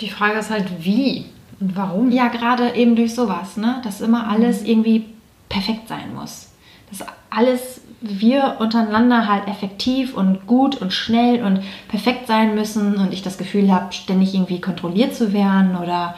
Die 0.00 0.08
Frage 0.08 0.38
ist 0.38 0.50
halt, 0.50 0.84
wie 0.84 1.26
und 1.60 1.76
warum. 1.76 2.10
Ja, 2.10 2.28
gerade 2.28 2.74
eben 2.74 2.96
durch 2.96 3.14
sowas, 3.14 3.56
ne? 3.56 3.80
Dass 3.84 4.00
immer 4.00 4.28
alles 4.28 4.62
irgendwie 4.62 5.06
perfekt 5.48 5.88
sein 5.88 6.14
muss. 6.14 6.49
Dass 6.90 7.06
alles 7.30 7.80
wir 8.00 8.56
untereinander 8.60 9.28
halt 9.28 9.46
effektiv 9.46 10.14
und 10.14 10.46
gut 10.46 10.76
und 10.76 10.92
schnell 10.92 11.44
und 11.44 11.60
perfekt 11.88 12.26
sein 12.26 12.54
müssen 12.54 12.96
und 12.96 13.12
ich 13.12 13.22
das 13.22 13.36
Gefühl 13.36 13.70
habe, 13.70 13.92
ständig 13.92 14.34
irgendwie 14.34 14.60
kontrolliert 14.60 15.14
zu 15.14 15.32
werden 15.32 15.76
oder 15.76 16.16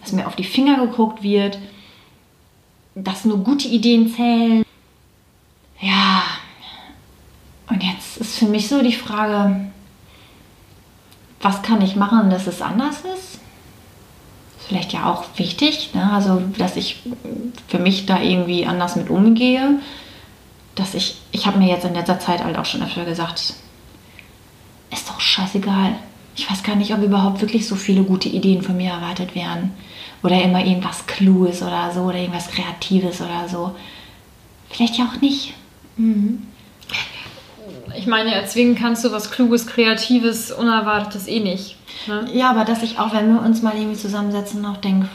dass 0.00 0.12
mir 0.12 0.26
auf 0.26 0.36
die 0.36 0.44
Finger 0.44 0.76
geguckt 0.86 1.22
wird, 1.22 1.58
dass 2.94 3.24
nur 3.24 3.38
gute 3.38 3.66
Ideen 3.66 4.08
zählen. 4.08 4.64
Ja, 5.80 6.22
und 7.68 7.82
jetzt 7.82 8.18
ist 8.18 8.38
für 8.38 8.46
mich 8.46 8.68
so 8.68 8.82
die 8.82 8.92
Frage, 8.92 9.72
was 11.40 11.62
kann 11.62 11.82
ich 11.82 11.96
machen, 11.96 12.30
dass 12.30 12.46
es 12.46 12.62
anders 12.62 13.00
ist? 13.00 13.40
Vielleicht 14.66 14.92
ja 14.92 15.10
auch 15.10 15.24
wichtig, 15.36 15.90
ne? 15.94 16.10
also 16.12 16.42
dass 16.56 16.76
ich 16.76 17.02
für 17.68 17.78
mich 17.78 18.06
da 18.06 18.20
irgendwie 18.20 18.66
anders 18.66 18.96
mit 18.96 19.10
umgehe. 19.10 19.80
Dass 20.74 20.94
ich, 20.94 21.16
ich 21.30 21.46
habe 21.46 21.58
mir 21.58 21.68
jetzt 21.68 21.84
in 21.84 21.94
letzter 21.94 22.18
Zeit 22.18 22.42
halt 22.42 22.56
auch 22.56 22.64
schon 22.64 22.82
öfter 22.82 23.04
gesagt, 23.04 23.54
ist 24.92 25.08
doch 25.08 25.20
scheißegal. 25.20 25.94
Ich 26.36 26.50
weiß 26.50 26.62
gar 26.62 26.76
nicht, 26.76 26.92
ob 26.92 27.02
überhaupt 27.02 27.40
wirklich 27.40 27.68
so 27.68 27.76
viele 27.76 28.02
gute 28.02 28.28
Ideen 28.28 28.62
von 28.62 28.76
mir 28.76 28.90
erwartet 28.90 29.34
werden. 29.34 29.72
Oder 30.22 30.42
immer 30.42 30.64
irgendwas 30.64 31.06
Kluges 31.06 31.62
oder 31.62 31.92
so 31.92 32.00
oder 32.02 32.16
irgendwas 32.16 32.48
Kreatives 32.48 33.20
oder 33.20 33.48
so. 33.48 33.74
Vielleicht 34.70 34.96
ja 34.96 35.04
auch 35.04 35.20
nicht. 35.20 35.54
Ich 37.96 38.06
meine, 38.06 38.34
erzwingen 38.34 38.74
kannst 38.74 39.04
du 39.04 39.12
was 39.12 39.30
Kluges, 39.30 39.66
Kreatives, 39.66 40.50
Unerwartetes 40.50 41.28
eh 41.28 41.40
nicht. 41.40 41.76
Ne? 42.06 42.28
Ja, 42.32 42.50
aber 42.50 42.64
dass 42.64 42.82
ich 42.82 42.98
auch, 42.98 43.12
wenn 43.12 43.32
wir 43.32 43.42
uns 43.42 43.62
mal 43.62 43.76
irgendwie 43.76 43.96
zusammensetzen, 43.96 44.60
noch 44.60 44.78
denke, 44.78 45.08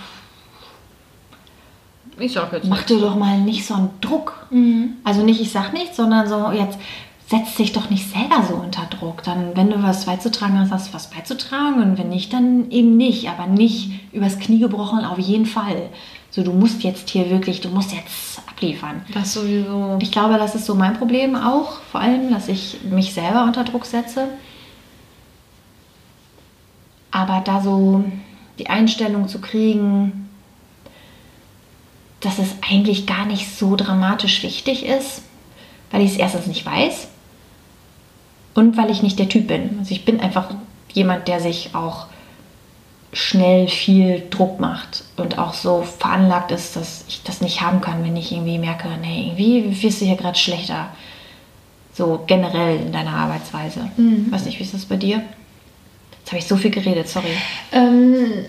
Ich 2.20 2.34
sag 2.34 2.52
jetzt 2.54 2.68
mach 2.68 2.84
dir 2.84 3.00
doch 3.00 3.16
mal 3.16 3.40
nicht 3.40 3.66
so 3.66 3.74
einen 3.74 3.90
Druck. 4.02 4.48
Also 5.04 5.24
nicht, 5.24 5.42
ich 5.42 5.52
sag 5.52 5.74
nichts, 5.74 5.98
sondern 5.98 6.28
so, 6.28 6.52
jetzt 6.52 6.78
setz 7.28 7.56
dich 7.56 7.74
doch 7.74 7.90
nicht 7.90 8.10
selber 8.10 8.44
so 8.48 8.56
unter 8.56 8.86
Druck. 8.86 9.24
Dann, 9.24 9.56
wenn 9.56 9.70
du 9.70 9.82
was 9.84 10.06
beizutragen 10.06 10.60
hast, 10.60 10.72
hast 10.72 10.90
du 10.90 10.94
was 10.94 11.12
beizutragen 11.12 11.82
und 11.82 11.98
wenn 11.98 12.10
nicht, 12.10 12.34
dann 12.34 12.72
eben 12.72 12.98
nicht. 12.98 13.30
Aber 13.30 13.46
nicht 13.46 13.92
übers 14.12 14.40
Knie 14.40 14.60
gebrochen, 14.60 15.06
auf 15.06 15.20
jeden 15.20 15.46
Fall. 15.46 15.90
So, 16.32 16.44
du 16.44 16.52
musst 16.52 16.84
jetzt 16.84 17.10
hier 17.10 17.30
wirklich, 17.30 17.62
du 17.62 17.70
musst 17.70 17.92
jetzt 17.94 18.42
abliefern. 18.48 19.02
Das 19.14 19.34
sowieso. 19.34 19.98
Ich 20.02 20.12
glaube, 20.12 20.38
das 20.38 20.56
ist 20.56 20.66
so 20.66 20.76
mein 20.76 20.96
Problem 20.98 21.36
auch, 21.36 21.82
vor 21.92 22.02
allem, 22.02 22.32
dass 22.32 22.48
ich 22.48 22.78
mich 22.90 23.14
selber 23.14 23.44
unter 23.44 23.64
Druck 23.64 23.86
setze. 23.86 24.28
Aber 27.12 27.42
da 27.44 27.62
so 27.62 28.04
die 28.58 28.70
Einstellung 28.70 29.28
zu 29.28 29.40
kriegen, 29.40 30.29
dass 32.20 32.40
es 32.40 32.56
eigentlich 32.70 33.06
gar 33.06 33.26
nicht 33.26 33.56
so 33.56 33.76
dramatisch 33.76 34.44
wichtig 34.44 34.86
ist, 34.86 35.22
weil 35.92 36.02
ich 36.02 36.12
es 36.12 36.18
erstens 36.18 36.48
nicht 36.48 36.66
weiß 36.66 37.08
und 38.54 38.78
weil 38.78 38.90
ich 38.90 39.02
nicht 39.02 39.20
der 39.20 39.30
Typ 39.30 39.48
bin. 39.48 39.78
Also 39.80 39.92
ich 39.92 40.06
bin 40.06 40.20
einfach 40.20 40.50
jemand, 40.94 41.28
der 41.28 41.40
sich 41.40 41.74
auch 41.74 42.08
schnell 43.12 43.68
viel 43.68 44.24
Druck 44.30 44.60
macht 44.60 45.04
und 45.18 45.40
auch 45.40 45.54
so 45.54 45.82
veranlagt 45.82 46.52
ist, 46.52 46.76
dass 46.76 47.06
ich 47.08 47.24
das 47.24 47.42
nicht 47.42 47.62
haben 47.62 47.82
kann, 47.82 48.04
wenn 48.04 48.16
ich 48.16 48.32
irgendwie 48.32 48.60
merke, 48.60 48.88
nee, 49.02 49.28
irgendwie 49.28 49.82
wirst 49.82 50.02
du 50.02 50.06
hier 50.06 50.16
gerade 50.16 50.38
schlechter. 50.38 50.90
So 51.94 52.24
generell 52.28 52.78
in 52.78 52.92
deiner 52.92 53.14
Arbeitsweise. 53.14 53.90
Weiß 54.32 54.46
nicht, 54.46 54.60
wie 54.60 54.64
ist 54.64 54.74
das 54.74 54.86
bei 54.86 54.96
dir? 54.96 55.24
Jetzt 56.20 56.28
habe 56.28 56.38
ich 56.38 56.46
so 56.46 56.56
viel 56.56 56.72
geredet, 56.72 57.10
sorry. 57.10 57.32
Ähm, 57.72 58.46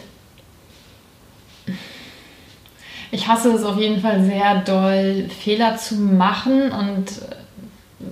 ich 3.11 3.29
hasse 3.29 3.53
es 3.53 3.65
auf 3.65 3.79
jeden 3.79 4.01
Fall 4.01 4.25
sehr 4.25 4.57
doll, 4.61 5.29
Fehler 5.29 5.77
zu 5.77 5.97
machen 5.97 6.71
und 6.71 7.11
äh, 7.11 7.37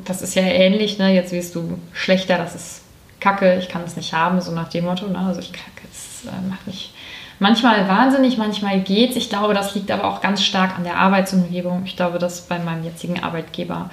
das 0.04 0.22
ist 0.22 0.34
ja 0.34 0.42
ähnlich, 0.42 0.98
ne? 0.98 1.14
Jetzt 1.14 1.32
wirst 1.32 1.54
du 1.54 1.78
schlechter, 1.92 2.36
das 2.38 2.54
ist 2.54 2.82
Kacke, 3.20 3.58
ich 3.58 3.68
kann 3.68 3.82
es 3.84 3.96
nicht 3.96 4.12
haben, 4.12 4.40
so 4.40 4.52
nach 4.52 4.68
dem 4.68 4.84
Motto, 4.84 5.06
ne? 5.06 5.18
Also 5.18 5.40
ich 5.40 5.52
kacke, 5.52 5.86
es 5.90 6.24
äh, 6.26 6.48
macht 6.48 6.66
mich 6.66 6.92
manchmal 7.38 7.88
wahnsinnig, 7.88 8.36
manchmal 8.38 8.80
geht's. 8.80 9.16
Ich 9.16 9.28
glaube, 9.28 9.54
das 9.54 9.74
liegt 9.74 9.90
aber 9.90 10.04
auch 10.04 10.20
ganz 10.20 10.42
stark 10.42 10.76
an 10.76 10.84
der 10.84 10.96
Arbeitsumgebung. 10.96 11.82
Ich 11.84 11.96
glaube, 11.96 12.18
dass 12.18 12.42
bei 12.42 12.58
meinem 12.58 12.84
jetzigen 12.84 13.22
Arbeitgeber 13.22 13.90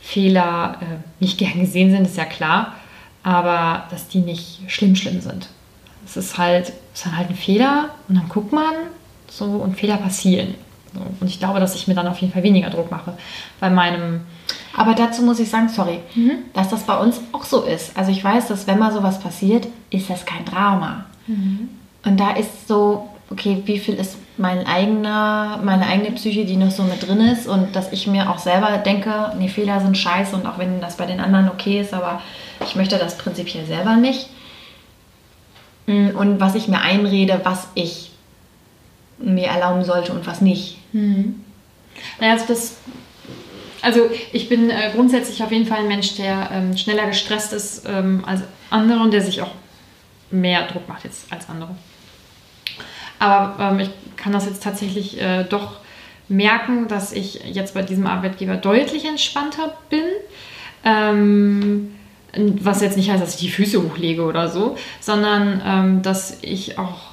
Fehler 0.00 0.78
äh, 0.80 0.84
nicht 1.20 1.38
gern 1.38 1.60
gesehen 1.60 1.90
sind, 1.90 2.06
ist 2.06 2.16
ja 2.16 2.24
klar, 2.24 2.74
aber 3.22 3.84
dass 3.90 4.08
die 4.08 4.20
nicht 4.20 4.60
schlimm, 4.68 4.96
schlimm 4.96 5.20
sind. 5.20 5.48
Es 6.04 6.16
ist 6.16 6.38
halt, 6.38 6.72
ist 6.94 7.06
halt 7.06 7.30
ein 7.30 7.36
Fehler 7.36 7.90
und 8.08 8.16
dann 8.16 8.28
guckt 8.28 8.52
man 8.52 8.74
so 9.36 9.44
und 9.44 9.76
Fehler 9.76 9.96
passieren. 9.96 10.54
So. 10.94 11.00
Und 11.20 11.26
ich 11.28 11.38
glaube, 11.38 11.58
dass 11.60 11.74
ich 11.74 11.88
mir 11.88 11.94
dann 11.94 12.06
auf 12.06 12.18
jeden 12.18 12.32
Fall 12.32 12.42
weniger 12.42 12.70
Druck 12.70 12.90
mache. 12.90 13.14
Bei 13.60 13.70
meinem, 13.70 14.20
Aber 14.76 14.94
dazu 14.94 15.22
muss 15.22 15.40
ich 15.40 15.48
sagen, 15.48 15.68
sorry, 15.68 16.00
dass 16.52 16.68
das 16.68 16.82
bei 16.82 16.96
uns 16.98 17.20
auch 17.32 17.44
so 17.44 17.62
ist. 17.62 17.96
Also 17.96 18.10
ich 18.10 18.22
weiß, 18.22 18.48
dass 18.48 18.66
wenn 18.66 18.78
mal 18.78 18.92
sowas 18.92 19.18
passiert, 19.20 19.66
ist 19.90 20.10
das 20.10 20.24
kein 20.26 20.44
Drama. 20.44 21.06
Und 22.04 22.20
da 22.20 22.32
ist 22.32 22.68
so, 22.68 23.08
okay, 23.30 23.62
wie 23.64 23.78
viel 23.78 23.94
ist 23.94 24.16
mein 24.38 24.66
eigener, 24.66 25.60
meine 25.62 25.86
eigene 25.86 26.10
Psyche, 26.12 26.44
die 26.44 26.56
noch 26.56 26.70
so 26.70 26.82
mit 26.82 27.06
drin 27.06 27.20
ist 27.20 27.46
und 27.46 27.74
dass 27.76 27.92
ich 27.92 28.06
mir 28.06 28.30
auch 28.30 28.38
selber 28.38 28.78
denke, 28.78 29.32
nee, 29.38 29.48
Fehler 29.48 29.80
sind 29.80 29.96
scheiße 29.96 30.34
und 30.36 30.46
auch 30.46 30.58
wenn 30.58 30.80
das 30.80 30.96
bei 30.96 31.06
den 31.06 31.20
anderen 31.20 31.48
okay 31.48 31.80
ist, 31.80 31.94
aber 31.94 32.20
ich 32.64 32.74
möchte 32.76 32.98
das 32.98 33.18
prinzipiell 33.18 33.66
selber 33.66 33.96
nicht. 33.96 34.28
Mm, 35.86 36.10
Und 36.16 36.40
was 36.40 36.54
ich 36.54 36.68
mir 36.68 36.80
einrede, 36.80 37.40
was 37.44 37.68
ich 37.74 38.11
mir 39.22 39.48
erlauben 39.48 39.84
sollte 39.84 40.12
und 40.12 40.26
was 40.26 40.40
nicht. 40.40 40.78
naja, 42.20 42.32
also 42.32 42.44
das, 42.48 42.76
also 43.82 44.10
ich 44.32 44.48
bin 44.48 44.70
äh, 44.70 44.90
grundsätzlich 44.94 45.42
auf 45.42 45.52
jeden 45.52 45.66
Fall 45.66 45.80
ein 45.80 45.88
Mensch, 45.88 46.16
der 46.16 46.50
ähm, 46.52 46.76
schneller 46.76 47.06
gestresst 47.06 47.52
ist 47.52 47.86
ähm, 47.86 48.24
als 48.26 48.42
andere 48.70 49.00
und 49.00 49.12
der 49.12 49.22
sich 49.22 49.42
auch 49.42 49.50
mehr 50.30 50.66
Druck 50.66 50.88
macht 50.88 51.04
jetzt 51.04 51.32
als 51.32 51.48
andere. 51.48 51.70
Aber 53.18 53.72
ähm, 53.72 53.80
ich 53.80 53.90
kann 54.16 54.32
das 54.32 54.46
jetzt 54.46 54.62
tatsächlich 54.62 55.20
äh, 55.20 55.44
doch 55.44 55.76
merken, 56.28 56.88
dass 56.88 57.12
ich 57.12 57.44
jetzt 57.44 57.74
bei 57.74 57.82
diesem 57.82 58.06
Arbeitgeber 58.06 58.56
deutlich 58.56 59.04
entspannter 59.04 59.76
bin. 59.90 60.04
Ähm, 60.84 61.94
was 62.34 62.80
jetzt 62.80 62.96
nicht 62.96 63.10
heißt, 63.10 63.22
dass 63.22 63.34
ich 63.34 63.40
die 63.40 63.50
Füße 63.50 63.82
hochlege 63.82 64.22
oder 64.22 64.48
so, 64.48 64.76
sondern 65.00 65.60
ähm, 65.64 66.02
dass 66.02 66.38
ich 66.40 66.78
auch 66.78 67.11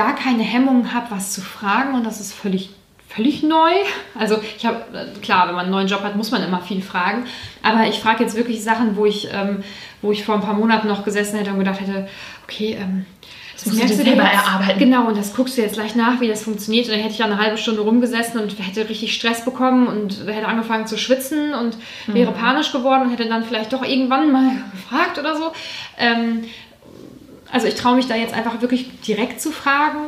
gar 0.00 0.14
keine 0.14 0.42
Hemmung 0.42 0.94
habe, 0.94 1.06
was 1.10 1.32
zu 1.32 1.42
fragen 1.42 1.94
und 1.94 2.04
das 2.06 2.20
ist 2.20 2.32
völlig 2.32 2.70
völlig 3.08 3.42
neu. 3.42 3.72
Also 4.16 4.38
ich 4.56 4.64
habe, 4.64 4.84
klar, 5.20 5.48
wenn 5.48 5.56
man 5.56 5.64
einen 5.64 5.72
neuen 5.72 5.88
Job 5.88 6.02
hat, 6.04 6.14
muss 6.14 6.30
man 6.30 6.44
immer 6.44 6.60
viel 6.60 6.80
fragen. 6.80 7.24
Aber 7.60 7.88
ich 7.88 7.98
frage 7.98 8.22
jetzt 8.22 8.36
wirklich 8.36 8.62
Sachen, 8.62 8.96
wo 8.96 9.04
ich, 9.04 9.28
ähm, 9.32 9.64
wo 10.00 10.12
ich 10.12 10.24
vor 10.24 10.36
ein 10.36 10.42
paar 10.42 10.54
Monaten 10.54 10.86
noch 10.86 11.04
gesessen 11.04 11.36
hätte 11.36 11.50
und 11.50 11.58
gedacht 11.58 11.80
hätte, 11.80 12.08
okay, 12.44 12.78
ähm, 12.80 13.04
das 13.54 13.66
musst 13.66 13.78
du 13.78 13.80
merkst 13.80 13.98
dir 13.98 14.04
dir 14.04 14.10
selber 14.12 14.32
jetzt- 14.32 14.46
erarbeiten. 14.46 14.78
Genau, 14.78 15.08
und 15.08 15.18
das 15.18 15.34
guckst 15.34 15.58
du 15.58 15.60
jetzt 15.62 15.74
gleich 15.74 15.96
nach, 15.96 16.20
wie 16.20 16.28
das 16.28 16.44
funktioniert. 16.44 16.86
Und 16.86 16.92
dann 16.92 17.00
hätte 17.00 17.12
ich 17.12 17.18
da 17.18 17.24
eine 17.24 17.38
halbe 17.38 17.58
Stunde 17.58 17.80
rumgesessen 17.80 18.40
und 18.40 18.54
hätte 18.60 18.88
richtig 18.88 19.12
Stress 19.12 19.44
bekommen 19.44 19.88
und 19.88 20.24
hätte 20.28 20.46
angefangen 20.46 20.86
zu 20.86 20.96
schwitzen 20.96 21.52
und 21.52 21.76
wäre 22.06 22.30
panisch 22.30 22.70
geworden 22.70 23.02
und 23.02 23.10
hätte 23.10 23.28
dann 23.28 23.42
vielleicht 23.42 23.72
doch 23.72 23.82
irgendwann 23.84 24.30
mal 24.30 24.52
gefragt 24.70 25.18
oder 25.18 25.36
so. 25.36 25.52
Ähm, 25.98 26.44
also 27.52 27.66
ich 27.66 27.74
traue 27.74 27.96
mich 27.96 28.06
da 28.06 28.14
jetzt 28.16 28.34
einfach 28.34 28.60
wirklich 28.60 29.00
direkt 29.00 29.40
zu 29.40 29.50
fragen, 29.50 29.98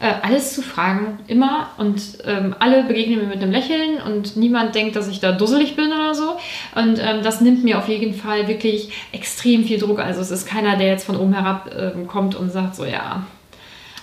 äh, 0.00 0.12
alles 0.22 0.54
zu 0.54 0.62
fragen, 0.62 1.18
immer. 1.26 1.70
Und 1.76 2.00
ähm, 2.24 2.54
alle 2.58 2.84
begegnen 2.84 3.20
mir 3.20 3.26
mit 3.26 3.42
einem 3.42 3.50
Lächeln 3.52 4.00
und 4.04 4.36
niemand 4.36 4.74
denkt, 4.74 4.96
dass 4.96 5.08
ich 5.08 5.20
da 5.20 5.32
dusselig 5.32 5.76
bin 5.76 5.92
oder 5.92 6.14
so. 6.14 6.36
Und 6.74 6.98
ähm, 7.00 7.22
das 7.22 7.40
nimmt 7.40 7.64
mir 7.64 7.78
auf 7.78 7.88
jeden 7.88 8.14
Fall 8.14 8.48
wirklich 8.48 8.90
extrem 9.12 9.64
viel 9.64 9.78
Druck. 9.78 9.98
Also 9.98 10.20
es 10.20 10.30
ist 10.30 10.46
keiner, 10.46 10.76
der 10.76 10.88
jetzt 10.88 11.04
von 11.04 11.16
oben 11.16 11.34
herab 11.34 11.70
ähm, 11.76 12.06
kommt 12.06 12.34
und 12.36 12.50
sagt 12.50 12.76
so, 12.76 12.84
ja, 12.84 13.22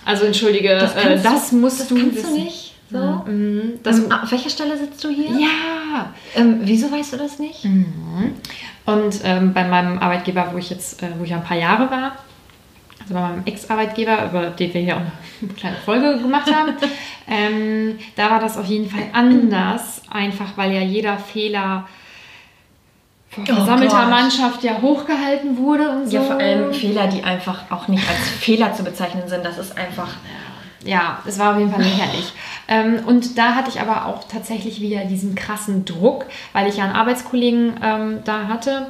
also 0.04 0.24
entschuldige, 0.24 0.70
das, 0.78 0.94
äh, 0.96 1.18
das 1.22 1.52
musst 1.52 1.80
das 1.80 1.88
du 1.88 1.96
kannst 1.96 2.16
wissen. 2.16 2.34
du 2.34 2.40
nicht, 2.44 2.74
so? 2.90 2.98
Mhm, 2.98 3.80
das, 3.82 3.98
Ähm, 3.98 4.12
auf 4.12 4.30
welcher 4.30 4.50
Stelle 4.50 4.76
sitzt 4.78 5.02
du 5.02 5.08
hier? 5.08 5.30
ja, 5.30 6.12
Ähm, 6.36 6.60
wieso 6.62 6.92
weißt 6.92 7.14
du 7.14 7.16
das 7.16 7.38
nicht? 7.40 7.64
Und 8.84 9.20
ähm, 9.24 9.52
bei 9.52 9.64
meinem 9.66 9.98
Arbeitgeber, 9.98 10.50
wo 10.52 10.58
ich 10.58 10.70
jetzt, 10.70 11.02
äh, 11.02 11.08
wo 11.18 11.24
ich 11.24 11.34
ein 11.34 11.42
paar 11.42 11.56
Jahre 11.56 11.90
war, 11.90 12.12
also 13.06 13.14
bei 13.14 13.20
meinem 13.20 13.46
Ex-Arbeitgeber, 13.46 14.24
über 14.24 14.50
den 14.50 14.74
wir 14.74 14.80
hier 14.80 14.96
auch 14.96 15.00
eine 15.00 15.52
kleine 15.56 15.76
Folge 15.76 16.18
gemacht 16.18 16.52
haben, 16.52 16.74
ähm, 17.28 17.98
da 18.16 18.30
war 18.30 18.40
das 18.40 18.58
auf 18.58 18.66
jeden 18.66 18.90
Fall 18.90 19.04
anders, 19.12 20.02
einfach 20.10 20.56
weil 20.56 20.72
ja 20.72 20.80
jeder 20.80 21.16
Fehler 21.16 21.86
vor 23.30 23.44
Oh 23.48 23.54
versammelter 23.54 24.00
Gott. 24.00 24.10
Mannschaft 24.10 24.64
ja 24.64 24.80
hochgehalten 24.80 25.56
wurde 25.58 25.90
und 25.90 26.08
so. 26.08 26.16
Ja, 26.16 26.22
vor 26.22 26.36
allem 26.36 26.72
Fehler, 26.72 27.06
die 27.06 27.22
einfach 27.22 27.70
auch 27.70 27.86
nicht 27.86 28.08
als 28.08 28.28
Fehler 28.40 28.72
zu 28.72 28.82
bezeichnen 28.82 29.28
sind. 29.28 29.44
Das 29.44 29.58
ist 29.58 29.76
einfach. 29.76 30.08
ja, 30.84 31.18
es 31.26 31.38
war 31.38 31.52
auf 31.52 31.58
jeden 31.58 31.70
Fall 31.70 31.82
lächerlich. 31.82 32.32
ähm, 32.68 33.00
und 33.06 33.38
da 33.38 33.54
hatte 33.54 33.70
ich 33.70 33.80
aber 33.80 34.06
auch 34.06 34.24
tatsächlich 34.24 34.80
wieder 34.80 35.04
diesen 35.04 35.34
krassen 35.34 35.84
Druck, 35.84 36.26
weil 36.52 36.68
ich 36.68 36.78
ja 36.78 36.84
einen 36.84 36.96
Arbeitskollegen 36.96 37.74
ähm, 37.82 38.18
da 38.24 38.48
hatte, 38.48 38.88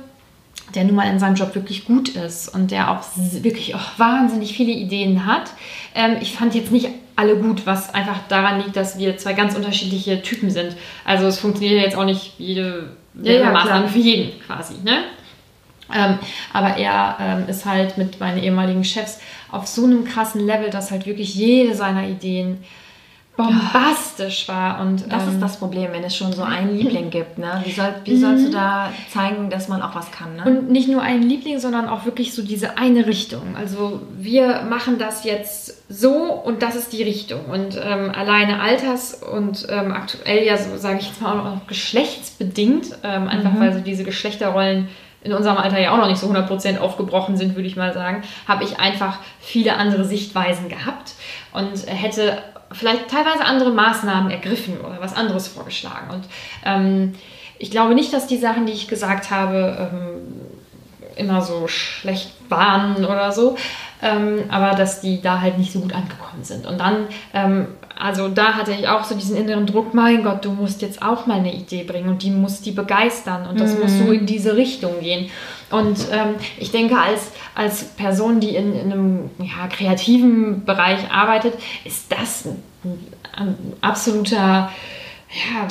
der 0.77 0.85
nun 0.85 0.95
mal 0.95 1.11
in 1.11 1.19
seinem 1.19 1.35
Job 1.35 1.55
wirklich 1.55 1.85
gut 1.85 2.11
ist 2.11 2.49
und 2.55 2.71
der 2.71 2.91
auch 2.91 3.03
wirklich 3.17 3.75
auch 3.75 3.99
wahnsinnig 3.99 4.57
viele 4.57 4.73
Ideen 4.73 5.27
hat. 5.27 5.51
Ähm, 5.95 6.17
ich 6.21 6.33
fand 6.33 6.55
jetzt 6.55 6.71
nicht 6.71 6.89
alle 7.17 7.37
gut, 7.37 7.67
was 7.67 7.95
einfach 7.95 8.19
daran 8.29 8.59
liegt, 8.59 8.77
dass 8.77 8.99
wir 8.99 9.17
zwei 9.17 9.33
ganz 9.33 9.57
unterschiedliche 9.57 10.21
Typen 10.23 10.51
sind. 10.51 10.77
Also 11.05 11.27
es 11.27 11.39
funktioniert 11.39 11.83
jetzt 11.83 11.97
auch 11.97 12.05
nicht 12.05 12.35
jede 12.39 12.91
Ja, 13.23 13.33
ja, 13.33 13.51
Maßnahme 13.51 13.89
für 13.89 13.99
jeden 13.99 14.39
quasi. 14.43 14.75
Ne? 14.85 15.05
Ähm, 15.95 16.19
aber 16.53 16.77
er 16.77 17.17
ähm, 17.21 17.49
ist 17.49 17.65
halt 17.65 17.97
mit 17.97 18.21
meinen 18.21 18.43
ehemaligen 18.43 18.85
Chefs 18.85 19.21
auf 19.51 19.67
so 19.67 19.85
einem 19.85 20.05
krassen 20.05 20.45
Level, 20.47 20.69
dass 20.71 20.91
halt 20.91 21.07
wirklich 21.07 21.35
jede 21.35 21.75
seiner 21.75 22.07
Ideen 22.07 22.59
bombastisch 23.37 24.49
war. 24.49 24.81
Und, 24.81 25.13
Das 25.13 25.25
ähm, 25.25 25.35
ist 25.35 25.43
das 25.43 25.59
Problem, 25.59 25.93
wenn 25.93 26.03
es 26.03 26.17
schon 26.17 26.33
so 26.33 26.43
einen 26.43 26.77
Liebling 26.77 27.11
gibt. 27.11 27.39
Ne? 27.39 27.63
Wie, 27.65 27.71
soll, 27.71 27.95
wie 28.05 28.17
sollst 28.17 28.47
du 28.47 28.51
da 28.51 28.93
zeigen, 29.11 29.51
dass 29.51 29.69
man 29.69 29.83
auch 29.83 29.95
was 29.95 30.11
kann? 30.11 30.37
Ne? 30.37 30.45
Und 30.45 30.71
nicht 30.71 30.89
nur 30.89 31.03
einen 31.03 31.23
Liebling, 31.23 31.59
sondern 31.59 31.89
auch 31.89 32.05
wirklich 32.05 32.35
so 32.35 32.43
diese 32.43 32.79
eine 32.79 33.07
Richtung. 33.07 33.57
Also 33.57 34.01
wir 34.17 34.63
machen 34.63 34.99
das 34.99 35.25
jetzt 35.25 35.85
so 35.93 36.15
und 36.15 36.63
das 36.63 36.77
ist 36.77 36.93
die 36.93 37.03
Richtung. 37.03 37.45
Und 37.47 37.79
ähm, 37.83 38.11
alleine 38.15 38.61
alters- 38.61 39.23
und 39.23 39.67
ähm, 39.69 39.93
aktuell 39.93 40.45
ja, 40.45 40.57
so 40.57 40.77
sage 40.77 40.99
ich 41.01 41.09
jetzt 41.09 41.21
mal 41.21 41.39
auch 41.39 41.45
noch 41.45 41.67
geschlechtsbedingt, 41.67 42.87
ähm, 43.03 43.29
einfach 43.29 43.59
weil 43.59 43.73
so 43.73 43.81
diese 43.81 44.05
Geschlechterrollen 44.05 44.89
in 45.23 45.33
unserem 45.33 45.59
Alter 45.59 45.81
ja 45.81 45.93
auch 45.93 45.99
noch 45.99 46.07
nicht 46.07 46.21
so 46.21 46.29
100% 46.31 46.79
aufgebrochen 46.79 47.37
sind, 47.37 47.57
würde 47.57 47.67
ich 47.67 47.77
mal 47.77 47.93
sagen, 47.93 48.23
habe 48.47 48.63
ich 48.63 48.79
einfach 48.79 49.19
viele 49.41 49.77
andere 49.77 50.05
Sichtweisen 50.05 50.69
gehabt 50.69 51.15
und 51.53 51.87
hätte 51.87 52.39
vielleicht 52.77 53.09
teilweise 53.09 53.45
andere 53.45 53.71
Maßnahmen 53.71 54.31
ergriffen 54.31 54.81
oder 54.81 55.01
was 55.01 55.15
anderes 55.15 55.49
vorgeschlagen. 55.49 56.11
Und 56.11 56.25
ähm, 56.65 57.15
ich 57.59 57.71
glaube 57.71 57.95
nicht, 57.95 58.13
dass 58.13 58.27
die 58.27 58.37
Sachen, 58.37 58.67
die 58.67 58.73
ich 58.73 58.89
gesagt 58.89 59.31
habe, 59.31 59.91
ähm, 59.93 60.47
immer 61.17 61.41
so 61.43 61.67
schlecht 61.69 62.33
waren 62.49 63.05
oder 63.05 63.33
so, 63.33 63.57
ähm, 64.03 64.45
aber 64.49 64.77
dass 64.77 65.01
die 65.01 65.21
da 65.21 65.41
halt 65.41 65.59
nicht 65.59 65.73
so 65.73 65.81
gut 65.81 65.95
angekommen 65.95 66.43
sind. 66.43 66.67
Und 66.67 66.79
dann, 66.79 67.07
ähm, 67.33 67.69
also 67.99 68.29
da 68.29 68.55
hatte 68.55 68.73
ich 68.73 68.89
auch 68.89 69.05
so 69.05 69.15
diesen 69.15 69.37
inneren 69.37 69.67
Druck, 69.67 69.95
mein 69.95 70.23
Gott, 70.23 70.45
du 70.45 70.51
musst 70.51 70.83
jetzt 70.83 71.03
auch 71.03 71.27
mal 71.27 71.39
eine 71.39 71.55
Idee 71.55 71.85
bringen 71.85 72.09
und 72.09 72.23
die 72.23 72.31
muss 72.31 72.61
die 72.61 72.73
begeistern 72.73 73.47
und 73.47 73.59
das 73.59 73.75
mhm. 73.75 73.81
muss 73.83 73.99
so 73.99 74.13
in 74.13 74.27
diese 74.27 74.57
Richtung 74.57 75.01
gehen. 75.01 75.31
Und 75.71 75.99
ähm, 76.13 76.37
ich 76.59 76.71
denke, 76.71 76.99
als, 76.99 77.33
als 77.55 77.85
Person, 77.85 78.41
die 78.41 78.55
in, 78.55 78.75
in 78.75 78.93
einem 78.93 79.31
ja, 79.39 79.67
kreativen 79.69 80.65
Bereich 80.65 81.11
arbeitet, 81.11 81.55
ist 81.85 82.13
das 82.13 82.45
ein, 82.45 82.63
ein 83.35 83.57
absoluter 83.81 84.71
ja, 85.31 85.69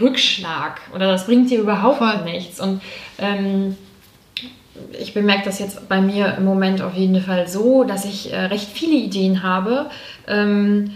Rückschlag 0.00 0.80
oder 0.94 1.08
das 1.08 1.26
bringt 1.26 1.50
dir 1.50 1.60
überhaupt 1.60 1.98
Voll. 1.98 2.22
nichts. 2.24 2.60
Und 2.60 2.80
ähm, 3.18 3.76
ich 4.98 5.14
bemerke 5.14 5.44
das 5.44 5.58
jetzt 5.58 5.88
bei 5.88 6.00
mir 6.00 6.34
im 6.36 6.44
Moment 6.44 6.82
auf 6.82 6.94
jeden 6.94 7.20
Fall 7.20 7.48
so, 7.48 7.84
dass 7.84 8.04
ich 8.04 8.32
äh, 8.32 8.46
recht 8.46 8.68
viele 8.70 8.96
Ideen 8.96 9.42
habe, 9.42 9.90
ähm, 10.26 10.92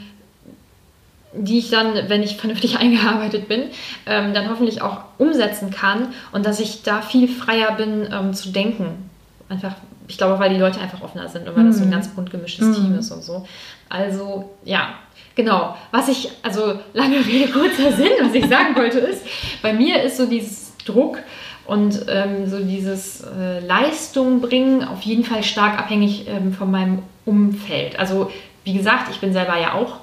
die 1.32 1.58
ich 1.58 1.70
dann, 1.70 1.94
wenn 2.08 2.22
ich 2.22 2.36
vernünftig 2.38 2.78
eingearbeitet 2.78 3.48
bin, 3.48 3.64
ähm, 4.06 4.34
dann 4.34 4.50
hoffentlich 4.50 4.82
auch 4.82 5.02
umsetzen 5.18 5.70
kann 5.70 6.08
und 6.32 6.46
dass 6.46 6.60
ich 6.60 6.82
da 6.82 7.02
viel 7.02 7.28
freier 7.28 7.72
bin 7.72 8.08
ähm, 8.12 8.34
zu 8.34 8.50
denken. 8.50 9.10
Einfach, 9.48 9.74
ich 10.08 10.18
glaube, 10.18 10.38
weil 10.38 10.50
die 10.50 10.60
Leute 10.60 10.80
einfach 10.80 11.02
offener 11.02 11.28
sind 11.28 11.48
und 11.48 11.56
weil 11.56 11.64
mhm. 11.64 11.68
das 11.68 11.76
so 11.78 11.82
ein 11.84 11.88
mhm. 11.88 11.92
ganz 11.92 12.08
bunt 12.08 12.30
gemischtes 12.30 12.66
mhm. 12.66 12.74
Team 12.74 12.98
ist 12.98 13.10
und 13.10 13.22
so. 13.22 13.46
Also, 13.88 14.50
ja, 14.64 14.94
genau. 15.34 15.76
Was 15.92 16.08
ich, 16.08 16.30
also 16.42 16.80
lange 16.92 17.24
Rede, 17.24 17.50
kurzer 17.52 17.92
Sinn, 17.92 18.10
was 18.20 18.34
ich 18.34 18.46
sagen 18.46 18.74
wollte, 18.74 18.98
ist, 18.98 19.22
bei 19.62 19.72
mir 19.72 20.02
ist 20.02 20.16
so 20.16 20.26
dieses 20.26 20.76
Druck, 20.84 21.18
und 21.68 22.06
ähm, 22.08 22.48
so 22.48 22.60
dieses 22.60 23.22
äh, 23.22 23.60
Leistung 23.60 24.40
bringen 24.40 24.82
auf 24.82 25.02
jeden 25.02 25.22
Fall 25.22 25.44
stark 25.44 25.78
abhängig 25.78 26.26
ähm, 26.26 26.54
von 26.54 26.70
meinem 26.70 27.02
Umfeld. 27.26 27.98
Also 27.98 28.30
wie 28.64 28.72
gesagt, 28.72 29.10
ich 29.10 29.20
bin 29.20 29.34
selber 29.34 29.60
ja 29.60 29.74
auch 29.74 29.98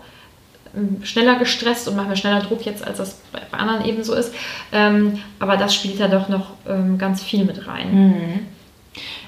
ähm, 0.76 1.04
schneller 1.04 1.40
gestresst 1.40 1.88
und 1.88 1.96
mache 1.96 2.10
mir 2.10 2.18
schneller 2.18 2.42
Druck 2.42 2.68
jetzt, 2.68 2.86
als 2.86 3.00
das 3.00 3.20
bei, 3.32 3.58
anderen 3.58 3.84
eben 3.84 4.04
so 4.04 4.14
ist. 4.14 4.32
Ähm, 4.72 5.18
aber 5.40 5.58
das 5.58 5.74
spielt 5.74 6.00
da 6.00 6.08
doch 6.08 6.30
noch 6.30 6.52
ähm, 6.70 7.00
ganz 7.00 7.24
viel 7.24 7.44
mit 7.46 7.68
rein. 7.68 8.10
Mhm. 8.10 8.40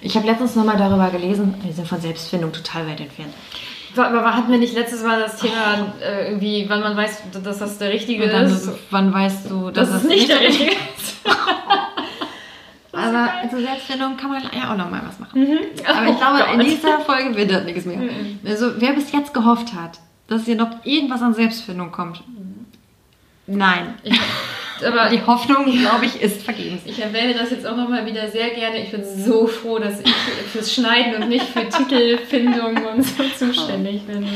Ich 0.02 0.15
habe 0.15 0.28
letztens 0.28 0.56
nochmal 0.56 0.78
darüber 0.78 1.10
gelesen, 1.10 1.56
wir 1.63 1.73
sind 1.73 1.88
von 1.88 2.00
Selbstfindung 2.00 2.52
total 2.52 2.88
weit 2.88 3.00
entfernt. 3.00 3.34
Aber 3.95 4.36
hatten 4.36 4.52
wir 4.52 4.60
nicht 4.60 4.76
letztes 4.76 5.02
Mal 5.02 5.19
das 5.19 5.38
Thema 5.38 5.91
äh, 6.04 6.28
irgendwie, 6.28 6.65
wann 6.69 6.82
man 6.82 6.95
weiß, 6.95 7.23
dass 7.43 7.58
das 7.58 7.80
der 7.80 7.89
Richtige 7.89 8.26
ist? 8.26 8.69
Wann 8.91 9.12
weißt 9.12 9.50
du, 9.50 9.71
dass 9.71 9.89
das, 9.89 10.04
das 10.04 10.10
nicht 10.12 10.30
der 10.30 10.39
Richtige 10.39 10.69
ist? 10.69 11.15
Aber 12.98 13.50
zur 13.50 13.60
Selbstfindung 13.60 14.18
kann 14.18 14.32
man 14.32 14.42
ja 14.44 14.72
auch 14.72 14.78
noch 14.78 14.90
mal 14.90 15.02
was 15.06 15.20
machen. 15.20 15.40
Mhm. 15.40 15.60
Aber 15.86 16.08
ich 16.10 16.18
glaube, 16.18 16.46
oh 16.50 16.54
in 16.54 16.60
dieser 16.62 17.00
Folge 17.00 17.36
wird 17.36 17.52
das 17.52 17.64
nichts 17.64 17.86
mehr. 17.86 17.98
Mhm. 17.98 18.40
Also, 18.46 18.80
wer 18.80 18.94
bis 18.94 19.12
jetzt 19.12 19.34
gehofft 19.34 19.74
hat, 19.74 20.00
dass 20.28 20.46
hier 20.46 20.56
noch 20.56 20.84
irgendwas 20.84 21.22
an 21.22 21.34
Selbstfindung 21.34 21.92
kommt, 21.92 22.24
nein. 23.46 23.94
Ich, 24.04 24.20
aber 24.86 25.10
die 25.10 25.26
Hoffnung, 25.26 25.66
glaube 25.66 26.06
ich, 26.06 26.22
ist 26.22 26.44
vergebens. 26.44 26.82
Ich 26.86 27.02
erwähne 27.02 27.34
das 27.34 27.50
jetzt 27.50 27.66
auch 27.66 27.76
nochmal 27.76 28.06
wieder 28.06 28.30
sehr 28.30 28.50
gerne. 28.50 28.84
Ich 28.84 28.92
bin 28.92 29.04
so 29.04 29.48
froh, 29.48 29.80
dass 29.80 30.02
ich 30.02 30.14
fürs 30.52 30.72
Schneiden 30.72 31.22
und 31.22 31.30
nicht 31.30 31.46
für 31.46 31.68
Titelfindung 31.68 32.86
und 32.86 33.04
so 33.04 33.24
zuständig 33.36 34.04
bin. 34.06 34.28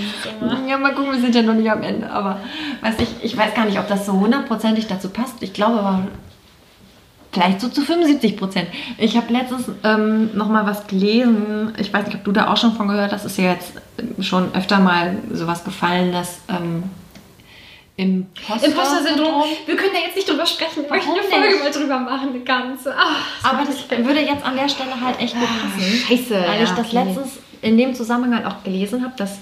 Ja, 0.68 0.78
mal 0.78 0.96
gucken, 0.96 1.12
wir 1.12 1.20
sind 1.20 1.36
ja 1.36 1.44
noch 1.44 1.54
nicht 1.54 1.70
am 1.70 1.84
Ende. 1.84 2.10
Aber 2.10 2.40
weiß 2.82 2.96
ich, 3.00 3.10
ich 3.24 3.38
weiß 3.38 3.54
gar 3.54 3.66
nicht, 3.66 3.78
ob 3.78 3.88
das 3.88 4.06
so 4.06 4.14
hundertprozentig 4.14 4.88
dazu 4.88 5.10
passt. 5.10 5.44
Ich 5.44 5.54
glaube 5.54 5.80
aber 5.80 6.08
vielleicht 7.32 7.62
so 7.62 7.70
zu 7.70 7.82
75 7.82 8.38
Prozent. 8.38 8.68
Ich 8.98 9.16
habe 9.16 9.32
letztens 9.32 9.66
ähm, 9.84 10.36
noch 10.36 10.50
mal 10.50 10.66
was 10.66 10.88
gelesen. 10.88 11.74
Ich 11.78 11.94
weiß 11.94 12.06
nicht, 12.06 12.16
ob 12.16 12.24
du 12.24 12.32
da 12.32 12.52
auch 12.52 12.58
schon 12.58 12.74
von 12.74 12.88
gehört 12.88 13.12
hast. 13.12 13.26
Ist 13.26 13.38
ja 13.38 13.52
jetzt 13.52 13.74
schon 14.20 14.54
öfter 14.54 14.80
mal 14.80 15.16
sowas 15.32 15.64
gefallen, 15.64 16.12
dass 16.12 16.40
ähm, 16.50 16.84
Imposter-Syndrom. 17.98 19.44
Wir 19.66 19.76
können 19.76 19.92
da 19.94 20.00
jetzt 20.00 20.16
nicht 20.16 20.28
drüber 20.28 20.46
sprechen. 20.46 20.84
Ich 20.84 20.90
möchte 20.90 21.10
eine 21.12 21.22
Folge 21.22 21.60
mal 21.60 21.72
drüber 21.72 22.00
machen, 22.00 22.30
eine 22.30 22.40
ganze. 22.40 22.94
Ach, 22.98 23.44
Aber 23.44 23.66
das 23.66 23.90
würde 24.06 24.22
jetzt 24.22 24.44
an 24.44 24.56
der 24.56 24.70
Stelle 24.70 25.00
halt 25.00 25.20
echt 25.20 25.36
gut 25.36 25.48
ah, 25.48 25.68
passen. 25.68 25.92
Scheiße. 26.08 26.34
Weil 26.34 26.58
ja, 26.58 26.64
ich 26.64 26.72
das 26.72 26.88
okay. 26.88 27.04
letztens 27.04 27.40
in 27.62 27.78
dem 27.78 27.94
Zusammenhang 27.94 28.46
auch 28.46 28.64
gelesen 28.64 29.04
habe, 29.04 29.14
dass 29.18 29.40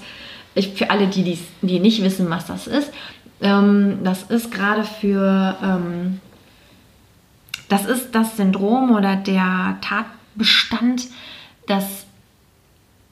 ich 0.54 0.74
für 0.74 0.90
alle, 0.90 1.06
die, 1.06 1.38
die 1.62 1.80
nicht 1.80 2.02
wissen, 2.02 2.28
was 2.28 2.46
das 2.46 2.66
ist, 2.66 2.92
ähm, 3.40 4.00
das 4.04 4.24
ist 4.24 4.50
gerade 4.50 4.84
für 4.84 5.56
ähm, 5.62 6.20
das 7.70 7.86
ist 7.86 8.14
das 8.14 8.36
Syndrom 8.36 8.90
oder 8.90 9.16
der 9.16 9.78
Tatbestand, 9.80 11.06
dass 11.66 12.04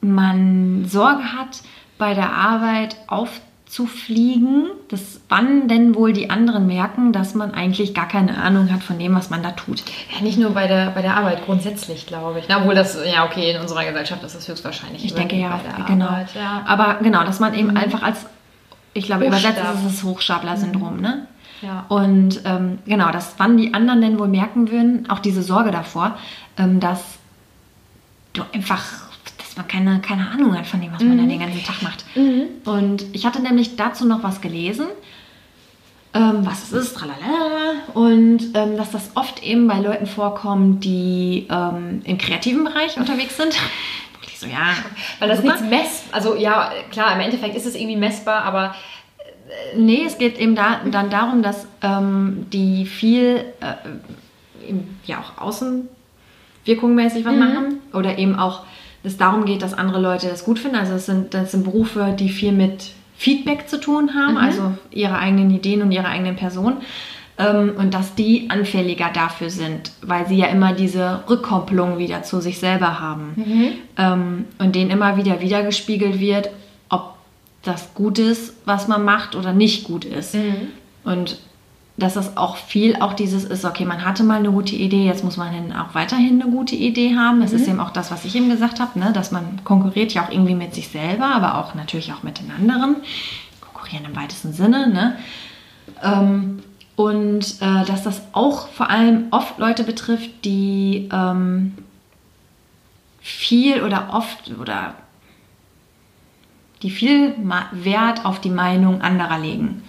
man 0.01 0.85
Sorge 0.85 1.23
hat, 1.33 1.61
bei 1.97 2.13
der 2.13 2.31
Arbeit 2.33 2.97
aufzufliegen, 3.07 4.67
dass 4.89 5.21
wann 5.29 5.67
denn 5.67 5.95
wohl 5.95 6.13
die 6.13 6.29
anderen 6.29 6.67
merken, 6.67 7.13
dass 7.13 7.35
man 7.35 7.53
eigentlich 7.53 7.93
gar 7.93 8.07
keine 8.07 8.37
Ahnung 8.37 8.71
hat 8.71 8.83
von 8.83 8.99
dem, 8.99 9.15
was 9.15 9.29
man 9.29 9.43
da 9.43 9.51
tut. 9.51 9.83
Ja, 10.13 10.21
nicht 10.21 10.37
nur 10.37 10.51
bei 10.51 10.67
der, 10.67 10.91
bei 10.91 11.01
der 11.01 11.15
Arbeit, 11.15 11.45
grundsätzlich, 11.45 12.05
glaube 12.05 12.39
ich. 12.39 12.45
Na, 12.49 12.59
obwohl 12.59 12.75
das, 12.75 12.97
ja, 13.05 13.25
okay, 13.25 13.51
in 13.51 13.61
unserer 13.61 13.85
Gesellschaft 13.85 14.23
ist 14.23 14.35
das 14.35 14.47
höchstwahrscheinlich. 14.47 15.05
Ich 15.05 15.13
denke 15.13 15.35
ja, 15.35 15.59
genau. 15.87 16.07
Arbeit, 16.07 16.35
ja. 16.35 16.63
Aber 16.65 16.99
genau, 17.01 17.23
dass 17.23 17.39
man 17.39 17.53
eben 17.53 17.71
mhm. 17.71 17.77
einfach 17.77 18.01
als, 18.01 18.25
ich 18.93 19.05
glaube, 19.05 19.25
übersetzt 19.25 19.59
ist 19.59 19.79
es 19.79 19.83
das 19.83 20.03
Hochstapler-Syndrom, 20.03 20.97
mhm. 20.97 21.01
ne? 21.01 21.27
Ja. 21.61 21.85
Und 21.89 22.41
ähm, 22.45 22.79
genau, 22.85 23.11
dass 23.11 23.35
wann 23.37 23.57
die 23.57 23.73
anderen 23.73 24.01
denn 24.01 24.19
wohl 24.19 24.27
merken 24.27 24.71
würden, 24.71 25.09
auch 25.09 25.19
diese 25.19 25.43
Sorge 25.43 25.71
davor, 25.71 26.17
ähm, 26.57 26.79
dass 26.79 27.01
du 28.33 28.43
einfach, 28.53 28.83
dass 29.37 29.57
man 29.57 29.67
keine, 29.67 29.99
keine 29.99 30.29
Ahnung 30.29 30.57
hat 30.57 30.67
von 30.67 30.81
dem, 30.81 30.91
was 30.93 31.01
man 31.01 31.17
dann 31.17 31.25
mhm. 31.25 31.29
den 31.29 31.39
ganzen 31.39 31.63
Tag 31.63 31.81
macht. 31.81 32.05
Mhm. 32.15 32.43
Und 32.65 33.05
ich 33.13 33.25
hatte 33.25 33.41
nämlich 33.41 33.75
dazu 33.75 34.05
noch 34.05 34.23
was 34.23 34.41
gelesen, 34.41 34.87
ähm, 36.13 36.39
was 36.45 36.63
es 36.63 36.71
ist, 36.71 36.95
tralala, 36.95 37.75
und 37.93 38.39
ähm, 38.55 38.77
dass 38.77 38.91
das 38.91 39.11
oft 39.15 39.43
eben 39.43 39.67
bei 39.67 39.79
Leuten 39.79 40.07
vorkommt, 40.07 40.83
die 40.83 41.47
ähm, 41.51 42.01
im 42.03 42.17
kreativen 42.17 42.63
Bereich 42.63 42.97
unterwegs 42.97 43.37
sind. 43.37 43.55
Ich 44.31 44.45
so, 44.45 44.47
ja. 44.47 44.73
Weil 45.19 45.27
das 45.27 45.39
super. 45.39 45.51
nichts 45.51 45.69
mess, 45.69 46.03
also 46.13 46.33
ja, 46.33 46.71
klar, 46.91 47.13
im 47.13 47.19
Endeffekt 47.19 47.55
ist 47.55 47.65
es 47.65 47.75
irgendwie 47.75 47.97
messbar, 47.97 48.43
aber 48.43 48.73
Nee, 49.75 50.03
es 50.05 50.17
geht 50.17 50.37
eben 50.39 50.55
da, 50.55 50.81
dann 50.91 51.09
darum, 51.09 51.41
dass 51.41 51.67
ähm, 51.81 52.45
die 52.53 52.85
viel, 52.85 53.45
äh, 53.61 54.73
ja 55.05 55.19
auch 55.19 55.41
außenwirkungmäßig 55.41 57.25
was 57.25 57.33
mhm. 57.33 57.39
machen 57.39 57.79
oder 57.93 58.17
eben 58.17 58.35
auch 58.35 58.63
es 59.03 59.17
darum 59.17 59.45
geht, 59.45 59.61
dass 59.61 59.73
andere 59.73 60.01
Leute 60.01 60.27
das 60.27 60.43
gut 60.43 60.59
finden. 60.59 60.77
Also 60.77 60.93
das 60.93 61.05
sind, 61.05 61.33
das 61.33 61.51
sind 61.51 61.63
Berufe, 61.63 62.15
die 62.19 62.29
viel 62.29 62.51
mit 62.51 62.91
Feedback 63.15 63.67
zu 63.69 63.79
tun 63.79 64.13
haben, 64.13 64.33
mhm. 64.33 64.37
also 64.37 64.73
ihre 64.91 65.17
eigenen 65.17 65.51
Ideen 65.51 65.81
und 65.81 65.91
ihre 65.91 66.07
eigenen 66.07 66.35
Personen. 66.35 66.77
Ähm, 67.37 67.73
und 67.77 67.93
dass 67.93 68.15
die 68.15 68.49
anfälliger 68.49 69.09
dafür 69.13 69.49
sind, 69.49 69.91
weil 70.01 70.27
sie 70.27 70.35
ja 70.35 70.47
immer 70.47 70.73
diese 70.73 71.23
Rückkopplung 71.29 71.97
wieder 71.97 72.23
zu 72.23 72.41
sich 72.41 72.59
selber 72.59 72.99
haben. 72.99 73.33
Mhm. 73.35 73.71
Ähm, 73.97 74.45
und 74.57 74.75
denen 74.75 74.91
immer 74.91 75.15
wieder 75.17 75.39
wiedergespiegelt 75.39 76.19
wird, 76.19 76.49
das 77.63 77.93
gut 77.93 78.19
ist, 78.19 78.53
was 78.65 78.87
man 78.87 79.03
macht 79.03 79.35
oder 79.35 79.53
nicht 79.53 79.85
gut 79.85 80.05
ist. 80.05 80.35
Mhm. 80.35 80.69
Und 81.03 81.39
dass 81.97 82.13
das 82.13 82.37
auch 82.37 82.55
viel 82.55 82.95
auch 82.97 83.13
dieses 83.13 83.43
ist, 83.43 83.65
okay, 83.65 83.85
man 83.85 84.05
hatte 84.05 84.23
mal 84.23 84.39
eine 84.39 84.51
gute 84.51 84.75
Idee, 84.75 85.05
jetzt 85.05 85.23
muss 85.23 85.37
man 85.37 85.73
auch 85.73 85.93
weiterhin 85.93 86.41
eine 86.41 86.49
gute 86.49 86.75
Idee 86.75 87.15
haben. 87.15 87.41
Das 87.41 87.51
mhm. 87.51 87.57
ist 87.57 87.67
eben 87.67 87.79
auch 87.79 87.91
das, 87.91 88.11
was 88.11 88.25
ich 88.25 88.35
eben 88.35 88.49
gesagt 88.49 88.79
habe, 88.79 88.97
ne? 88.97 89.11
dass 89.13 89.31
man 89.31 89.63
konkurriert 89.63 90.13
ja 90.13 90.25
auch 90.25 90.31
irgendwie 90.31 90.55
mit 90.55 90.73
sich 90.73 90.87
selber, 90.87 91.25
aber 91.25 91.57
auch 91.57 91.75
natürlich 91.75 92.13
auch 92.13 92.23
mit 92.23 92.39
den 92.39 92.51
anderen. 92.51 92.97
Konkurrieren 93.61 94.05
im 94.05 94.15
weitesten 94.15 94.53
Sinne. 94.53 94.87
Ne? 94.87 95.17
Ähm, 96.01 96.59
und 96.95 97.61
äh, 97.61 97.85
dass 97.85 98.03
das 98.03 98.21
auch 98.33 98.67
vor 98.69 98.89
allem 98.89 99.27
oft 99.31 99.57
Leute 99.57 99.83
betrifft, 99.83 100.29
die 100.45 101.09
ähm, 101.11 101.73
viel 103.21 103.83
oder 103.83 104.09
oft 104.13 104.51
oder 104.59 104.95
die 106.81 106.91
viel 106.91 107.35
Wert 107.71 108.25
auf 108.25 108.39
die 108.39 108.49
Meinung 108.49 109.01
anderer 109.01 109.37
legen. 109.39 109.83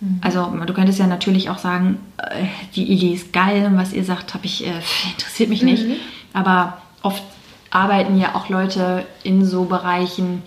Mhm. 0.00 0.20
Also 0.22 0.46
du 0.66 0.72
könntest 0.72 0.98
ja 0.98 1.06
natürlich 1.06 1.50
auch 1.50 1.58
sagen, 1.58 1.98
äh, 2.18 2.44
die 2.74 2.84
Idee 2.84 3.12
ist 3.12 3.32
geil 3.32 3.66
und 3.66 3.76
was 3.76 3.92
ihr 3.92 4.04
sagt, 4.04 4.34
ich, 4.42 4.66
äh, 4.66 4.72
interessiert 5.12 5.48
mich 5.48 5.62
nicht. 5.62 5.86
Mhm. 5.86 5.96
Aber 6.32 6.78
oft 7.02 7.22
arbeiten 7.70 8.18
ja 8.18 8.34
auch 8.34 8.48
Leute 8.48 9.04
in 9.22 9.44
so 9.44 9.64
Bereichen, 9.64 10.42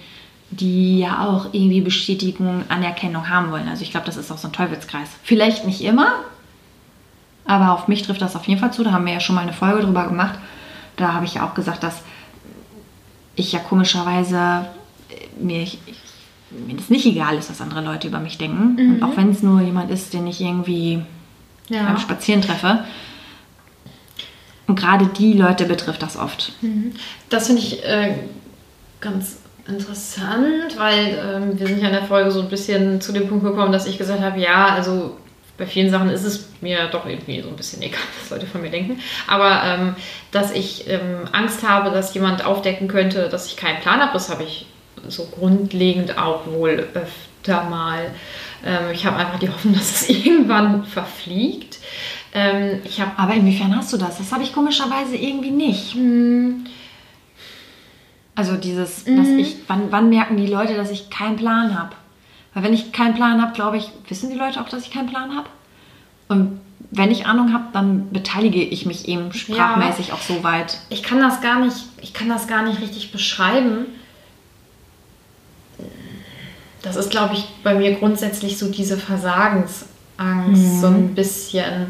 die 0.52 1.00
ja 1.00 1.26
auch 1.28 1.48
irgendwie 1.54 1.82
Bestätigung, 1.82 2.64
Anerkennung 2.70 3.30
haben 3.30 3.52
wollen. 3.52 3.68
Also 3.68 3.82
ich 3.82 3.92
glaube, 3.92 4.06
das 4.06 4.16
ist 4.16 4.32
auch 4.32 4.38
so 4.38 4.48
ein 4.48 4.54
Teufelskreis. 4.54 5.10
Vielleicht 5.24 5.66
nicht 5.66 5.82
immer, 5.82 6.14
Aber 7.46 7.74
auf 7.74 7.88
mich 7.88 8.02
trifft 8.04 8.22
das 8.22 8.36
auf 8.36 8.48
jeden 8.48 8.60
Fall 8.60 8.74
zu. 8.74 8.84
Da 8.84 8.92
haben 8.92 9.06
wir 9.06 9.14
ja 9.14 9.20
schon 9.20 9.36
mal 9.36 9.42
eine 9.42 9.54
Folge 9.54 9.84
drüber 9.84 10.08
gemacht. 10.08 10.40
Da 10.96 11.14
habe 11.14 11.26
ich 11.26 11.36
ja 11.36 11.46
auch 11.46 11.54
gesagt, 11.54 11.84
dass 11.84 12.02
ich 13.36 13.52
ja 13.52 13.60
komischerweise 13.60 14.66
mir, 15.40 15.62
ich, 15.64 15.78
mir 16.52 16.76
das 16.76 16.90
nicht 16.90 17.06
egal 17.06 17.38
ist, 17.38 17.50
was 17.50 17.62
andere 17.62 17.82
Leute 17.82 18.08
über 18.08 18.20
mich 18.20 18.38
denken. 18.38 18.78
Und 18.78 19.04
auch 19.04 19.16
wenn 19.18 19.30
es 19.32 19.42
nur 19.44 19.62
jemand 19.62 19.92
ist, 19.92 20.14
den 20.14 20.28
ich 20.28 20.42
irgendwie 20.42 21.02
Ja. 21.70 21.84
beim 21.84 21.98
Spazieren 21.98 22.42
treffe. 22.42 22.84
Und 24.68 24.80
gerade 24.80 25.06
die 25.08 25.34
Leute 25.34 25.66
betrifft 25.66 26.02
das 26.02 26.18
oft. 26.18 26.54
Das 27.30 27.48
finde 27.48 27.62
ich 27.62 27.84
äh, 27.86 28.16
ganz 29.00 29.38
interessant, 29.68 30.78
weil 30.78 31.20
ähm, 31.24 31.60
wir 31.60 31.68
sind 31.68 31.82
ja 31.82 31.88
in 31.88 31.94
der 31.94 32.04
Folge 32.06 32.32
so 32.32 32.42
ein 32.42 32.50
bisschen 32.50 33.00
zu 33.02 33.12
dem 33.12 33.28
Punkt 33.28 33.44
gekommen, 33.44 33.72
dass 33.72 33.86
ich 33.88 33.98
gesagt 33.98 34.22
habe, 34.22 34.40
ja, 34.40 34.68
also 34.68 35.18
bei 35.58 35.66
vielen 35.66 35.90
Sachen 35.90 36.10
ist 36.10 36.24
es 36.24 36.50
mir 36.62 36.88
doch 36.92 37.06
irgendwie 37.06 37.42
so 37.42 37.50
ein 37.50 37.56
bisschen 37.56 37.82
egal, 37.82 38.00
was 38.22 38.30
Leute 38.32 38.46
von 38.48 38.62
mir 38.62 38.70
denken. 38.72 39.00
Aber 39.28 39.62
ähm, 39.64 39.96
dass 40.32 40.52
ich 40.52 40.86
ähm, 40.90 41.28
Angst 41.32 41.68
habe, 41.68 41.92
dass 41.92 42.14
jemand 42.14 42.44
aufdecken 42.46 42.88
könnte, 42.88 43.30
dass 43.30 43.48
ich 43.48 43.56
keinen 43.58 43.80
Plan 43.82 44.00
habe, 44.02 44.14
das 44.14 44.30
habe 44.30 44.44
ich 44.44 44.66
so 45.10 45.26
grundlegend 45.26 46.18
auch 46.18 46.48
wohl 46.48 46.88
öfter 46.94 47.70
mal. 47.70 48.12
Ähm, 48.66 48.92
ich 48.94 49.06
habe 49.06 49.18
einfach 49.18 49.40
die 49.40 49.50
Hoffnung, 49.50 49.74
dass 49.74 50.02
es 50.02 50.10
irgendwann 50.26 50.86
verfliegt. 50.86 51.80
Ähm, 52.34 52.82
ich 52.84 53.00
habe 53.00 53.12
Aber 53.18 53.34
inwiefern 53.34 53.76
hast 53.76 53.94
du 53.94 53.98
das? 53.98 54.18
Das 54.18 54.32
habe 54.32 54.44
ich 54.44 54.54
komischerweise 54.54 55.16
irgendwie 55.16 55.52
nicht. 55.52 55.96
Also 58.36 58.58
dieses, 58.58 59.06
dass 59.06 59.28
ich, 59.28 59.56
wann, 59.68 59.92
wann 59.92 60.10
merken 60.10 60.36
die 60.36 60.48
Leute, 60.48 60.76
dass 60.76 60.92
ich 60.92 61.10
keinen 61.10 61.38
Plan 61.38 61.80
habe? 61.80 61.96
Weil 62.54 62.64
wenn 62.64 62.74
ich 62.74 62.92
keinen 62.92 63.14
Plan 63.16 63.42
habe, 63.42 63.54
glaube 63.54 63.78
ich, 63.78 63.90
wissen 64.10 64.30
die 64.30 64.38
Leute 64.38 64.60
auch, 64.60 64.68
dass 64.68 64.84
ich 64.84 64.92
keinen 64.92 65.08
Plan 65.10 65.36
habe. 65.36 65.48
Und 66.28 66.60
wenn 66.92 67.12
ich 67.12 67.26
Ahnung 67.26 67.54
habe, 67.54 67.66
dann 67.74 68.12
beteilige 68.12 68.62
ich 68.62 68.86
mich 68.86 69.08
eben 69.08 69.34
sprachmäßig 69.34 70.14
auch 70.14 70.22
so 70.22 70.44
weit. 70.44 70.78
ich 70.90 71.04
kann 71.04 71.20
das 71.20 71.42
gar 71.42 71.60
nicht, 71.60 71.78
ich 72.02 72.14
kann 72.14 72.30
das 72.30 72.48
gar 72.48 72.64
nicht 72.64 72.82
richtig 72.82 73.12
beschreiben. 73.12 73.86
Das 76.86 76.96
ist, 76.96 77.10
glaube 77.10 77.34
ich, 77.34 77.46
bei 77.64 77.74
mir 77.74 77.96
grundsätzlich 77.96 78.58
so 78.58 78.70
diese 78.70 78.98
Versagensangst, 78.98 80.82
so 80.82 80.88
ein 80.88 81.16
bisschen. 81.16 81.88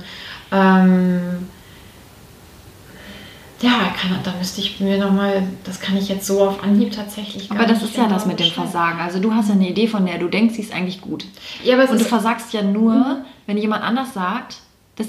Ähm, 0.52 1.48
ja, 3.62 3.94
kann, 4.00 4.20
da 4.24 4.34
müsste 4.38 4.62
ich 4.62 4.80
mir 4.80 4.98
nochmal, 4.98 5.44
das 5.64 5.80
kann 5.80 5.98
ich 5.98 6.08
jetzt 6.08 6.26
so 6.28 6.42
auf 6.44 6.64
Anhieb 6.64 6.94
tatsächlich 6.94 7.50
gar 7.50 7.60
Aber 7.60 7.68
das 7.68 7.84
ist 7.84 7.98
ja 7.98 8.08
das 8.08 8.26
mit 8.26 8.40
dem. 8.40 8.52
Versagen. 8.52 9.00
Also 9.00 9.20
du 9.20 9.34
hast 9.34 9.50
ja 9.50 9.56
eine 9.56 9.70
Idee, 9.70 9.88
von 9.88 10.06
der 10.06 10.18
du 10.18 10.28
denkst, 10.28 10.56
sie 10.56 10.62
ist 10.62 10.74
eigentlich 10.74 11.02
gut. 11.02 11.26
Ja, 11.64 11.76
aber 11.76 11.90
Und 11.90 12.00
du 12.00 12.06
versagst 12.06 12.54
ja 12.54 12.62
nur, 12.62 13.26
wenn 13.48 13.58
jemand 13.58 13.84
anders 13.84 14.14
sagt, 14.14 14.58
dass 14.96 15.08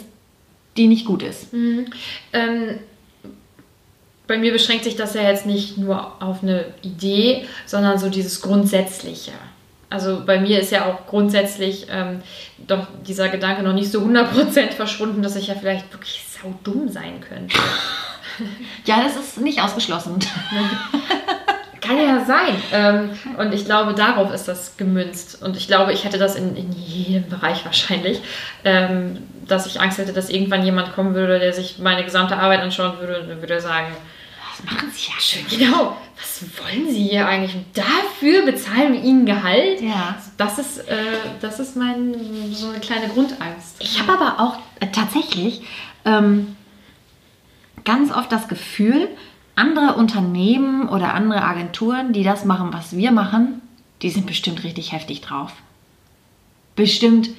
die 0.76 0.88
nicht 0.88 1.06
gut 1.06 1.22
ist. 1.22 1.52
ähm, 1.52 2.78
bei 4.26 4.38
mir 4.38 4.52
beschränkt 4.52 4.84
sich 4.84 4.96
das 4.96 5.14
ja 5.14 5.22
jetzt 5.22 5.46
nicht 5.46 5.78
nur 5.78 6.20
auf 6.20 6.42
eine 6.42 6.66
Idee, 6.82 7.44
sondern 7.66 7.98
so 7.98 8.08
dieses 8.08 8.40
Grundsätzliche. 8.42 9.32
Also 9.88 10.24
bei 10.26 10.40
mir 10.40 10.60
ist 10.60 10.72
ja 10.72 10.86
auch 10.86 11.06
grundsätzlich 11.06 11.86
ähm, 11.90 12.22
doch 12.58 12.86
dieser 13.06 13.28
Gedanke 13.28 13.62
noch 13.62 13.72
nicht 13.72 13.90
so 13.90 14.00
100% 14.00 14.72
verschwunden, 14.72 15.22
dass 15.22 15.36
ich 15.36 15.46
ja 15.46 15.54
vielleicht 15.54 15.92
wirklich 15.92 16.24
saudumm 16.42 16.88
sein 16.88 17.20
könnte. 17.20 17.56
Ja, 18.84 19.02
das 19.02 19.16
ist 19.16 19.40
nicht 19.40 19.62
ausgeschlossen. 19.62 20.18
Kann 21.80 21.96
ja 21.96 22.24
sein. 22.24 22.54
Ähm, 22.70 23.10
und 23.38 23.54
ich 23.54 23.64
glaube, 23.64 23.94
darauf 23.94 24.30
ist 24.34 24.46
das 24.46 24.76
gemünzt. 24.76 25.42
Und 25.42 25.56
ich 25.56 25.68
glaube, 25.68 25.94
ich 25.94 26.04
hätte 26.04 26.18
das 26.18 26.34
in, 26.34 26.54
in 26.54 26.70
jedem 26.72 27.30
Bereich 27.30 27.64
wahrscheinlich, 27.64 28.20
ähm, 28.62 29.18
dass 29.48 29.66
ich 29.66 29.80
Angst 29.80 29.96
hätte, 29.96 30.12
dass 30.12 30.28
irgendwann 30.28 30.64
jemand 30.64 30.94
kommen 30.94 31.14
würde, 31.14 31.38
der 31.38 31.52
sich 31.52 31.78
meine 31.78 32.04
gesamte 32.04 32.36
Arbeit 32.36 32.60
anschauen 32.60 32.98
würde 32.98 33.20
und 33.20 33.40
würde 33.40 33.60
sagen, 33.60 33.86
Was 34.56 34.64
machen 34.64 34.90
sie 34.92 35.10
ja 35.10 35.20
schön. 35.20 35.46
Genau, 35.48 35.96
was 36.16 36.44
wollen 36.58 36.90
Sie 36.90 37.02
hier 37.08 37.26
eigentlich? 37.26 37.54
Und 37.54 37.66
dafür 37.74 38.44
bezahlen 38.44 38.94
wir 38.94 39.02
Ihnen 39.02 39.26
Gehalt? 39.26 39.80
Ja. 39.80 40.16
Das 40.36 40.58
ist, 40.58 40.78
äh, 40.88 40.94
das 41.40 41.60
ist 41.60 41.76
mein, 41.76 42.14
so 42.52 42.68
eine 42.68 42.80
kleine 42.80 43.08
Grundangst. 43.08 43.76
Ich 43.80 44.00
habe 44.00 44.12
aber 44.12 44.40
auch 44.40 44.58
äh, 44.80 44.86
tatsächlich 44.90 45.62
ähm, 46.04 46.56
ganz 47.84 48.12
oft 48.12 48.32
das 48.32 48.48
Gefühl, 48.48 49.08
andere 49.56 49.94
Unternehmen 49.94 50.88
oder 50.88 51.14
andere 51.14 51.42
Agenturen, 51.42 52.12
die 52.12 52.22
das 52.22 52.44
machen, 52.44 52.72
was 52.72 52.96
wir 52.96 53.10
machen, 53.10 53.60
die 54.02 54.10
sind 54.10 54.26
bestimmt 54.26 54.64
richtig 54.64 54.92
heftig 54.92 55.22
drauf. 55.22 55.52
Bestimmt, 56.76 57.30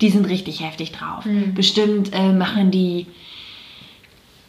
die 0.00 0.10
sind 0.10 0.26
richtig 0.26 0.60
heftig 0.62 0.92
drauf. 0.92 1.24
Bestimmt 1.54 2.14
äh, 2.14 2.32
machen 2.32 2.70
die 2.70 3.06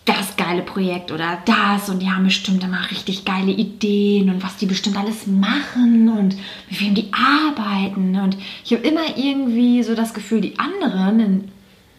das 0.07 0.35
geile 0.37 0.61
Projekt 0.63 1.11
oder 1.11 1.37
das 1.45 1.89
und 1.89 1.99
die 2.01 2.09
haben 2.09 2.23
bestimmt 2.23 2.63
immer 2.63 2.89
richtig 2.89 3.25
geile 3.25 3.51
Ideen 3.51 4.29
und 4.29 4.41
was 4.41 4.55
die 4.57 4.65
bestimmt 4.65 4.97
alles 4.97 5.27
machen 5.27 6.09
und 6.09 6.35
mit 6.69 6.81
wem 6.81 6.95
die 6.95 7.09
arbeiten. 7.13 8.15
Und 8.19 8.37
ich 8.65 8.71
habe 8.73 8.87
immer 8.87 9.17
irgendwie 9.17 9.83
so 9.83 9.93
das 9.95 10.13
Gefühl, 10.13 10.41
die 10.41 10.57
anderen 10.57 11.19
in 11.19 11.51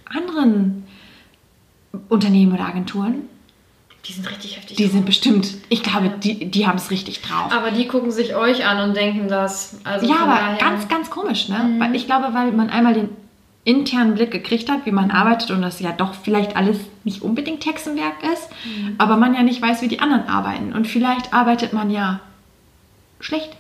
anderen 0.06 0.84
Unternehmen 2.08 2.52
oder 2.52 2.66
Agenturen, 2.66 3.22
Die 4.06 4.12
sind 4.12 4.30
richtig 4.30 4.56
heftig. 4.56 4.76
die 4.78 4.86
sind 4.86 5.04
bestimmt, 5.04 5.48
ich 5.68 5.82
glaube, 5.82 6.10
die, 6.22 6.50
die 6.50 6.66
haben 6.66 6.76
es 6.78 6.90
richtig 6.90 7.20
drauf. 7.20 7.52
aber 7.52 7.70
die 7.72 7.86
gucken 7.88 8.10
sich 8.10 8.34
euch 8.34 8.64
an 8.66 8.88
und 8.88 8.96
denken 8.96 9.28
das. 9.28 9.78
Also 9.84 10.06
ja, 10.08 10.16
aber 10.20 10.56
ganz, 10.58 10.88
ganz 10.88 11.10
komisch, 11.10 11.48
ne? 11.48 11.76
Weil 11.78 11.94
ich 11.94 12.06
glaube, 12.06 12.32
weil 12.32 12.52
man 12.52 12.70
einmal 12.70 12.94
den 12.94 13.10
internen 13.68 14.14
Blick 14.14 14.30
gekriegt 14.30 14.70
hat, 14.70 14.86
wie 14.86 14.90
man 14.92 15.10
arbeitet 15.10 15.50
und 15.50 15.60
das 15.62 15.78
ja 15.80 15.92
doch 15.92 16.14
vielleicht 16.14 16.56
alles 16.56 16.78
nicht 17.04 17.22
unbedingt 17.22 17.64
Hexenwerk 17.66 18.22
ist, 18.32 18.48
aber 18.98 19.16
man 19.16 19.34
ja 19.34 19.42
nicht 19.42 19.60
weiß, 19.60 19.82
wie 19.82 19.88
die 19.88 20.00
anderen 20.00 20.26
arbeiten. 20.28 20.72
Und 20.72 20.86
vielleicht 20.86 21.32
arbeitet 21.34 21.72
man 21.72 21.90
ja 21.90 22.20
schlecht 23.20 23.50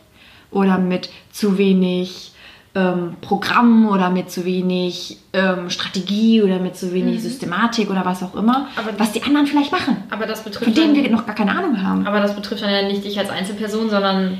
oder 0.50 0.78
mit 0.78 1.10
zu 1.30 1.58
wenig 1.58 2.32
ähm, 2.74 3.16
Programm 3.20 3.88
oder 3.88 4.08
mit 4.10 4.30
zu 4.30 4.44
wenig 4.44 5.18
ähm, 5.32 5.68
Strategie 5.70 6.42
oder 6.42 6.58
mit 6.58 6.76
zu 6.76 6.92
wenig 6.92 7.22
Systematik 7.22 7.90
oder 7.90 8.04
was 8.04 8.22
auch 8.22 8.34
immer, 8.34 8.68
Aber- 8.76 8.98
was 8.98 9.12
die 9.12 9.22
anderen 9.22 9.46
vielleicht 9.46 9.72
machen, 9.72 9.96
Aber 10.10 10.26
das 10.26 10.40
von 10.42 10.52
betrifft 10.52 10.76
denen 10.76 10.94
dann, 10.94 11.04
wir 11.04 11.10
noch 11.10 11.26
gar 11.26 11.34
keine 11.34 11.52
Ahnung 11.56 11.82
haben. 11.82 12.06
aber 12.06 12.20
das 12.20 12.34
betrifft 12.36 12.62
dann 12.62 12.70
ja 12.70 12.82
nicht 12.82 13.04
dich 13.04 13.18
als 13.18 13.30
Einzelperson, 13.30 13.90
sondern 13.90 14.38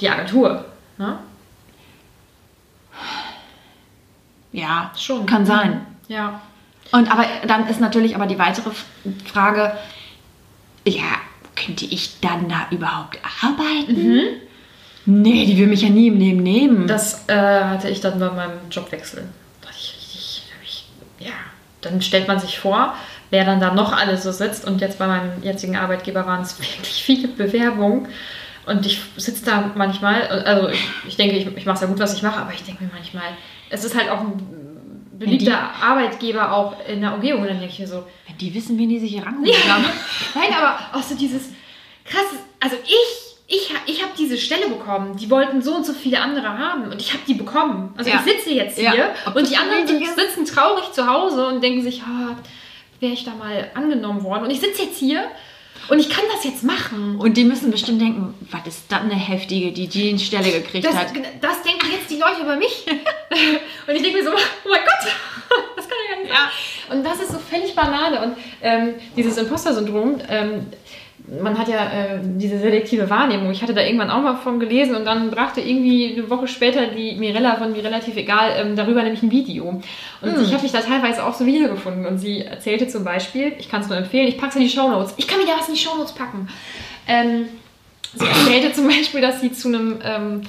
die 0.00 0.08
Agentur. 0.08 0.64
Ne? 0.98 1.18
Ja, 4.52 4.92
Schon. 4.96 5.26
kann 5.26 5.46
sein. 5.46 5.86
Ja. 6.08 6.40
Und 6.92 7.10
aber 7.10 7.24
dann 7.46 7.68
ist 7.68 7.80
natürlich 7.80 8.16
aber 8.16 8.26
die 8.26 8.38
weitere 8.38 8.70
Frage, 9.26 9.72
ja, 10.84 11.18
könnte 11.54 11.84
ich 11.84 12.20
dann 12.20 12.48
da 12.48 12.66
überhaupt 12.70 13.18
arbeiten? 13.42 14.26
Nee, 15.06 15.46
die 15.46 15.56
will 15.58 15.66
mich 15.66 15.82
ja 15.82 15.88
nie 15.88 16.08
im 16.08 16.18
Leben 16.18 16.42
nehmen. 16.42 16.86
Das 16.86 17.28
äh, 17.28 17.34
hatte 17.34 17.88
ich 17.88 18.00
dann 18.00 18.18
bei 18.18 18.30
meinem 18.30 18.58
Jobwechsel. 18.70 19.24
Da 19.60 19.68
hatte 19.68 19.78
ich 19.78 19.94
richtig, 19.98 20.84
ja, 21.18 21.32
dann 21.80 22.02
stellt 22.02 22.28
man 22.28 22.38
sich 22.38 22.58
vor, 22.58 22.94
wer 23.30 23.44
dann 23.44 23.60
da 23.60 23.72
noch 23.72 23.92
alles 23.92 24.22
so 24.22 24.32
sitzt. 24.32 24.66
Und 24.66 24.80
jetzt 24.80 24.98
bei 24.98 25.06
meinem 25.06 25.42
jetzigen 25.42 25.76
Arbeitgeber 25.76 26.26
waren 26.26 26.42
es 26.42 26.58
wirklich 26.60 27.02
viele 27.02 27.28
Bewerbungen. 27.28 28.08
Und 28.66 28.84
ich 28.86 29.00
sitze 29.16 29.44
da 29.44 29.70
manchmal, 29.74 30.26
also 30.28 30.68
ich, 30.68 30.84
ich 31.08 31.16
denke, 31.16 31.36
ich, 31.36 31.46
ich 31.56 31.66
mache 31.66 31.76
es 31.76 31.80
ja 31.80 31.86
gut, 31.86 31.98
was 31.98 32.14
ich 32.14 32.22
mache, 32.22 32.40
aber 32.40 32.52
ich 32.52 32.62
denke 32.62 32.84
mir 32.84 32.90
manchmal, 32.92 33.24
es 33.70 33.84
ist 33.84 33.96
halt 33.96 34.10
auch 34.10 34.20
ein 34.20 35.08
beliebter 35.18 35.58
Arbeitgeber 35.82 36.52
auch 36.52 36.74
in 36.88 37.00
der 37.00 37.14
Umgebung. 37.14 37.42
Und 37.42 37.48
dann 37.48 37.58
denke 37.58 37.72
ich 37.72 37.78
mir 37.78 37.86
so, 37.86 38.04
Wenn 38.26 38.38
die 38.38 38.54
wissen, 38.54 38.78
wen 38.78 38.88
die 38.88 38.98
sich 38.98 39.10
hier 39.12 39.24
rangeholt 39.24 39.68
haben. 39.68 39.84
Nein, 40.34 40.52
aber 40.58 40.78
auch 40.98 41.02
so 41.02 41.14
dieses 41.14 41.50
krasse, 42.04 42.36
also 42.58 42.76
ich, 42.84 43.36
ich, 43.46 43.70
ich 43.86 44.02
habe 44.02 44.12
diese 44.18 44.36
Stelle 44.38 44.68
bekommen, 44.68 45.16
die 45.16 45.28
wollten 45.30 45.60
so 45.62 45.74
und 45.74 45.84
so 45.86 45.92
viele 45.92 46.20
andere 46.20 46.46
haben 46.58 46.84
und 46.90 47.00
ich 47.00 47.12
habe 47.12 47.22
die 47.26 47.34
bekommen. 47.34 47.92
Also 47.96 48.10
Ja. 48.10 48.16
ich 48.24 48.32
sitze 48.32 48.50
jetzt 48.50 48.78
Ja. 48.78 48.92
hier 48.92 49.10
Ob 49.26 49.36
und 49.36 49.48
die 49.48 49.56
anderen 49.56 49.86
sitzen 49.86 50.44
traurig 50.44 50.90
zu 50.92 51.06
Hause 51.06 51.46
und 51.48 51.62
denken 51.62 51.82
sich, 51.82 52.02
ah, 52.02 52.36
wäre 53.00 53.12
ich 53.12 53.24
da 53.24 53.32
mal 53.34 53.70
angenommen 53.74 54.22
worden. 54.24 54.44
Und 54.44 54.50
ich 54.50 54.60
sitze 54.60 54.82
jetzt 54.82 54.98
hier 54.98 55.24
und 55.88 55.98
ich 55.98 56.08
kann 56.08 56.24
das 56.32 56.44
jetzt 56.44 56.62
machen. 56.62 57.16
Und 57.18 57.36
die 57.36 57.44
müssen 57.44 57.70
bestimmt 57.70 58.00
denken, 58.00 58.34
was 58.50 58.66
ist 58.66 58.84
das 58.90 59.00
eine 59.00 59.14
Heftige, 59.14 59.72
die 59.72 59.88
die 59.88 60.18
Stelle 60.18 60.50
gekriegt 60.52 60.84
Das, 60.86 60.94
hat. 60.94 61.08
das 61.40 61.62
denken 61.62 61.86
jetzt 61.92 62.10
die 62.10 62.18
Leute 62.18 62.42
über 62.42 62.56
mich. 62.56 62.84
und 63.86 63.94
ich 63.94 64.02
denke 64.02 64.18
mir 64.18 64.24
so, 64.24 64.30
oh 64.30 64.68
mein 64.68 64.80
Gott, 64.80 65.12
das 65.76 65.88
kann 65.88 65.98
ja 66.08 66.14
gar 66.16 66.22
nicht 66.22 66.32
sein. 66.32 66.96
Und 66.98 67.04
das 67.04 67.20
ist 67.20 67.32
so 67.32 67.38
völlig 67.38 67.74
Banane. 67.74 68.22
Und 68.22 68.36
ähm, 68.62 68.94
dieses 69.16 69.36
Imposter-Syndrom, 69.38 70.20
ähm, 70.28 70.66
man 71.42 71.58
hat 71.58 71.68
ja 71.68 71.84
äh, 71.84 72.18
diese 72.22 72.58
selektive 72.58 73.08
Wahrnehmung. 73.10 73.50
Ich 73.50 73.62
hatte 73.62 73.74
da 73.74 73.82
irgendwann 73.82 74.10
auch 74.10 74.22
mal 74.22 74.36
von 74.36 74.60
gelesen 74.60 74.94
und 74.94 75.04
dann 75.04 75.30
brachte 75.30 75.60
irgendwie 75.60 76.14
eine 76.14 76.28
Woche 76.30 76.48
später 76.48 76.86
die 76.86 77.14
Mirella 77.16 77.56
von 77.56 77.72
mir 77.72 77.84
relativ 77.84 78.16
egal 78.16 78.52
ähm, 78.56 78.76
darüber 78.76 79.02
nämlich 79.02 79.22
ein 79.22 79.30
Video. 79.30 79.80
Und 80.20 80.42
ich 80.42 80.52
habe 80.52 80.62
mich 80.62 80.72
da 80.72 80.80
teilweise 80.80 81.24
auch 81.24 81.34
so 81.34 81.46
wiedergefunden. 81.46 82.06
Und 82.06 82.18
sie 82.18 82.42
erzählte 82.42 82.88
zum 82.88 83.04
Beispiel, 83.04 83.52
ich 83.58 83.68
kann 83.68 83.80
es 83.82 83.88
nur 83.88 83.96
empfehlen, 83.96 84.28
ich 84.28 84.38
packe 84.38 84.50
es 84.50 84.56
in 84.56 84.62
die 84.62 84.70
Shownotes. 84.70 85.14
Ich 85.16 85.26
kann 85.26 85.38
mir 85.38 85.46
da 85.46 85.58
was 85.58 85.68
in 85.68 85.74
die 85.74 85.80
Shownotes 85.80 86.12
packen. 86.12 86.48
Ähm, 87.06 87.46
Sie 88.14 88.26
erzählte 88.26 88.72
zum 88.72 88.88
Beispiel, 88.88 89.20
dass 89.20 89.40
sie 89.40 89.52
zu 89.52 89.68
einem 89.68 89.98
ähm, 90.02 90.42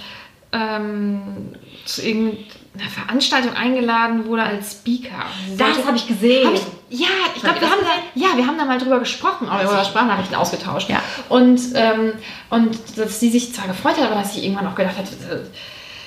ähm, 0.51 1.55
zu 1.85 2.01
irgendeiner 2.01 2.89
Veranstaltung 2.89 3.53
eingeladen 3.53 4.25
wurde 4.25 4.43
als 4.43 4.73
Speaker. 4.73 5.25
Das 5.57 5.85
habe 5.85 5.97
ich 5.97 6.07
gesehen. 6.07 6.47
Hab 6.47 6.53
ich, 6.53 6.99
Ja, 6.99 7.07
ich 7.35 7.41
glaube, 7.41 7.61
wir 7.61 7.69
haben 7.69 7.81
da, 7.81 8.19
ja, 8.19 8.37
wir 8.37 8.45
haben 8.45 8.57
da 8.57 8.65
mal 8.65 8.77
drüber 8.77 8.99
gesprochen, 8.99 9.47
aber 9.47 9.63
über 9.63 9.83
Sprachnachrichten 9.83 10.35
ausgetauscht. 10.35 10.89
Ja. 10.89 11.01
Und, 11.29 11.59
ähm, 11.75 12.13
und 12.49 12.77
dass 12.97 13.19
sie 13.19 13.29
sich 13.29 13.53
zwar 13.53 13.67
gefreut 13.67 13.97
hat, 13.97 14.11
aber 14.11 14.21
dass 14.21 14.33
sie 14.33 14.43
irgendwann 14.43 14.67
auch 14.67 14.75
gedacht 14.75 14.97
hat, 14.97 15.05
äh, 15.05 15.39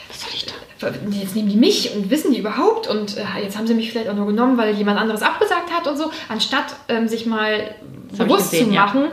was 0.09 0.21
soll 0.21 0.31
ich 0.35 0.47
da? 0.47 0.53
Jetzt 1.11 1.35
nehmen 1.35 1.49
die 1.49 1.57
mich 1.57 1.95
und 1.95 2.11
wissen 2.11 2.33
die 2.33 2.39
überhaupt 2.39 2.89
und 2.89 3.17
äh, 3.17 3.23
jetzt 3.43 3.57
haben 3.57 3.67
sie 3.67 3.75
mich 3.75 3.91
vielleicht 3.91 4.11
auch 4.11 4.15
nur 4.15 4.27
genommen, 4.27 4.59
weil 4.59 4.75
jemand 4.75 4.99
anderes 4.99 5.23
abgesagt 5.23 5.73
hat 5.73 5.87
und 5.87 5.97
so, 5.97 6.11
anstatt 6.29 6.77
ähm, 6.89 7.09
sich 7.09 7.25
mal 7.25 7.75
Das 8.11 8.19
bewusst 8.19 8.51
gesehen, 8.51 8.69
zu 8.69 8.75
ja. 8.75 8.85
machen. 8.85 9.05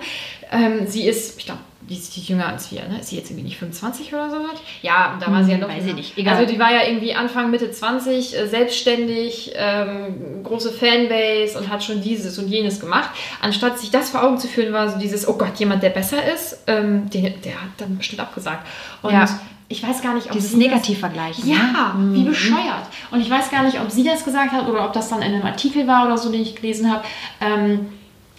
Ähm, 0.51 0.87
sie 0.87 1.07
ist, 1.07 1.37
ich 1.39 1.45
glaube, 1.45 1.61
die 1.91 1.97
ist 1.97 2.15
die 2.15 2.21
jünger 2.21 2.47
als 2.47 2.71
wir, 2.71 2.87
ne? 2.87 2.99
Ist 3.01 3.09
sie 3.09 3.17
jetzt 3.17 3.29
irgendwie 3.29 3.43
nicht 3.49 3.57
25 3.59 4.13
oder 4.13 4.29
so 4.29 4.37
was? 4.37 4.59
Ja, 4.81 5.17
da 5.19 5.31
war 5.31 5.43
sie 5.43 5.51
ja 5.51 5.57
Hm, 5.57 5.61
noch. 5.63 5.69
weiß 5.69 5.85
ich 5.85 5.93
nicht. 5.93 6.17
Egal. 6.17 6.35
Also 6.37 6.51
die 6.51 6.57
war 6.57 6.71
ja 6.71 6.87
irgendwie 6.87 7.13
Anfang, 7.13 7.51
Mitte 7.51 7.69
20, 7.69 8.35
äh, 8.37 8.47
selbstständig, 8.47 9.51
ähm, 9.55 10.43
große 10.43 10.71
Fanbase 10.71 11.57
und 11.59 11.69
hat 11.69 11.83
schon 11.83 12.01
dieses 12.01 12.37
und 12.39 12.47
jenes 12.47 12.79
gemacht. 12.79 13.09
Anstatt 13.41 13.77
sich 13.79 13.91
das 13.91 14.09
vor 14.09 14.23
Augen 14.23 14.37
zu 14.37 14.47
führen, 14.47 14.73
war 14.73 14.89
so 14.89 14.97
dieses, 14.97 15.27
oh 15.27 15.33
Gott, 15.33 15.57
jemand, 15.57 15.83
der 15.83 15.89
besser 15.89 16.17
ist, 16.33 16.59
ähm, 16.67 17.09
der, 17.09 17.31
der 17.31 17.53
hat 17.61 17.69
dann 17.77 17.97
bestimmt 17.97 18.21
abgesagt. 18.21 18.65
Und 19.01 19.11
Ja. 19.13 19.25
ich 19.67 19.85
weiß 19.85 20.01
gar 20.01 20.13
nicht, 20.13 20.27
ob 20.27 20.33
Dieses 20.33 20.51
sie 20.51 20.57
das- 20.59 20.65
Negativvergleichen. 20.67 21.47
ja, 21.49 21.93
ne? 21.97 22.13
wie 22.15 22.23
bescheuert. 22.23 22.87
Und 23.11 23.21
ich 23.21 23.29
weiß 23.29 23.51
gar 23.51 23.63
nicht, 23.63 23.79
ob 23.79 23.91
sie 23.91 24.03
das 24.03 24.23
gesagt 24.23 24.51
hat 24.53 24.67
oder 24.67 24.85
ob 24.85 24.93
das 24.93 25.09
dann 25.09 25.21
in 25.21 25.33
einem 25.33 25.43
Artikel 25.45 25.87
war 25.87 26.05
oder 26.05 26.17
so, 26.17 26.31
den 26.31 26.41
ich 26.41 26.55
gelesen 26.55 26.91
habe. 26.91 27.03
Ähm, 27.39 27.87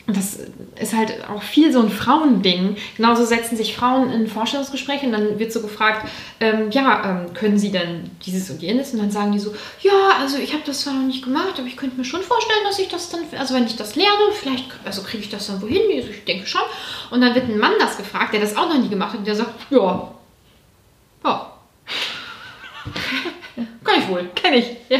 das 0.07 0.39
ist 0.81 0.97
halt 0.97 1.13
auch 1.29 1.43
viel 1.43 1.73
so 1.73 1.81
ein 1.81 1.89
Frauending. 1.89 2.77
Genauso 2.97 3.25
setzen 3.25 3.57
sich 3.57 3.77
Frauen 3.77 4.11
in 4.11 4.27
Vorstellungsgespräche 4.27 5.07
und 5.07 5.13
dann 5.13 5.39
wird 5.39 5.53
so 5.53 5.63
gefragt, 5.63 6.09
ähm, 6.41 6.71
ja, 6.73 7.03
ähm, 7.09 7.35
können 7.35 7.57
sie 7.57 7.71
denn 7.71 8.11
dieses 8.27 8.51
und 8.51 8.61
jenes? 8.61 8.93
Und 8.93 8.99
dann 8.99 9.13
sagen 9.13 9.33
die 9.33 9.39
so, 9.39 9.55
ja, 9.81 10.17
also 10.21 10.39
ich 10.39 10.53
habe 10.53 10.65
das 10.67 10.81
zwar 10.81 10.95
noch 10.95 11.07
nicht 11.07 11.25
gemacht, 11.25 11.55
aber 11.57 11.67
ich 11.67 11.77
könnte 11.77 11.97
mir 11.97 12.05
schon 12.05 12.23
vorstellen, 12.23 12.65
dass 12.65 12.81
ich 12.81 12.89
das 12.89 13.11
dann, 13.11 13.21
also 13.39 13.55
wenn 13.55 13.67
ich 13.67 13.77
das 13.77 13.95
lerne, 13.95 14.33
vielleicht, 14.33 14.67
also 14.85 15.03
kriege 15.03 15.23
ich 15.23 15.31
das 15.31 15.47
dann 15.47 15.63
wohin, 15.63 15.83
also 15.97 16.11
ich 16.11 16.25
denke 16.25 16.47
schon. 16.47 16.63
Und 17.11 17.21
dann 17.21 17.35
wird 17.35 17.49
ein 17.49 17.59
Mann 17.59 17.75
das 17.79 17.97
gefragt, 17.97 18.33
der 18.33 18.41
das 18.41 18.57
auch 18.57 18.69
noch 18.69 18.79
nie 18.79 18.89
gemacht 18.89 19.13
hat, 19.13 19.19
und 19.21 19.27
der 19.27 19.37
sagt, 19.37 19.53
ja, 19.71 20.13
ja, 21.25 21.53
kann 23.85 24.01
ich 24.01 24.09
wohl. 24.09 24.29
Kenn 24.35 24.55
ich. 24.55 24.67
Ja, 24.89 24.99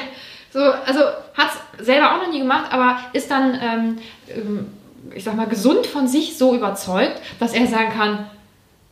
so, 0.53 0.61
also 0.61 1.01
hat 1.35 1.49
es 1.79 1.87
selber 1.87 2.15
auch 2.15 2.19
noch 2.19 2.31
nie 2.31 2.39
gemacht, 2.39 2.71
aber 2.71 2.99
ist 3.13 3.31
dann, 3.31 3.59
ähm, 3.61 3.99
ähm, 4.29 4.67
ich 5.15 5.25
sag 5.25 5.37
mal, 5.37 5.47
gesund 5.47 5.87
von 5.87 6.07
sich 6.07 6.39
so 6.39 6.55
überzeugt, 6.55 7.21
dass 7.41 7.53
er 7.53 7.67
sagen 7.67 7.91
kann, 7.97 8.27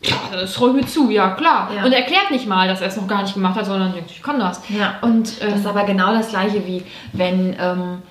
ja, 0.02 0.16
das 0.32 0.58
räume 0.60 0.80
mir 0.80 0.86
zu, 0.86 1.10
ja 1.10 1.30
klar. 1.30 1.70
Ja. 1.74 1.84
Und 1.84 1.92
erklärt 1.92 2.30
nicht 2.30 2.46
mal, 2.46 2.66
dass 2.68 2.80
er 2.80 2.88
es 2.88 2.96
noch 2.96 3.06
gar 3.06 3.22
nicht 3.22 3.34
gemacht 3.34 3.56
hat, 3.56 3.66
sondern 3.66 3.92
denkt, 3.92 4.10
ich 4.10 4.22
kann 4.22 4.38
das. 4.38 4.60
Ja. 4.70 4.94
Und 5.02 5.40
ähm, 5.40 5.50
Das 5.50 5.60
ist 5.60 5.66
aber 5.66 5.84
genau 5.84 6.12
das 6.12 6.28
gleiche 6.28 6.66
wie 6.66 6.82
wenn, 7.12 7.54
ähm, 7.60 8.02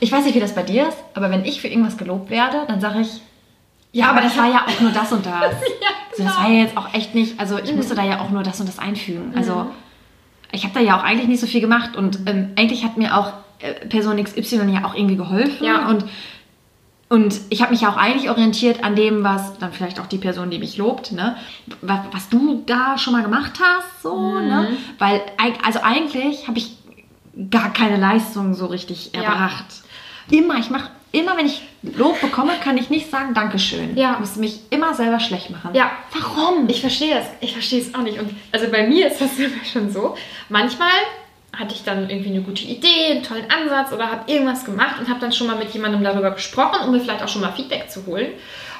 ich 0.00 0.10
weiß 0.10 0.24
nicht, 0.24 0.34
wie 0.34 0.40
das 0.40 0.54
bei 0.54 0.62
dir 0.62 0.88
ist, 0.88 0.96
aber 1.14 1.30
wenn 1.30 1.44
ich 1.44 1.60
für 1.60 1.68
irgendwas 1.68 1.98
gelobt 1.98 2.30
werde, 2.30 2.64
dann 2.68 2.80
sage 2.80 3.00
ich, 3.00 3.20
ja, 3.92 4.08
aber 4.10 4.20
das 4.22 4.36
war 4.38 4.48
ja 4.48 4.64
auch 4.66 4.80
nur 4.80 4.92
das 4.92 5.12
und 5.12 5.26
das. 5.26 5.34
also 6.12 6.24
das 6.24 6.36
war 6.36 6.48
ja 6.48 6.60
jetzt 6.60 6.76
auch 6.76 6.94
echt 6.94 7.14
nicht, 7.14 7.38
also 7.38 7.58
ich 7.58 7.74
musste 7.74 7.94
da 7.94 8.04
ja 8.04 8.20
auch 8.20 8.30
nur 8.30 8.42
das 8.42 8.60
und 8.60 8.68
das 8.68 8.78
einfügen. 8.78 9.32
Also 9.36 9.66
ich 10.52 10.64
habe 10.64 10.72
da 10.74 10.80
ja 10.80 10.98
auch 10.98 11.04
eigentlich 11.04 11.28
nicht 11.28 11.40
so 11.40 11.46
viel 11.46 11.60
gemacht 11.60 11.96
und 11.96 12.20
ähm, 12.26 12.52
eigentlich 12.56 12.84
hat 12.84 12.96
mir 12.96 13.16
auch 13.16 13.32
Person 13.88 14.22
XY 14.22 14.70
ja 14.72 14.84
auch 14.84 14.94
irgendwie 14.94 15.16
geholfen 15.16 15.64
Ja. 15.64 15.88
und 15.88 16.04
und 17.12 17.40
ich 17.50 17.60
habe 17.60 17.72
mich 17.72 17.80
ja 17.80 17.88
auch 17.90 17.96
eigentlich 17.96 18.30
orientiert 18.30 18.84
an 18.84 18.94
dem, 18.94 19.24
was 19.24 19.58
dann 19.58 19.72
vielleicht 19.72 19.98
auch 19.98 20.06
die 20.06 20.18
Person, 20.18 20.48
die 20.48 20.60
mich 20.60 20.76
lobt, 20.76 21.10
ne, 21.10 21.36
was, 21.82 21.98
was 22.12 22.28
du 22.28 22.62
da 22.66 22.98
schon 22.98 23.12
mal 23.14 23.22
gemacht 23.24 23.54
hast, 23.60 24.02
so, 24.04 24.38
ne? 24.38 24.68
Weil, 25.00 25.20
also 25.64 25.80
eigentlich 25.82 26.46
habe 26.46 26.58
ich 26.58 26.76
gar 27.50 27.72
keine 27.72 27.96
Leistung 27.96 28.54
so 28.54 28.66
richtig 28.66 29.10
Ja. 29.12 29.22
erbracht. 29.22 29.64
Immer, 30.30 30.58
ich 30.58 30.70
mache, 30.70 30.88
immer 31.10 31.36
wenn 31.36 31.46
ich 31.46 31.62
Lob 31.82 32.20
bekomme, 32.20 32.52
kann 32.62 32.76
ich 32.78 32.90
nicht 32.90 33.10
sagen 33.10 33.34
Dankeschön. 33.34 33.96
Ja. 33.96 34.12
Ich 34.12 34.18
muss 34.20 34.36
mich 34.36 34.60
immer 34.70 34.94
selber 34.94 35.18
schlecht 35.18 35.50
machen. 35.50 35.70
Ja. 35.74 35.90
Warum? 36.12 36.68
Ich 36.68 36.80
verstehe 36.80 37.14
das. 37.16 37.24
Ich 37.40 37.54
verstehe 37.54 37.80
es 37.80 37.92
auch 37.94 38.02
nicht. 38.02 38.20
Und 38.20 38.30
also 38.52 38.68
bei 38.70 38.86
mir 38.86 39.08
ist 39.10 39.20
das 39.20 39.36
immer 39.38 39.64
schon 39.64 39.90
so. 39.90 40.14
Manchmal 40.48 40.90
hatte 41.56 41.74
ich 41.74 41.82
dann 41.82 42.08
irgendwie 42.08 42.30
eine 42.30 42.42
gute 42.42 42.64
Idee, 42.64 43.10
einen 43.10 43.22
tollen 43.22 43.50
Ansatz 43.50 43.92
oder 43.92 44.10
habe 44.10 44.30
irgendwas 44.30 44.64
gemacht 44.64 45.00
und 45.00 45.08
habe 45.08 45.20
dann 45.20 45.32
schon 45.32 45.46
mal 45.46 45.56
mit 45.56 45.70
jemandem 45.70 46.02
darüber 46.04 46.30
gesprochen, 46.30 46.84
um 46.84 46.92
mir 46.92 47.00
vielleicht 47.00 47.22
auch 47.22 47.28
schon 47.28 47.42
mal 47.42 47.52
Feedback 47.52 47.90
zu 47.90 48.06
holen. 48.06 48.28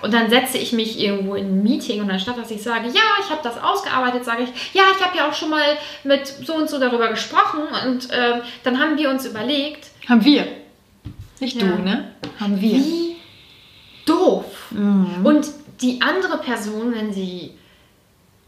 Und 0.03 0.14
dann 0.14 0.31
setze 0.31 0.57
ich 0.57 0.73
mich 0.73 0.99
irgendwo 0.99 1.35
in 1.35 1.47
ein 1.47 1.62
Meeting 1.62 2.01
und 2.01 2.11
anstatt 2.11 2.39
dass 2.39 2.51
ich 2.51 2.62
sage, 2.62 2.87
ja, 2.87 3.03
ich 3.23 3.31
habe 3.31 3.41
das 3.43 3.62
ausgearbeitet, 3.62 4.25
sage 4.25 4.45
ich, 4.45 4.75
ja, 4.75 4.85
ich 4.97 5.05
habe 5.05 5.16
ja 5.16 5.29
auch 5.29 5.35
schon 5.35 5.51
mal 5.51 5.77
mit 6.05 6.27
so 6.27 6.55
und 6.55 6.71
so 6.71 6.79
darüber 6.79 7.09
gesprochen 7.09 7.61
und 7.87 8.09
ähm, 8.12 8.41
dann 8.62 8.79
haben 8.81 8.97
wir 8.97 9.11
uns 9.11 9.27
überlegt, 9.27 9.89
Haben 10.09 10.25
wir. 10.25 10.47
Nicht 11.41 11.61
Ja. 11.61 11.68
du, 11.68 11.83
ne? 11.83 12.12
Haben 12.39 12.61
wir. 12.61 12.77
wie 12.79 13.16
doof. 14.07 14.45
Mhm. 14.71 15.25
Und 15.25 15.47
die 15.83 16.01
andere 16.03 16.39
Person, 16.39 16.95
wenn 16.95 17.12
sie 17.12 17.53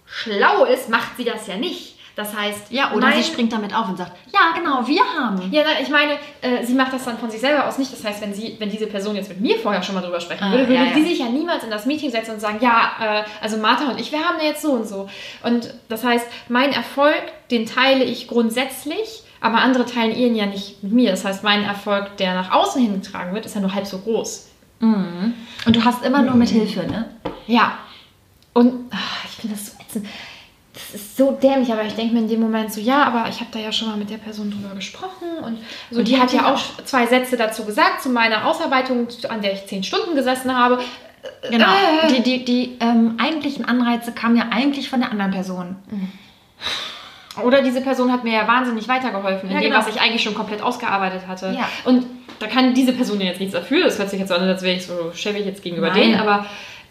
schlau 0.07 0.65
ist, 0.65 0.89
macht 0.89 1.17
sie 1.17 1.25
das 1.25 1.47
ja 1.47 1.57
nicht. 1.57 1.92
Das 2.15 2.37
heißt, 2.37 2.71
Ja, 2.71 2.93
oder 2.93 3.07
mein- 3.09 3.17
sie 3.23 3.23
springt 3.25 3.53
damit 3.53 3.75
auf 3.75 3.89
und 3.89 3.97
sagt, 3.97 4.13
ja, 4.33 4.53
genau, 4.55 4.87
wir 4.87 5.01
haben. 5.19 5.51
Ja, 5.51 5.63
ich 5.81 5.89
meine, 5.89 6.13
äh, 6.43 6.63
sie 6.65 6.75
macht 6.75 6.93
das 6.93 7.05
dann 7.05 7.17
von 7.19 7.31
sich 7.31 7.41
selber 7.41 7.67
aus 7.67 7.79
nicht. 7.79 7.91
Das 7.93 8.05
heißt, 8.05 8.21
wenn 8.21 8.35
sie, 8.35 8.57
wenn 8.59 8.69
diese 8.71 8.87
Person 8.87 9.17
jetzt 9.17 9.31
mit 9.31 9.41
mir 9.41 9.59
vorher 9.59 9.83
schon 9.83 9.95
mal 9.95 10.03
drüber 10.03 10.21
sprechen 10.21 10.45
Ah, 10.45 10.51
würde, 10.51 10.65
würde 10.69 10.75
ja, 10.75 10.85
ja. 10.85 10.95
sie 10.95 11.05
sich 11.05 11.19
ja 11.21 11.27
niemals 11.31 11.65
in 11.65 11.71
das 11.71 11.87
Meeting 11.87 12.11
setzen 12.11 12.33
und 12.33 12.41
sagen, 12.41 12.59
ja, 12.61 12.93
äh, 13.01 13.25
also 13.41 13.57
Martha 13.57 13.89
und 13.91 13.99
ich, 14.01 14.13
wir 14.13 14.19
haben 14.21 14.37
da 14.39 14.45
jetzt 14.45 14.61
so 14.63 14.73
und 14.73 14.87
so. 14.87 15.09
Und 15.43 15.73
das 15.89 16.05
heißt, 16.05 16.27
mein 16.49 16.73
Erfolg, 16.73 17.23
den 17.51 17.65
teile 17.67 18.05
ich 18.05 18.29
grundsätzlich, 18.29 19.23
aber 19.41 19.59
andere 19.59 19.87
teilen 19.87 20.15
ihn 20.15 20.35
ja 20.35 20.47
nicht 20.47 20.83
mit 20.83 20.93
mir. 20.93 21.11
Das 21.11 21.25
heißt, 21.25 21.43
mein 21.43 21.65
Erfolg, 21.65 22.17
der 22.19 22.35
nach 22.35 22.53
außen 22.53 22.81
hin 22.81 23.01
getragen 23.01 23.35
wird, 23.35 23.47
ist 23.47 23.55
ja 23.55 23.61
nur 23.61 23.75
halb 23.75 23.87
so 23.87 23.99
groß. 23.99 24.49
Mhm. 24.81 25.35
Und 25.65 25.77
du 25.77 25.85
hast 25.85 26.05
immer 26.05 26.23
nur 26.23 26.35
mit 26.35 26.51
Hilfe, 26.51 26.81
ne? 26.87 27.09
Ja. 27.47 27.79
Und 28.53 28.91
ach, 28.93 29.25
ich 29.25 29.31
finde 29.37 29.57
das 29.57 29.67
so 29.67 29.73
ätzend. 29.81 30.07
Das 30.73 30.95
ist 30.95 31.17
so 31.19 31.33
dämlich, 31.33 31.71
aber 31.71 31.85
ich 31.85 31.95
denke 31.95 32.15
mir 32.15 32.21
in 32.21 32.29
dem 32.29 32.41
Moment 32.41 32.73
so, 32.73 32.81
ja, 32.81 33.05
aber 33.05 33.29
ich 33.29 33.41
habe 33.41 33.51
da 33.53 33.59
ja 33.59 33.71
schon 33.71 33.89
mal 33.89 33.97
mit 33.99 34.09
der 34.09 34.17
Person 34.17 34.51
drüber 34.51 34.75
gesprochen 34.75 35.29
und 35.45 35.59
so, 35.91 35.99
Und 35.99 36.09
die 36.09 36.19
hat 36.19 36.33
ja 36.33 36.53
auch 36.53 36.61
zwei 36.85 37.07
Sätze 37.07 37.37
dazu 37.37 37.65
gesagt, 37.65 38.03
zu 38.03 38.09
meiner 38.09 38.47
Ausarbeitung, 38.47 39.07
an 39.29 39.43
der 39.43 39.53
ich 39.53 39.67
zehn 39.67 39.83
Stunden 39.83 40.15
gesessen 40.15 40.57
habe. 40.57 40.79
Genau. 41.51 41.67
Äh. 41.67 42.13
Die, 42.15 42.23
die, 42.23 42.45
die 42.45 42.79
ähm, 42.81 43.17
eigentlichen 43.23 43.67
Anreize 43.67 44.13
kamen 44.13 44.37
ja 44.37 44.47
eigentlich 44.51 44.89
von 44.89 45.01
der 45.01 45.11
anderen 45.11 45.31
Person. 45.31 45.77
Oder 47.45 47.63
diese 47.63 47.81
Person 47.81 48.11
hat 48.11 48.25
mir 48.25 48.33
ja 48.33 48.49
wahnsinnig 48.49 48.89
weitergeholfen, 48.89 49.49
in 49.49 49.55
Ja, 49.55 49.61
dem, 49.61 49.71
genau. 49.71 49.79
was 49.79 49.95
ich 49.95 50.01
eigentlich 50.01 50.23
schon 50.23 50.35
komplett 50.35 50.63
ausgearbeitet 50.63 51.27
hatte. 51.29 51.55
Ja. 51.57 51.69
Und 51.85 52.07
da 52.39 52.47
kann 52.47 52.75
diese 52.75 52.93
Person 52.93 53.21
ja 53.21 53.27
jetzt 53.27 53.41
nichts 53.41 53.55
dafür. 53.55 53.85
Das 53.85 53.99
hört 53.99 54.11
sich 54.11 54.19
jetzt 54.19 54.29
so 54.29 54.35
an, 54.35 54.43
als 54.43 54.63
wäre 54.63 54.77
ich 54.77 54.87
so 54.87 55.13
schäbig 55.15 55.47
jetzt 55.47 55.63
gegenüber 55.63 55.89
Nein. 55.89 56.01
denen. 56.01 56.21
Aber 56.21 56.47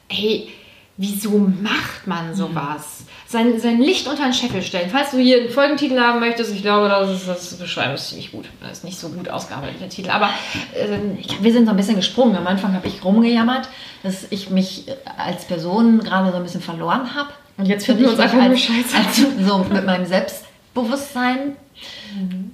hey, 0.07 0.49
wieso 0.97 1.37
macht 1.37 2.05
man 2.05 2.35
sowas? 2.35 3.05
Sein, 3.27 3.59
sein 3.59 3.81
Licht 3.81 4.07
unter 4.07 4.23
den 4.23 4.33
Scheffel 4.33 4.61
stellen. 4.61 4.89
Falls 4.89 5.11
du 5.11 5.17
hier 5.17 5.41
einen 5.41 5.49
Folgentitel 5.49 5.99
haben 5.99 6.19
möchtest, 6.19 6.53
ich 6.53 6.61
glaube, 6.61 6.89
das 6.89 7.09
ist 7.09 7.27
das 7.27 7.53
Beschreiben 7.55 7.93
ist 7.93 8.09
ziemlich 8.09 8.31
gut. 8.31 8.45
Das 8.61 8.73
ist 8.73 8.83
nicht 8.83 8.99
so 8.99 9.09
gut 9.09 9.29
ausgearbeitet, 9.29 9.79
der 9.79 9.89
Titel. 9.89 10.09
Aber 10.09 10.29
ähm, 10.75 11.17
Ich, 11.19 11.41
wir 11.41 11.53
sind 11.53 11.65
so 11.65 11.71
ein 11.71 11.77
bisschen 11.77 11.95
gesprungen. 11.95 12.35
Am 12.35 12.45
Anfang 12.45 12.73
habe 12.73 12.87
ich 12.87 13.03
rumgejammert, 13.03 13.69
dass 14.03 14.27
ich 14.31 14.49
mich 14.49 14.87
äh, 14.87 14.95
als 15.17 15.45
Person 15.45 15.99
gerade 15.99 16.31
so 16.31 16.37
ein 16.37 16.43
bisschen 16.43 16.61
verloren 16.61 17.15
habe. 17.15 17.29
Und 17.57 17.67
jetzt 17.67 17.85
finden 17.85 18.03
wir 18.03 18.09
uns 18.09 18.19
ich 18.19 18.25
einfach 18.25 18.41
als, 18.41 18.59
scheiße. 18.59 18.97
als 18.97 19.47
so 19.47 19.65
mit 19.71 19.85
meinem 19.85 20.05
Selbstbewusstsein 20.05 21.55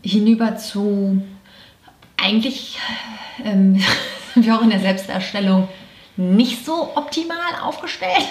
hinüber 0.03 0.57
zu 0.57 1.21
eigentlich 2.17 2.77
ähm, 3.43 3.81
sind 4.33 4.45
wir 4.45 4.55
auch 4.55 4.61
in 4.61 4.69
der 4.69 4.79
Selbsterstellung 4.79 5.67
nicht 6.17 6.65
so 6.65 6.91
optimal 6.95 7.37
aufgestellt. 7.63 8.27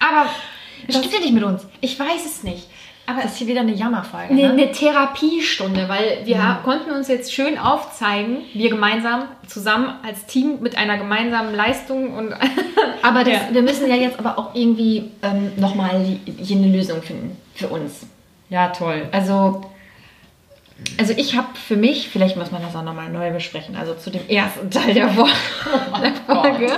aber 0.00 0.28
Das 0.86 0.96
stimmt 0.98 1.14
ja 1.14 1.20
nicht 1.20 1.32
mit 1.32 1.42
uns. 1.44 1.66
ich 1.80 1.98
weiß 1.98 2.24
es 2.24 2.42
nicht. 2.42 2.68
Aber 3.06 3.22
Das 3.22 3.32
ist 3.32 3.38
hier 3.38 3.46
wieder 3.46 3.60
eine 3.62 3.72
Jammerfolge. 3.72 4.28
eine, 4.34 4.42
Ne? 4.42 4.50
eine 4.50 4.70
Therapiestunde, 4.72 5.88
weil 5.88 6.20
wir 6.26 6.60
konnten 6.62 6.90
uns 6.90 7.08
jetzt 7.08 7.32
schön 7.32 7.56
aufzeigen, 7.58 8.42
wir 8.52 8.68
gemeinsam, 8.68 9.24
zusammen 9.46 9.94
als 10.06 10.26
Team 10.26 10.60
mit 10.60 10.76
einer 10.76 10.98
gemeinsamen 10.98 11.54
Leistung 11.54 12.14
und 12.14 12.34
Aber 13.02 13.24
das, 13.24 13.32
Ja. 13.32 13.40
wir 13.52 13.62
müssen 13.62 13.88
ja 13.88 13.96
jetzt 13.96 14.18
aber 14.18 14.38
auch 14.38 14.54
irgendwie 14.54 15.10
ähm, 15.22 15.52
nochmal 15.56 16.04
hier 16.38 16.56
eine 16.58 16.66
Lösung 16.68 17.00
finden 17.02 17.34
für 17.54 17.68
uns. 17.68 18.00
ja 18.50 18.68
toll. 18.68 19.08
Also, 19.12 19.62
also 20.98 21.12
ich 21.16 21.36
habe 21.36 21.48
für 21.54 21.76
mich, 21.76 22.08
vielleicht 22.08 22.36
muss 22.36 22.50
man 22.50 22.60
das 22.62 22.74
auch 22.76 22.82
nochmal 22.82 23.10
neu 23.10 23.30
besprechen, 23.30 23.76
also 23.76 23.94
zu 23.94 24.10
dem 24.10 24.26
ersten 24.28 24.70
Teil 24.70 24.94
der, 24.94 25.08
der 25.08 26.14
Folge. 26.26 26.72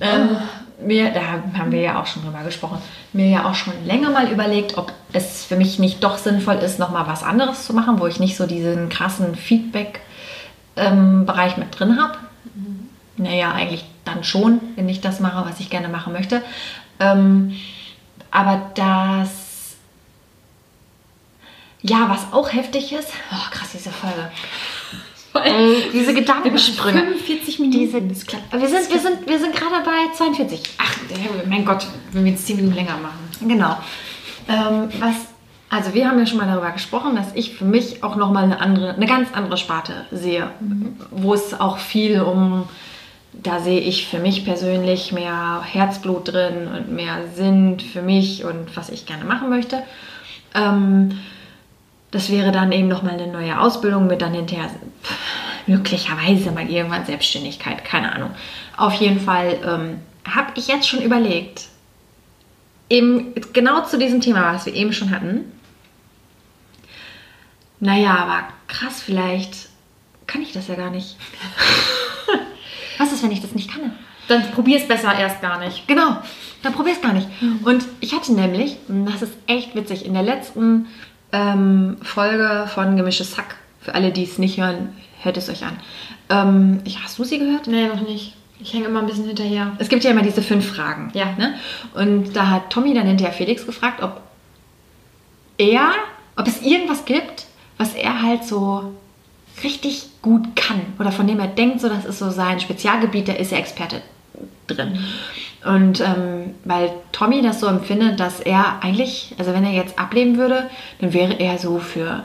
Ähm, 0.00 0.36
mir, 0.78 1.10
da 1.10 1.22
haben 1.58 1.72
wir 1.72 1.80
ja 1.80 2.00
auch 2.00 2.06
schon 2.06 2.22
drüber 2.22 2.44
gesprochen, 2.44 2.78
mir 3.12 3.28
ja 3.28 3.48
auch 3.48 3.54
schon 3.54 3.72
länger 3.84 4.10
mal 4.10 4.30
überlegt, 4.30 4.76
ob 4.76 4.92
es 5.12 5.44
für 5.44 5.56
mich 5.56 5.78
nicht 5.78 6.02
doch 6.04 6.18
sinnvoll 6.18 6.56
ist, 6.56 6.78
nochmal 6.78 7.06
was 7.06 7.22
anderes 7.22 7.64
zu 7.64 7.72
machen, 7.72 7.98
wo 8.00 8.06
ich 8.06 8.20
nicht 8.20 8.36
so 8.36 8.46
diesen 8.46 8.90
krassen 8.90 9.34
Feedback-Bereich 9.34 11.56
mit 11.56 11.78
drin 11.78 11.98
habe. 12.00 12.18
Naja, 13.16 13.52
eigentlich 13.52 13.86
dann 14.04 14.24
schon, 14.24 14.60
wenn 14.74 14.90
ich 14.90 15.00
das 15.00 15.20
mache, 15.20 15.48
was 15.48 15.60
ich 15.60 15.70
gerne 15.70 15.88
machen 15.88 16.12
möchte. 16.12 16.42
Ähm, 17.00 17.56
aber 18.30 18.70
das 18.74 19.45
Ja, 21.88 22.08
was 22.08 22.32
auch 22.32 22.52
heftig 22.52 22.92
ist. 22.92 23.08
Oh, 23.30 23.50
krass, 23.50 23.70
diese 23.72 23.90
Folge. 23.90 24.30
Äh, 25.34 25.90
diese 25.92 26.14
Gedankensprünge. 26.14 27.00
45 27.00 27.58
Minuten. 27.58 27.78
Diese, 27.78 28.02
wir 28.02 28.68
sind, 28.68 28.92
wir 28.92 28.98
sind, 28.98 29.28
wir 29.28 29.38
sind 29.38 29.54
gerade 29.54 29.84
bei 29.84 30.12
42. 30.14 30.62
Ach, 30.78 30.96
mein 31.48 31.64
Gott, 31.64 31.86
wenn 32.12 32.24
wir 32.24 32.32
jetzt 32.32 32.46
10 32.46 32.56
Minuten 32.56 32.74
länger 32.74 32.96
machen. 32.96 33.18
Genau. 33.46 33.76
Ähm, 34.48 34.88
was, 34.98 35.14
also 35.68 35.94
wir 35.94 36.08
haben 36.08 36.18
ja 36.18 36.26
schon 36.26 36.38
mal 36.38 36.46
darüber 36.46 36.70
gesprochen, 36.70 37.16
dass 37.16 37.34
ich 37.34 37.54
für 37.54 37.64
mich 37.64 38.02
auch 38.02 38.16
nochmal 38.16 38.44
eine 38.44 38.60
andere, 38.60 38.94
eine 38.94 39.06
ganz 39.06 39.32
andere 39.32 39.56
Sparte 39.56 40.06
sehe, 40.10 40.50
wo 41.10 41.34
es 41.34 41.58
auch 41.58 41.78
viel 41.78 42.20
um, 42.20 42.68
da 43.32 43.60
sehe 43.60 43.80
ich 43.80 44.06
für 44.06 44.18
mich 44.18 44.44
persönlich 44.44 45.12
mehr 45.12 45.62
Herzblut 45.62 46.32
drin 46.32 46.68
und 46.68 46.92
mehr 46.92 47.18
Sinn 47.34 47.78
für 47.80 48.02
mich 48.02 48.44
und 48.44 48.76
was 48.76 48.88
ich 48.88 49.06
gerne 49.06 49.24
machen 49.24 49.50
möchte. 49.50 49.82
Ähm, 50.54 51.18
das 52.16 52.30
wäre 52.30 52.50
dann 52.50 52.72
eben 52.72 52.88
nochmal 52.88 53.12
eine 53.12 53.26
neue 53.26 53.60
Ausbildung 53.60 54.06
mit 54.06 54.22
dann 54.22 54.32
hinterher 54.32 54.70
möglicherweise 55.66 56.50
mal 56.50 56.66
irgendwann 56.66 57.04
Selbstständigkeit, 57.04 57.84
keine 57.84 58.10
Ahnung. 58.14 58.30
Auf 58.78 58.94
jeden 58.94 59.20
Fall 59.20 59.58
ähm, 59.62 59.98
habe 60.26 60.52
ich 60.54 60.66
jetzt 60.68 60.88
schon 60.88 61.02
überlegt, 61.02 61.66
eben 62.88 63.34
genau 63.52 63.84
zu 63.84 63.98
diesem 63.98 64.22
Thema, 64.22 64.54
was 64.54 64.64
wir 64.64 64.72
eben 64.72 64.94
schon 64.94 65.10
hatten. 65.10 65.52
Naja, 67.80 68.16
aber 68.16 68.48
krass, 68.66 69.02
vielleicht 69.02 69.68
kann 70.26 70.40
ich 70.40 70.52
das 70.52 70.68
ja 70.68 70.74
gar 70.74 70.90
nicht. 70.90 71.18
was 72.98 73.12
ist, 73.12 73.22
wenn 73.22 73.32
ich 73.32 73.42
das 73.42 73.54
nicht 73.54 73.70
kann? 73.70 73.92
Dann 74.28 74.50
probier 74.52 74.78
es 74.78 74.88
besser 74.88 75.14
erst 75.14 75.42
gar 75.42 75.58
nicht. 75.58 75.86
Genau, 75.86 76.16
dann 76.62 76.72
probier 76.72 76.94
es 76.94 77.02
gar 77.02 77.12
nicht. 77.12 77.28
Und 77.62 77.84
ich 78.00 78.14
hatte 78.14 78.32
nämlich, 78.32 78.78
und 78.88 79.04
das 79.04 79.20
ist 79.20 79.34
echt 79.46 79.74
witzig, 79.74 80.06
in 80.06 80.14
der 80.14 80.22
letzten 80.22 80.86
ähm, 81.32 81.96
Folge 82.02 82.68
von 82.72 82.96
Gemischtes 82.96 83.36
Hack, 83.36 83.56
für 83.80 83.94
alle, 83.94 84.12
die 84.12 84.24
es 84.24 84.38
nicht 84.38 84.58
hören, 84.58 84.96
hört 85.22 85.36
es 85.36 85.48
euch 85.48 85.64
an. 85.64 85.78
Ähm, 86.28 86.80
ich, 86.84 87.02
hast 87.02 87.18
du 87.18 87.24
sie 87.24 87.38
gehört? 87.38 87.66
Nee, 87.66 87.88
noch 87.88 88.00
nicht. 88.00 88.34
Ich 88.58 88.72
hänge 88.72 88.86
immer 88.86 89.00
ein 89.00 89.06
bisschen 89.06 89.26
hinterher. 89.26 89.72
Es 89.78 89.88
gibt 89.88 90.02
ja 90.04 90.10
immer 90.10 90.22
diese 90.22 90.42
fünf 90.42 90.66
Fragen. 90.66 91.10
Ja. 91.14 91.32
Ne? 91.36 91.54
Und 91.94 92.34
da 92.34 92.48
hat 92.48 92.70
Tommy 92.70 92.94
dann 92.94 93.06
hinterher 93.06 93.34
Felix 93.34 93.66
gefragt, 93.66 94.02
ob 94.02 94.22
er, 95.58 95.92
ob 96.36 96.46
es 96.46 96.62
irgendwas 96.62 97.04
gibt, 97.04 97.46
was 97.76 97.94
er 97.94 98.22
halt 98.22 98.44
so 98.44 98.94
richtig 99.62 100.08
gut 100.22 100.56
kann 100.56 100.80
oder 100.98 101.12
von 101.12 101.26
dem 101.26 101.38
er 101.38 101.48
denkt, 101.48 101.80
so 101.80 101.88
das 101.88 102.04
ist 102.04 102.18
so 102.18 102.30
sein 102.30 102.60
Spezialgebiet, 102.60 103.28
da 103.28 103.32
ist 103.34 103.52
er 103.52 103.58
Experte 103.58 104.02
drin. 104.66 104.98
Und 105.66 106.00
ähm, 106.00 106.54
weil 106.64 106.90
Tommy 107.10 107.42
das 107.42 107.58
so 107.58 107.66
empfindet, 107.66 108.20
dass 108.20 108.40
er 108.40 108.82
eigentlich, 108.82 109.34
also 109.36 109.52
wenn 109.52 109.64
er 109.64 109.72
jetzt 109.72 109.98
ablehnen 109.98 110.38
würde, 110.38 110.70
dann 111.00 111.12
wäre 111.12 111.34
er 111.40 111.58
so 111.58 111.78
für 111.78 112.22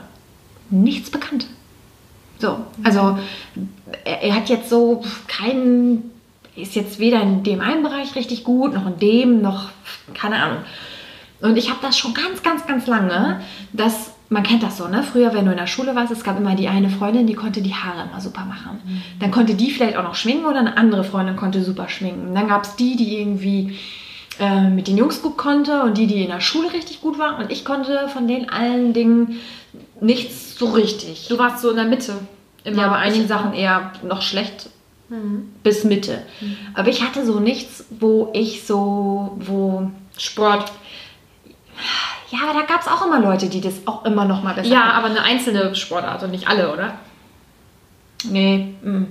nichts 0.70 1.10
bekannt. 1.10 1.46
So, 2.38 2.58
also 2.84 3.18
er, 4.04 4.22
er 4.22 4.34
hat 4.36 4.48
jetzt 4.48 4.70
so 4.70 5.02
keinen, 5.26 6.12
ist 6.54 6.76
jetzt 6.76 7.00
weder 7.00 7.20
in 7.20 7.42
dem 7.42 7.60
einen 7.60 7.82
Bereich 7.82 8.14
richtig 8.14 8.44
gut, 8.44 8.74
noch 8.74 8.86
in 8.86 8.98
dem, 8.98 9.42
noch 9.42 9.70
keine 10.14 10.36
Ahnung. 10.36 10.58
Und 11.40 11.56
ich 11.56 11.68
habe 11.68 11.80
das 11.82 11.98
schon 11.98 12.14
ganz, 12.14 12.44
ganz, 12.44 12.66
ganz 12.66 12.86
lange, 12.86 13.40
dass 13.72 14.11
man 14.32 14.42
kennt 14.42 14.62
das 14.62 14.78
so, 14.78 14.88
ne? 14.88 15.02
Früher, 15.02 15.34
wenn 15.34 15.44
du 15.44 15.50
in 15.50 15.58
der 15.58 15.66
Schule 15.66 15.94
warst, 15.94 16.10
es 16.10 16.24
gab 16.24 16.38
immer 16.38 16.54
die 16.54 16.68
eine 16.68 16.88
Freundin, 16.88 17.26
die 17.26 17.34
konnte 17.34 17.60
die 17.60 17.74
Haare 17.74 18.08
immer 18.08 18.20
super 18.20 18.44
machen. 18.44 18.80
Dann 19.20 19.30
konnte 19.30 19.54
die 19.54 19.70
vielleicht 19.70 19.96
auch 19.96 20.02
noch 20.02 20.14
schminken 20.14 20.46
oder 20.46 20.60
eine 20.60 20.76
andere 20.76 21.04
Freundin 21.04 21.36
konnte 21.36 21.62
super 21.62 21.88
schminken. 21.88 22.34
Dann 22.34 22.48
gab 22.48 22.64
es 22.64 22.76
die, 22.76 22.96
die 22.96 23.18
irgendwie 23.18 23.78
äh, 24.40 24.68
mit 24.68 24.88
den 24.88 24.96
Jungs 24.96 25.20
gut 25.20 25.36
konnte 25.36 25.82
und 25.82 25.98
die, 25.98 26.06
die 26.06 26.22
in 26.22 26.30
der 26.30 26.40
Schule 26.40 26.72
richtig 26.72 27.02
gut 27.02 27.18
waren. 27.18 27.42
Und 27.44 27.52
ich 27.52 27.64
konnte 27.64 28.08
von 28.08 28.26
den 28.26 28.48
allen 28.48 28.94
Dingen 28.94 29.40
nichts 30.00 30.58
so 30.58 30.70
richtig. 30.70 31.28
Du 31.28 31.38
warst 31.38 31.60
so 31.60 31.70
in 31.70 31.76
der 31.76 31.84
Mitte. 31.84 32.14
Immer. 32.64 32.82
Ja, 32.82 32.88
bei 32.88 32.96
einigen 32.96 33.28
Sachen 33.28 33.52
eher 33.52 33.92
noch 34.02 34.22
schlecht 34.22 34.70
bis 35.62 35.84
Mitte. 35.84 36.22
Aber 36.74 36.88
ich 36.88 37.02
hatte 37.02 37.26
so 37.26 37.38
nichts, 37.38 37.84
wo 37.90 38.30
ich 38.32 38.64
so, 38.64 39.36
wo 39.38 39.90
Sport. 40.16 40.72
ja, 42.32 42.38
aber 42.48 42.60
da 42.60 42.66
gab 42.66 42.80
es 42.80 42.88
auch 42.88 43.04
immer 43.04 43.20
Leute, 43.20 43.48
die 43.48 43.60
das 43.60 43.86
auch 43.86 44.06
immer 44.06 44.24
noch 44.24 44.42
mal 44.42 44.54
besser 44.54 44.68
Ja, 44.68 44.92
aber 44.92 45.08
eine 45.08 45.22
einzelne 45.22 45.74
Sportart 45.74 46.22
und 46.22 46.30
nicht 46.30 46.48
alle, 46.48 46.72
oder? 46.72 46.94
Nee, 48.24 48.74
mm. 48.82 49.04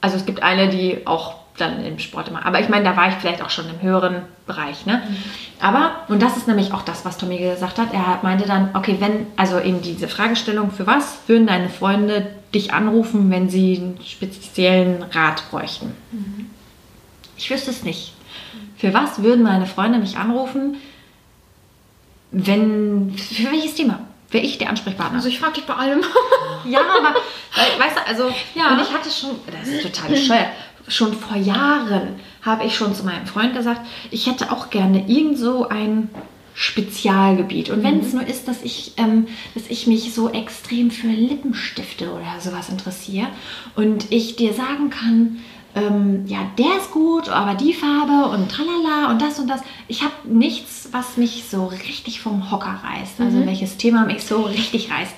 also 0.00 0.16
es 0.16 0.26
gibt 0.26 0.42
eine, 0.42 0.68
die 0.68 1.06
auch 1.06 1.36
dann 1.56 1.84
im 1.84 1.98
Sport 2.00 2.28
immer. 2.28 2.44
Aber 2.44 2.58
ich 2.60 2.68
meine, 2.68 2.84
da 2.84 2.96
war 2.96 3.08
ich 3.08 3.14
vielleicht 3.14 3.42
auch 3.42 3.50
schon 3.50 3.68
im 3.68 3.80
höheren 3.82 4.22
Bereich. 4.46 4.86
Ne? 4.86 5.02
Aber, 5.60 5.92
und 6.08 6.20
das 6.22 6.36
ist 6.36 6.48
nämlich 6.48 6.72
auch 6.72 6.82
das, 6.82 7.04
was 7.04 7.18
Tommy 7.18 7.38
gesagt 7.38 7.78
hat, 7.78 7.92
er 7.92 8.18
meinte 8.22 8.46
dann, 8.46 8.70
okay, 8.74 8.96
wenn, 8.98 9.26
also 9.36 9.60
eben 9.60 9.82
diese 9.82 10.08
Fragestellung, 10.08 10.70
für 10.72 10.86
was 10.86 11.18
würden 11.26 11.46
deine 11.46 11.68
Freunde 11.68 12.26
dich 12.52 12.72
anrufen, 12.72 13.30
wenn 13.30 13.48
sie 13.48 13.76
einen 13.76 14.00
speziellen 14.04 15.04
Rat 15.12 15.44
bräuchten? 15.50 15.94
Ich 17.36 17.50
wüsste 17.50 17.70
es 17.70 17.84
nicht. 17.84 18.14
Für 18.76 18.92
was 18.94 19.22
würden 19.22 19.44
meine 19.44 19.66
Freunde 19.66 19.98
mich 19.98 20.16
anrufen, 20.16 20.76
wenn, 22.32 23.14
für 23.16 23.50
welches 23.50 23.74
Thema? 23.74 24.00
Wäre 24.30 24.44
ich 24.44 24.58
der 24.58 24.68
Ansprechpartner? 24.70 25.16
Also 25.16 25.28
ich 25.28 25.40
frage 25.40 25.54
dich 25.54 25.64
bei 25.64 25.74
allem. 25.74 26.02
Ja, 26.66 26.80
aber 26.80 27.14
weißt 27.14 27.96
du, 27.96 28.06
also 28.06 28.24
Ja. 28.54 28.74
und 28.74 28.82
ich 28.82 28.92
hatte 28.92 29.10
schon, 29.10 29.30
das 29.50 29.66
ist 29.66 29.82
total 29.82 30.10
bescheuert, 30.10 30.48
schon 30.88 31.14
vor 31.14 31.36
Jahren 31.38 32.20
habe 32.42 32.64
ich 32.64 32.74
schon 32.76 32.94
zu 32.94 33.04
meinem 33.04 33.26
Freund 33.26 33.54
gesagt, 33.54 33.80
ich 34.10 34.26
hätte 34.26 34.52
auch 34.52 34.68
gerne 34.70 35.08
irgend 35.08 35.38
so 35.38 35.68
ein 35.68 36.10
Spezialgebiet. 36.54 37.70
Und 37.70 37.82
wenn 37.82 38.00
es 38.00 38.12
nur 38.12 38.26
ist, 38.26 38.46
dass 38.46 38.62
ich, 38.62 38.92
ähm, 38.98 39.26
dass 39.54 39.64
ich 39.68 39.86
mich 39.86 40.12
so 40.14 40.28
extrem 40.30 40.90
für 40.90 41.06
Lippenstifte 41.06 42.10
oder 42.12 42.40
sowas 42.40 42.68
interessiere 42.68 43.28
und 43.76 44.12
ich 44.12 44.36
dir 44.36 44.52
sagen 44.52 44.90
kann, 44.90 45.38
ähm, 45.74 46.24
ja, 46.26 46.38
der 46.58 46.78
ist 46.78 46.90
gut, 46.90 47.28
aber 47.28 47.54
die 47.54 47.72
Farbe 47.72 48.28
und 48.30 48.50
tralala 48.50 49.10
und 49.10 49.22
das 49.22 49.38
und 49.38 49.48
das. 49.48 49.60
Ich 49.86 50.02
habe 50.02 50.14
nichts, 50.24 50.88
was 50.92 51.16
mich 51.16 51.44
so 51.48 51.66
richtig 51.66 52.20
vom 52.20 52.50
Hocker 52.50 52.80
reißt. 52.82 53.20
Also 53.20 53.46
welches 53.46 53.76
Thema 53.76 54.04
mich 54.04 54.24
so 54.24 54.42
richtig 54.42 54.90
reißt 54.90 55.14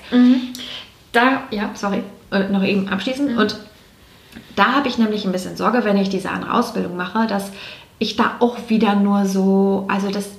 Da, 1.11 1.43
ja. 1.51 1.71
sorry, 1.73 2.03
äh, 2.31 2.49
noch 2.49 2.63
eben 2.63 2.87
abschließend. 2.87 3.37
Und 3.37 3.57
da 4.55 4.73
habe 4.73 4.87
ich 4.87 4.97
nämlich 4.97 5.25
ein 5.25 5.31
bisschen 5.31 5.57
Sorge, 5.57 5.83
wenn 5.83 5.97
ich 5.97 6.09
diese 6.09 6.29
andere 6.29 6.53
Ausbildung 6.53 6.95
mache, 6.95 7.25
dass 7.27 7.51
ich 7.99 8.15
da 8.15 8.35
auch 8.39 8.57
wieder 8.67 8.95
nur 8.95 9.25
so, 9.25 9.85
also 9.87 10.11
das, 10.11 10.29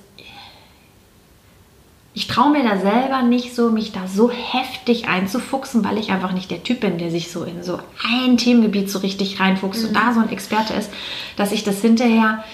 ich 2.17 2.29
traue 2.29 2.51
mir 2.53 2.63
da 2.63 2.77
selber 2.79 3.23
nicht 3.23 3.55
so, 3.57 3.71
mich 3.71 3.91
da 3.93 4.07
so 4.07 4.31
heftig 4.31 5.09
einzufuchsen, 5.09 5.85
weil 5.85 5.99
ich 5.99 6.11
einfach 6.11 6.31
nicht 6.33 6.51
der 6.51 6.63
Typ 6.63 6.81
bin, 6.81 6.97
der 6.99 7.11
sich 7.11 7.31
so 7.33 7.43
in 7.45 7.63
so 7.65 7.81
ein 8.09 8.37
Themengebiet 8.37 8.89
so 8.89 9.01
richtig 9.01 9.41
reinfuchst 9.41 9.85
und 9.85 9.95
da 9.95 10.13
so 10.13 10.21
ein 10.21 10.29
Experte 10.31 10.75
ist, 10.75 10.93
dass 11.37 11.51
ich 11.51 11.65
das 11.65 11.81
hinterher 11.81 12.45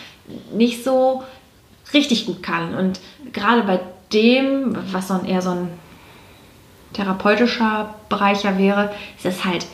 nicht 0.54 0.82
so 0.82 1.22
richtig 1.92 2.24
gut 2.26 2.42
kann. 2.42 2.74
Und 2.74 3.00
gerade 3.34 3.62
bei 3.64 3.80
dem, 4.12 4.76
was 4.92 5.08
so 5.08 5.14
ein, 5.14 5.26
eher 5.26 5.42
so 5.42 5.50
ein 5.50 5.68
therapeutischer 6.94 7.94
Bereich 8.08 8.42
ja 8.44 8.56
wäre, 8.58 8.92
ist 9.16 9.26
es 9.26 9.44
halt 9.44 9.66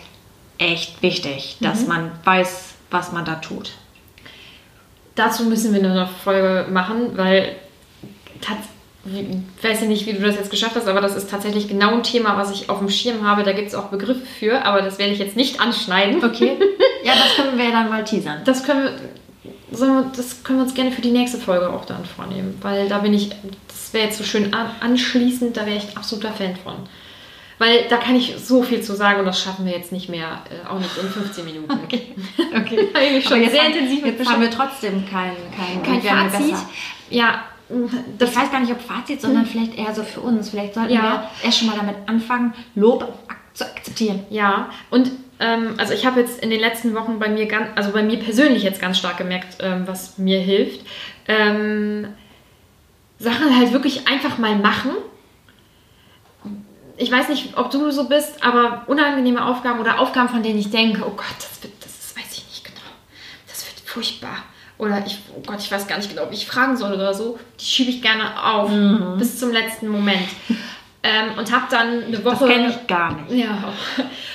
echt 0.59 1.03
wichtig, 1.03 1.59
dass 1.61 1.87
man 1.87 2.11
weiß, 2.25 2.75
was 2.91 3.13
man 3.13 3.25
da 3.25 3.37
tut. 3.37 3.73
Dazu 5.15 5.45
müssen 5.45 5.73
wir 5.73 5.81
eine 5.81 6.09
Folge 6.25 6.67
machen, 6.71 7.17
weil 7.17 7.55
tats- 8.41 8.69
wie- 8.69 8.76
ich 9.07 9.65
weiß 9.65 9.83
ja 9.83 9.87
nicht, 9.87 10.07
wie 10.07 10.13
du 10.13 10.21
das 10.21 10.37
jetzt 10.37 10.51
geschafft 10.51 10.75
hast, 10.75 10.89
aber 10.89 11.01
das 11.01 11.17
ist 11.17 11.31
tatsächlich 11.31 11.69
genau 11.69 11.95
ein 11.95 12.03
Thema, 12.03 12.37
was 12.37 12.51
ich 12.51 12.69
auf 12.69 12.79
dem 12.79 12.89
Schirm 12.89 13.27
habe. 13.27 13.43
Da 13.43 13.53
gibt 13.53 13.69
es 13.69 13.75
auch 13.75 13.87
Begriffe 13.87 14.27
für, 14.27 14.65
aber 14.65 14.83
das 14.83 14.99
werde 14.99 15.13
ich 15.13 15.19
jetzt 15.19 15.37
nicht 15.37 15.61
anschneiden. 15.61 16.25
Okay? 16.25 16.57
ja, 17.05 17.13
das 17.15 17.37
können 17.37 17.57
wir 17.57 17.67
ja 17.67 17.71
dann 17.71 17.89
mal 17.89 18.05
teasern. 18.05 18.43
Das 18.45 18.65
können 18.65 18.85
wir, 19.71 20.11
das 20.17 20.43
können 20.43 20.59
wir 20.59 20.65
uns 20.65 20.75
gerne 20.75 20.93
für 20.93 21.03
die 21.03 21.11
nächste 21.11 21.39
Folge 21.39 21.71
auch 21.71 21.85
dann 21.85 22.05
vornehmen, 22.05 22.59
weil 22.63 22.89
da 22.89 22.99
bin 22.99 23.15
ich, 23.15 23.31
das 23.69 23.93
wäre 23.93 24.07
jetzt 24.07 24.19
so 24.19 24.25
schön 24.25 24.53
an, 24.55 24.71
anschließend, 24.81 25.57
da 25.57 25.67
wäre 25.67 25.77
ich 25.77 25.97
absoluter 25.97 26.33
Fan 26.33 26.57
von. 26.57 26.75
Weil 27.59 27.87
da 27.89 27.97
kann 27.97 28.15
ich 28.17 28.35
so 28.37 28.63
viel 28.63 28.83
zu 28.83 28.95
sagen 28.95 29.21
und 29.21 29.27
das 29.27 29.41
schaffen 29.41 29.65
wir 29.65 29.73
jetzt 29.73 29.91
nicht 29.91 30.11
mehr, 30.11 30.43
äh, 30.51 30.69
auch 30.69 30.79
nicht 30.79 30.91
in 30.99 31.09
15 31.09 31.45
Minuten. 31.45 31.73
Okay. 32.57 32.89
Eigentlich 32.95 33.25
schon 33.25 33.49
sehr 33.49 33.63
haben, 33.63 33.73
intensiv 33.73 34.05
Jetzt 34.05 34.29
haben 34.29 34.41
wir 34.41 34.51
trotzdem 34.51 35.05
kein, 35.09 35.33
kein, 35.55 36.03
kein 36.03 36.31
Fazit. 36.31 36.55
Ja, 37.11 37.45
Das 38.19 38.31
ich 38.31 38.37
weiß 38.37 38.51
gar 38.53 38.61
nicht, 38.61 38.71
ob 38.73 38.81
Fazit, 38.81 39.21
sondern 39.21 39.45
vielleicht 39.47 39.77
eher 39.77 39.93
so 39.95 40.03
für 40.05 40.21
uns. 40.21 40.51
Vielleicht 40.51 40.75
sollten 40.75 40.93
Ja. 40.93 41.03
wir 41.03 41.31
erst 41.45 41.59
schon 41.59 41.69
mal 41.69 41.77
damit 41.77 41.97
anfangen, 42.07 42.55
Lob 42.75 43.03
ak 43.29 43.37
zu 43.55 43.65
akzeptieren. 43.65 44.25
Ja, 44.31 44.71
und 44.91 45.11
ähm, 45.41 45.75
also 45.79 45.93
ich 45.93 46.07
habe 46.07 46.21
jetzt 46.21 46.43
in 46.43 46.51
den 46.51 46.61
letzten 46.61 46.95
Wochen 46.95 47.19
bei 47.19 47.29
mir 47.29 47.47
ganz, 47.47 47.69
also 47.75 47.91
bei 47.93 48.03
mir 48.03 48.19
persönlich 48.19 48.63
jetzt 48.63 48.81
ganz 48.81 48.99
stark 48.99 49.17
gemerkt, 49.19 49.57
ähm, 49.61 49.83
was 49.87 50.17
mir 50.19 50.39
hilft. 50.41 50.87
Ähm, 51.27 52.09
Sachen 53.19 53.57
halt 53.59 53.73
wirklich 53.73 54.07
einfach 54.09 54.39
mal 54.39 54.57
machen. 54.57 54.91
Ich 56.99 57.11
weiß 57.11 57.29
nicht, 57.29 57.57
ob 57.59 57.71
du 57.71 57.91
so 57.91 58.09
bist, 58.09 58.43
aber 58.45 58.85
unangenehme 58.87 59.45
Aufgaben 59.45 59.81
oder 59.81 59.99
Aufgaben, 60.01 60.29
von 60.29 60.43
denen 60.43 60.59
ich 60.59 60.71
denke, 60.71 61.03
oh 61.07 61.11
Gott, 61.17 61.37
das 61.39 61.63
wird, 61.63 61.75
das 61.85 62.17
weiß 62.17 62.33
ich 62.39 62.47
nicht 62.47 62.65
genau, 62.65 62.81
das 63.49 63.67
wird 63.67 63.81
furchtbar. 63.89 64.45
Oder 64.79 65.03
ich, 65.07 65.19
oh 65.37 65.43
Gott, 65.47 65.59
ich 65.61 65.71
weiß 65.73 65.87
gar 65.87 65.97
nicht 65.97 66.11
genau, 66.11 66.31
wie 66.31 66.35
ich 66.35 66.47
fragen 66.47 66.77
soll 66.77 66.93
oder 66.93 67.15
so. 67.15 67.39
Die 67.61 67.65
schiebe 67.65 67.91
ich 67.91 68.03
gerne 68.03 68.25
auf 68.43 68.71
bis 69.19 69.39
zum 69.39 69.53
letzten 69.53 69.89
Moment. 69.89 70.29
Ähm, 71.03 71.39
und 71.39 71.53
habe 71.55 71.67
dann 71.71 72.03
eine 72.05 72.19
Das 72.19 72.41
Woche. 72.41 72.49
kenne 72.49 72.69
ich 72.69 72.87
gar 72.89 73.13
nicht. 73.15 73.31
Ja. 73.47 73.73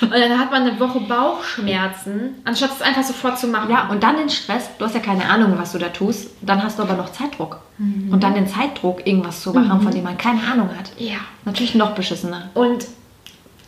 Und 0.00 0.10
dann 0.10 0.38
hat 0.38 0.50
man 0.50 0.62
eine 0.62 0.80
Woche 0.80 1.00
Bauchschmerzen, 1.00 2.36
anstatt 2.44 2.70
es 2.74 2.82
einfach 2.82 3.02
sofort 3.02 3.38
zu 3.38 3.46
machen. 3.48 3.70
Ja, 3.70 3.88
und 3.88 4.02
dann 4.02 4.16
den 4.16 4.30
Stress, 4.30 4.70
du 4.78 4.84
hast 4.84 4.94
ja 4.94 5.00
keine 5.00 5.28
Ahnung, 5.28 5.54
was 5.58 5.72
du 5.72 5.78
da 5.78 5.90
tust, 5.90 6.30
dann 6.40 6.62
hast 6.62 6.78
du 6.78 6.82
aber 6.82 6.94
noch 6.94 7.12
Zeitdruck. 7.12 7.60
Mhm. 7.78 8.12
Und 8.12 8.22
dann 8.22 8.34
den 8.34 8.48
Zeitdruck, 8.48 9.06
irgendwas 9.06 9.42
zu 9.42 9.52
machen, 9.52 9.82
von 9.82 9.92
dem 9.92 10.02
man 10.02 10.16
keine 10.16 10.40
Ahnung 10.50 10.70
hat. 10.76 10.90
Ja. 10.98 11.18
Natürlich 11.44 11.74
noch 11.74 11.90
beschissener. 11.94 12.50
Und 12.54 12.86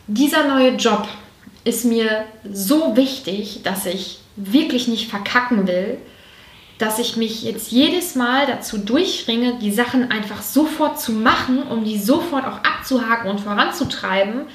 dieser 0.06 0.48
neue 0.48 0.70
Job 0.76 1.06
ist 1.64 1.84
mir 1.84 2.24
so 2.50 2.96
wichtig, 2.96 3.60
dass 3.64 3.86
ich 3.86 4.20
wirklich 4.36 4.88
nicht 4.88 5.08
verkacken 5.10 5.66
will, 5.66 5.98
dass 6.78 6.98
ich 6.98 7.16
mich 7.16 7.42
jetzt 7.44 7.70
jedes 7.70 8.14
Mal 8.14 8.46
dazu 8.46 8.78
durchringe, 8.78 9.58
die 9.60 9.72
Sachen 9.72 10.10
einfach 10.10 10.42
sofort 10.42 11.00
zu 11.00 11.12
machen, 11.12 11.62
um 11.62 11.84
die 11.84 11.98
sofort 11.98 12.44
auch 12.46 12.58
abzuhaken 12.64 13.30
und 13.30 13.40
voranzutreiben 13.40 14.46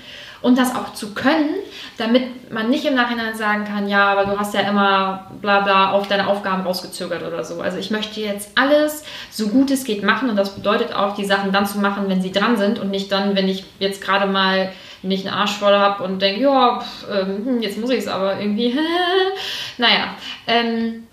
und 0.42 0.58
das 0.58 0.76
auch 0.76 0.94
zu 0.94 1.14
können, 1.14 1.50
damit 1.98 2.52
man 2.52 2.70
nicht 2.70 2.86
im 2.86 2.96
Nachhinein 2.96 3.36
sagen 3.36 3.66
kann, 3.66 3.90
ja, 3.90 4.08
aber 4.08 4.26
du 4.26 4.40
hast 4.40 4.54
ja 4.54 4.62
immer 4.62 5.32
bla 5.42 5.62
bla 5.62 5.92
auf 5.92 6.08
deine 6.08 6.28
Aufgaben 6.28 6.64
rausgezögert 6.64 7.24
oder 7.24 7.44
so. 7.44 7.62
Also 7.62 7.78
ich 7.78 7.92
möchte 7.92 8.22
jetzt 8.22 8.58
alles 8.58 9.04
so 9.30 9.50
gut 9.50 9.70
es 9.72 9.84
geht 9.84 10.04
machen 10.04 10.30
und 10.30 10.38
das 10.38 10.56
bedeutet 10.56 10.94
auch, 10.94 11.16
die 11.16 11.26
Sachen 11.26 11.52
dann 11.52 11.66
zu 11.66 11.80
machen, 11.80 12.06
wenn 12.08 12.22
sie 12.22 12.32
dran 12.32 12.58
sind 12.58 12.80
und 12.80 12.90
nicht 12.90 13.12
dann, 13.12 13.36
wenn 13.36 13.50
ich 13.50 13.66
jetzt 13.80 14.02
gerade 14.02 14.28
mal 14.28 14.72
nicht 15.02 15.26
einen 15.26 15.36
Arsch 15.36 15.58
voll 15.58 15.74
habe 15.74 16.04
und 16.04 16.22
denke, 16.22 16.42
ja, 16.42 16.80
pf, 16.80 17.06
ähm, 17.12 17.46
hm, 17.46 17.62
jetzt 17.62 17.78
muss 17.78 17.90
ich 17.90 18.00
es 18.00 18.08
aber 18.08 18.40
irgendwie. 18.40 18.78
naja, 19.78 20.16
ähm, 20.48 21.08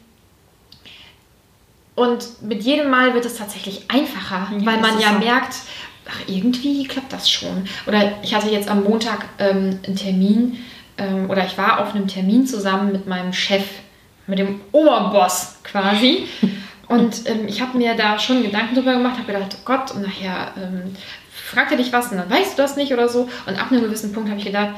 und 1.97 2.43
mit 2.43 2.63
jedem 2.63 2.91
Mal 2.91 3.15
wird 3.15 3.25
es 3.25 3.37
tatsächlich 3.37 3.91
einfacher, 3.91 4.49
Ja, 4.57 4.67
weil 4.67 4.81
man 4.81 5.01
ja 5.01 5.15
so. 5.15 5.19
merkt, 5.19 5.57
ach, 6.09 6.21
irgendwie 6.29 6.85
klappt 6.87 7.13
das 7.13 7.29
schon. 7.29 7.67
Oder 7.87 8.13
ich 8.23 8.35
hatte 8.35 8.49
jetzt 8.51 8.69
am 8.69 8.85
Montag 8.85 9.25
ähm, 9.39 9.81
einen 9.85 9.97
Termin 9.97 10.59
ähm, 10.99 11.29
oder 11.29 11.45
ich 11.45 11.59
war 11.59 11.81
auf 11.81 11.95
einem 11.95 12.07
Termin 12.07 12.47
zusammen 12.47 12.93
mit 12.93 13.07
meinem 13.09 13.33
Chef, 13.33 13.65
mit 14.29 14.39
dem 14.39 14.61
Oberboss 14.73 15.57
quasi. 15.65 16.29
Und 16.89 17.29
ähm, 17.29 17.49
ich 17.49 17.61
habe 17.61 17.77
mir 17.77 17.97
da 17.97 18.17
schon 18.19 18.43
Gedanken 18.45 18.77
drüber 18.77 18.93
gemacht, 18.93 19.19
habe 19.19 19.33
gedacht, 19.33 19.57
oh 19.57 19.63
Gott, 19.65 19.91
und 19.91 20.03
nachher 20.03 20.53
ähm, 20.57 20.95
fragt 21.33 21.73
er 21.73 21.79
dich 21.79 21.93
was 21.93 22.13
und 22.13 22.19
dann 22.19 22.31
weißt 22.31 22.57
du 22.57 22.63
das 22.63 22.77
nicht 22.77 22.93
oder 22.93 23.09
so. 23.09 23.29
Und 23.47 23.61
ab 23.61 23.73
einem 23.73 23.83
gewissen 23.83 24.13
Punkt 24.13 24.29
habe 24.29 24.39
ich 24.39 24.47
gedacht, 24.47 24.75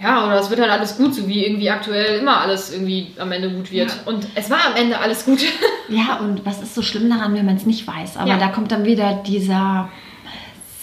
ja, 0.00 0.26
oder 0.26 0.38
es 0.40 0.50
wird 0.50 0.60
halt 0.60 0.70
alles 0.70 0.96
gut, 0.96 1.14
so 1.14 1.26
wie 1.26 1.44
irgendwie 1.46 1.70
aktuell 1.70 2.20
immer 2.20 2.40
alles 2.40 2.72
irgendwie 2.72 3.12
am 3.18 3.32
Ende 3.32 3.50
gut 3.50 3.70
wird. 3.72 3.90
Ja. 3.90 3.96
Und 4.12 4.26
es 4.34 4.50
war 4.50 4.66
am 4.66 4.76
Ende 4.76 4.98
alles 4.98 5.24
gut. 5.24 5.40
Ja, 5.88 6.16
und 6.16 6.44
was 6.44 6.60
ist 6.60 6.74
so 6.74 6.82
schlimm 6.82 7.08
daran, 7.08 7.32
wenn 7.34 7.46
man 7.46 7.54
es 7.54 7.64
nicht 7.64 7.86
weiß? 7.86 8.16
Aber 8.16 8.28
Ja. 8.28 8.38
da 8.38 8.48
kommt 8.48 8.72
dann 8.72 8.84
wieder 8.84 9.22
dieser 9.24 9.88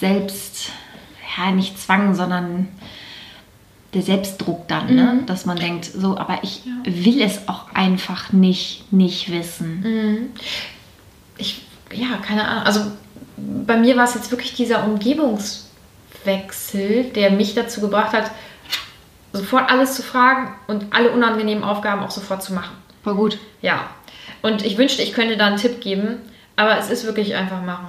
Selbst, 0.00 0.70
ja, 1.36 1.50
nicht 1.50 1.78
Zwang, 1.78 2.14
sondern 2.14 2.68
der 3.92 4.00
Selbstdruck 4.00 4.66
dann, 4.66 4.94
ne? 4.94 5.18
Mhm. 5.20 5.26
dass 5.26 5.44
man 5.44 5.58
denkt, 5.58 5.84
so, 5.84 6.16
aber 6.16 6.38
ich 6.42 6.62
will 6.84 7.20
es 7.20 7.48
auch 7.48 7.70
einfach 7.74 8.32
nicht, 8.32 8.90
nicht 8.92 9.30
wissen. 9.30 9.80
Mhm. 9.82 10.30
Ich, 11.36 11.60
ja, 11.92 12.16
keine 12.26 12.48
Ahnung. 12.48 12.64
Also 12.64 12.80
bei 13.36 13.76
mir 13.76 13.98
war 13.98 14.04
es 14.04 14.14
jetzt 14.14 14.30
wirklich 14.30 14.54
dieser 14.54 14.84
Umgebungswechsel, 14.84 17.04
der 17.14 17.30
mich 17.30 17.54
dazu 17.54 17.82
gebracht 17.82 18.14
hat, 18.14 18.30
sofort 19.34 19.70
alles 19.70 19.94
zu 19.94 20.02
fragen 20.02 20.54
und 20.66 20.94
alle 20.94 21.10
unangenehmen 21.10 21.64
Aufgaben 21.64 22.02
auch 22.02 22.10
sofort 22.10 22.42
zu 22.42 22.54
machen. 22.54 22.76
Voll 23.02 23.14
gut. 23.14 23.38
Ja. 23.60 23.80
Und 24.42 24.64
ich 24.64 24.78
wünschte, 24.78 25.02
ich 25.02 25.12
könnte 25.12 25.36
da 25.36 25.46
einen 25.46 25.56
Tipp 25.56 25.80
geben, 25.80 26.18
aber 26.56 26.78
es 26.78 26.90
ist 26.90 27.04
wirklich 27.04 27.34
einfach 27.34 27.60
machen. 27.62 27.88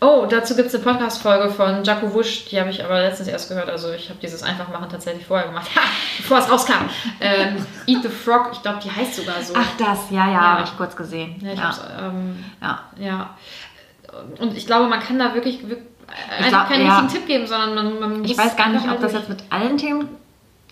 Oh, 0.00 0.26
dazu 0.28 0.54
gibt 0.56 0.68
es 0.68 0.74
eine 0.74 0.84
Podcast-Folge 0.84 1.50
von 1.50 1.84
Jaco 1.84 2.12
Wusch, 2.12 2.46
die 2.46 2.60
habe 2.60 2.68
ich 2.68 2.84
aber 2.84 3.00
letztens 3.00 3.28
erst 3.28 3.48
gehört. 3.48 3.70
Also 3.70 3.92
ich 3.92 4.10
habe 4.10 4.18
dieses 4.20 4.42
Einfachmachen 4.42 4.90
tatsächlich 4.90 5.24
vorher 5.24 5.46
gemacht, 5.46 5.70
ha, 5.74 5.80
bevor 6.18 6.38
es 6.38 6.50
rauskam. 6.50 6.90
Ähm, 7.20 7.64
Eat 7.86 8.02
the 8.02 8.08
Frog, 8.08 8.50
ich 8.52 8.60
glaube, 8.60 8.80
die 8.84 8.90
heißt 8.90 9.14
sogar 9.14 9.40
so. 9.40 9.54
Ach, 9.56 9.68
das, 9.78 10.10
ja, 10.10 10.26
ja, 10.26 10.32
Ja. 10.32 10.40
habe 10.40 10.64
ich 10.64 10.76
kurz 10.76 10.96
gesehen. 10.96 11.36
ja, 11.40 11.52
ich 11.52 11.58
ja. 11.58 11.74
ähm, 12.02 12.44
ja. 12.60 12.82
ja. 12.98 13.30
Und 14.40 14.56
ich 14.56 14.66
glaube, 14.66 14.88
man 14.88 15.00
kann 15.00 15.18
da 15.18 15.32
wirklich, 15.34 15.66
wirklich 15.68 15.88
einfach 16.28 16.48
glaub, 16.48 16.68
keinen 16.68 16.86
ja. 16.86 16.98
richtigen 16.98 17.20
Tipp 17.20 17.26
geben, 17.26 17.46
sondern 17.46 17.74
man, 17.74 18.00
man 18.00 18.24
Ich 18.24 18.36
muss 18.36 18.38
weiß 18.38 18.56
gar 18.56 18.68
nicht, 18.68 18.88
ob 18.88 19.00
das 19.00 19.12
jetzt 19.12 19.28
mit 19.28 19.42
allen 19.50 19.78
Themen 19.78 20.08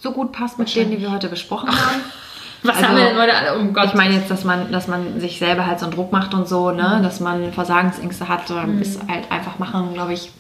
so 0.03 0.13
gut 0.13 0.33
passt, 0.33 0.59
mit 0.59 0.75
denen, 0.75 0.91
die 0.91 1.01
wir 1.01 1.11
heute 1.13 1.29
besprochen 1.29 1.69
haben. 1.71 2.01
Was 2.65 2.77
Also, 2.77 2.89
haben 2.89 2.97
wir 2.97 3.05
denn 3.07 3.19
heute 3.19 3.35
alle? 3.35 3.59
Um 3.59 3.73
Gott. 3.73 3.87
Ich 3.87 3.95
meine 3.95 4.15
jetzt, 4.15 4.31
dass 4.31 4.45
man, 4.45 4.71
dass 4.71 4.87
man 4.87 5.19
sich 5.21 5.39
selber 5.39 5.67
halt 5.67 5.81
so 5.81 5.87
einen 5.87 5.95
Druck 5.95 6.13
macht 6.13 6.33
und 6.35 6.47
so, 6.49 6.71
ne? 6.71 6.97
Mhm. 6.99 7.03
dass 7.03 7.19
man 7.21 7.53
Versagensängste 7.53 8.29
hat, 8.29 8.49
ähm, 8.51 8.81
ist 8.81 9.01
halt 9.09 9.31
einfach 9.33 9.59
machen, 9.59 9.95
glaube 9.95 10.13
ich. 10.13 10.31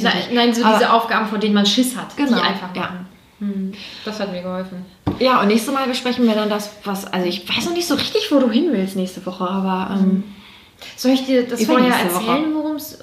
nein, 0.00 0.12
nein, 0.32 0.54
so 0.54 0.64
Aber- 0.64 0.78
diese 0.78 0.92
Aufgaben, 0.92 1.26
vor 1.26 1.38
denen 1.38 1.54
man 1.54 1.66
Schiss 1.66 1.96
hat, 1.96 2.16
Genau, 2.16 2.36
die 2.36 2.42
einfach 2.42 2.74
ja. 2.74 2.82
machen. 2.82 3.06
Hm, 3.40 3.72
Das 4.04 4.20
hat 4.20 4.30
mir 4.30 4.42
geholfen. 4.42 4.84
Ja, 5.18 5.40
und 5.40 5.48
nächstes 5.48 5.74
Mal 5.74 5.86
besprechen 5.88 6.26
wir 6.26 6.34
dann 6.34 6.48
das, 6.48 6.70
was. 6.84 7.12
Also 7.12 7.26
ich 7.26 7.48
weiß 7.48 7.66
noch 7.66 7.72
nicht 7.72 7.86
so 7.86 7.94
richtig, 7.94 8.30
wo 8.30 8.38
du 8.38 8.50
hin 8.50 8.68
willst 8.70 8.94
nächste 8.96 9.24
Woche, 9.26 9.48
aber 9.48 9.94
ähm, 9.94 10.22
Soll 10.96 11.12
ich 11.12 11.24
dir 11.26 11.46
das 11.46 11.64
vorher 11.64 11.86
Übernächste 11.88 12.14
Woche. 12.14 12.30
erzählen, 12.30 12.54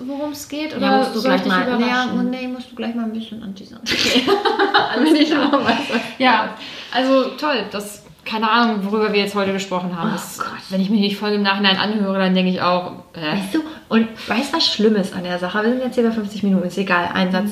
worum 0.07 0.31
es 0.31 0.49
geht? 0.49 0.75
Oder 0.75 0.85
ja, 0.85 0.97
musst 0.97 1.15
du 1.15 1.19
soll 1.19 1.35
ich 1.35 1.43
gleich 1.43 1.65
dich 1.65 1.67
mal. 1.67 1.79
Überraschen? 1.81 2.29
nee, 2.29 2.47
musst 2.47 2.71
du 2.71 2.75
gleich 2.75 2.95
mal 2.95 3.03
ein 3.03 3.13
bisschen 3.13 3.41
anteasern. 3.43 3.79
Alles 4.95 5.27
klar. 5.29 5.77
Ja, 6.17 6.55
also 6.93 7.29
toll. 7.37 7.65
Das, 7.71 8.03
keine 8.25 8.49
Ahnung, 8.49 8.79
worüber 8.83 9.11
wir 9.11 9.19
jetzt 9.19 9.35
heute 9.35 9.53
gesprochen 9.53 9.97
haben. 9.97 10.09
Oh 10.09 10.13
das, 10.13 10.37
Gott. 10.39 10.47
wenn 10.69 10.81
ich 10.81 10.89
mir 10.89 11.01
die 11.01 11.15
Folge 11.15 11.35
im 11.37 11.43
Nachhinein 11.43 11.77
anhöre, 11.77 12.19
dann 12.19 12.35
denke 12.35 12.51
ich 12.51 12.61
auch, 12.61 12.91
äh, 13.13 13.35
Weißt 13.35 13.55
du, 13.55 13.59
und 13.89 14.07
weißt 14.27 14.53
du, 14.53 14.57
was 14.57 14.67
schlimm 14.67 14.95
ist 14.95 15.13
an 15.13 15.23
der 15.23 15.39
Sache? 15.39 15.63
Wir 15.63 15.71
sind 15.71 15.83
jetzt 15.83 15.95
hier 15.95 16.03
bei 16.03 16.11
50 16.11 16.43
Minuten, 16.43 16.67
ist 16.67 16.77
egal. 16.77 17.09
Ein 17.13 17.31
Satz, 17.31 17.51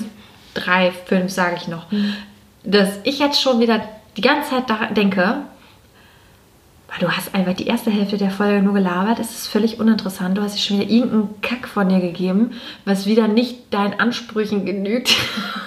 drei, 0.53 0.91
fünf 1.05 1.31
sage 1.31 1.57
ich 1.59 1.67
noch. 1.67 1.87
Dass 2.63 2.89
ich 3.03 3.19
jetzt 3.19 3.41
schon 3.41 3.59
wieder 3.59 3.81
die 4.15 4.21
ganze 4.21 4.49
Zeit 4.49 4.65
denke, 4.95 5.41
weil 6.89 6.99
du 6.99 7.09
hast 7.11 7.33
einfach 7.35 7.53
die 7.53 7.67
erste 7.67 7.91
Hälfte 7.91 8.17
der 8.17 8.31
Folge 8.31 8.61
nur 8.61 8.73
gelabert, 8.73 9.19
es 9.19 9.31
ist 9.31 9.47
völlig 9.47 9.79
uninteressant. 9.79 10.37
Du 10.37 10.41
hast 10.41 10.55
dir 10.55 10.61
schon 10.61 10.79
wieder 10.79 10.89
irgendeinen 10.89 11.41
Kack 11.41 11.67
von 11.67 11.87
dir 11.89 11.99
gegeben, 11.99 12.51
was 12.85 13.05
wieder 13.05 13.27
nicht 13.27 13.73
deinen 13.73 13.99
Ansprüchen 13.99 14.65
genügt. 14.65 15.09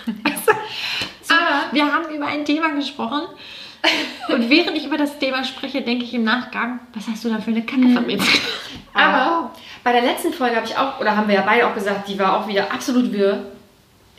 Du? 0.06 0.12
so, 1.22 1.34
Aber- 1.34 1.72
wir 1.72 1.84
haben 1.92 2.14
über 2.14 2.26
ein 2.26 2.44
Thema 2.44 2.74
gesprochen. 2.74 3.22
Und 4.28 4.48
während 4.48 4.76
ich 4.76 4.86
über 4.86 4.96
das 4.96 5.18
Thema 5.18 5.42
spreche, 5.44 5.82
denke 5.82 6.04
ich 6.04 6.14
im 6.14 6.22
Nachgang, 6.22 6.78
was 6.94 7.08
hast 7.08 7.24
du 7.24 7.28
da 7.28 7.38
für 7.38 7.50
eine 7.50 7.62
Kacke 7.62 7.88
von 7.88 8.06
mir? 8.06 8.16
Aber 8.94 9.50
bei 9.82 9.90
der 9.92 10.02
letzten 10.02 10.32
Folge 10.32 10.54
habe 10.54 10.66
ich 10.66 10.76
auch, 10.78 11.00
oder 11.00 11.16
haben 11.16 11.26
wir 11.26 11.34
ja 11.34 11.42
beide 11.42 11.66
auch 11.66 11.74
gesagt, 11.74 12.08
die 12.08 12.16
war 12.16 12.38
auch 12.38 12.46
wieder 12.46 12.72
absolut 12.72 13.12
wirr. 13.12 13.44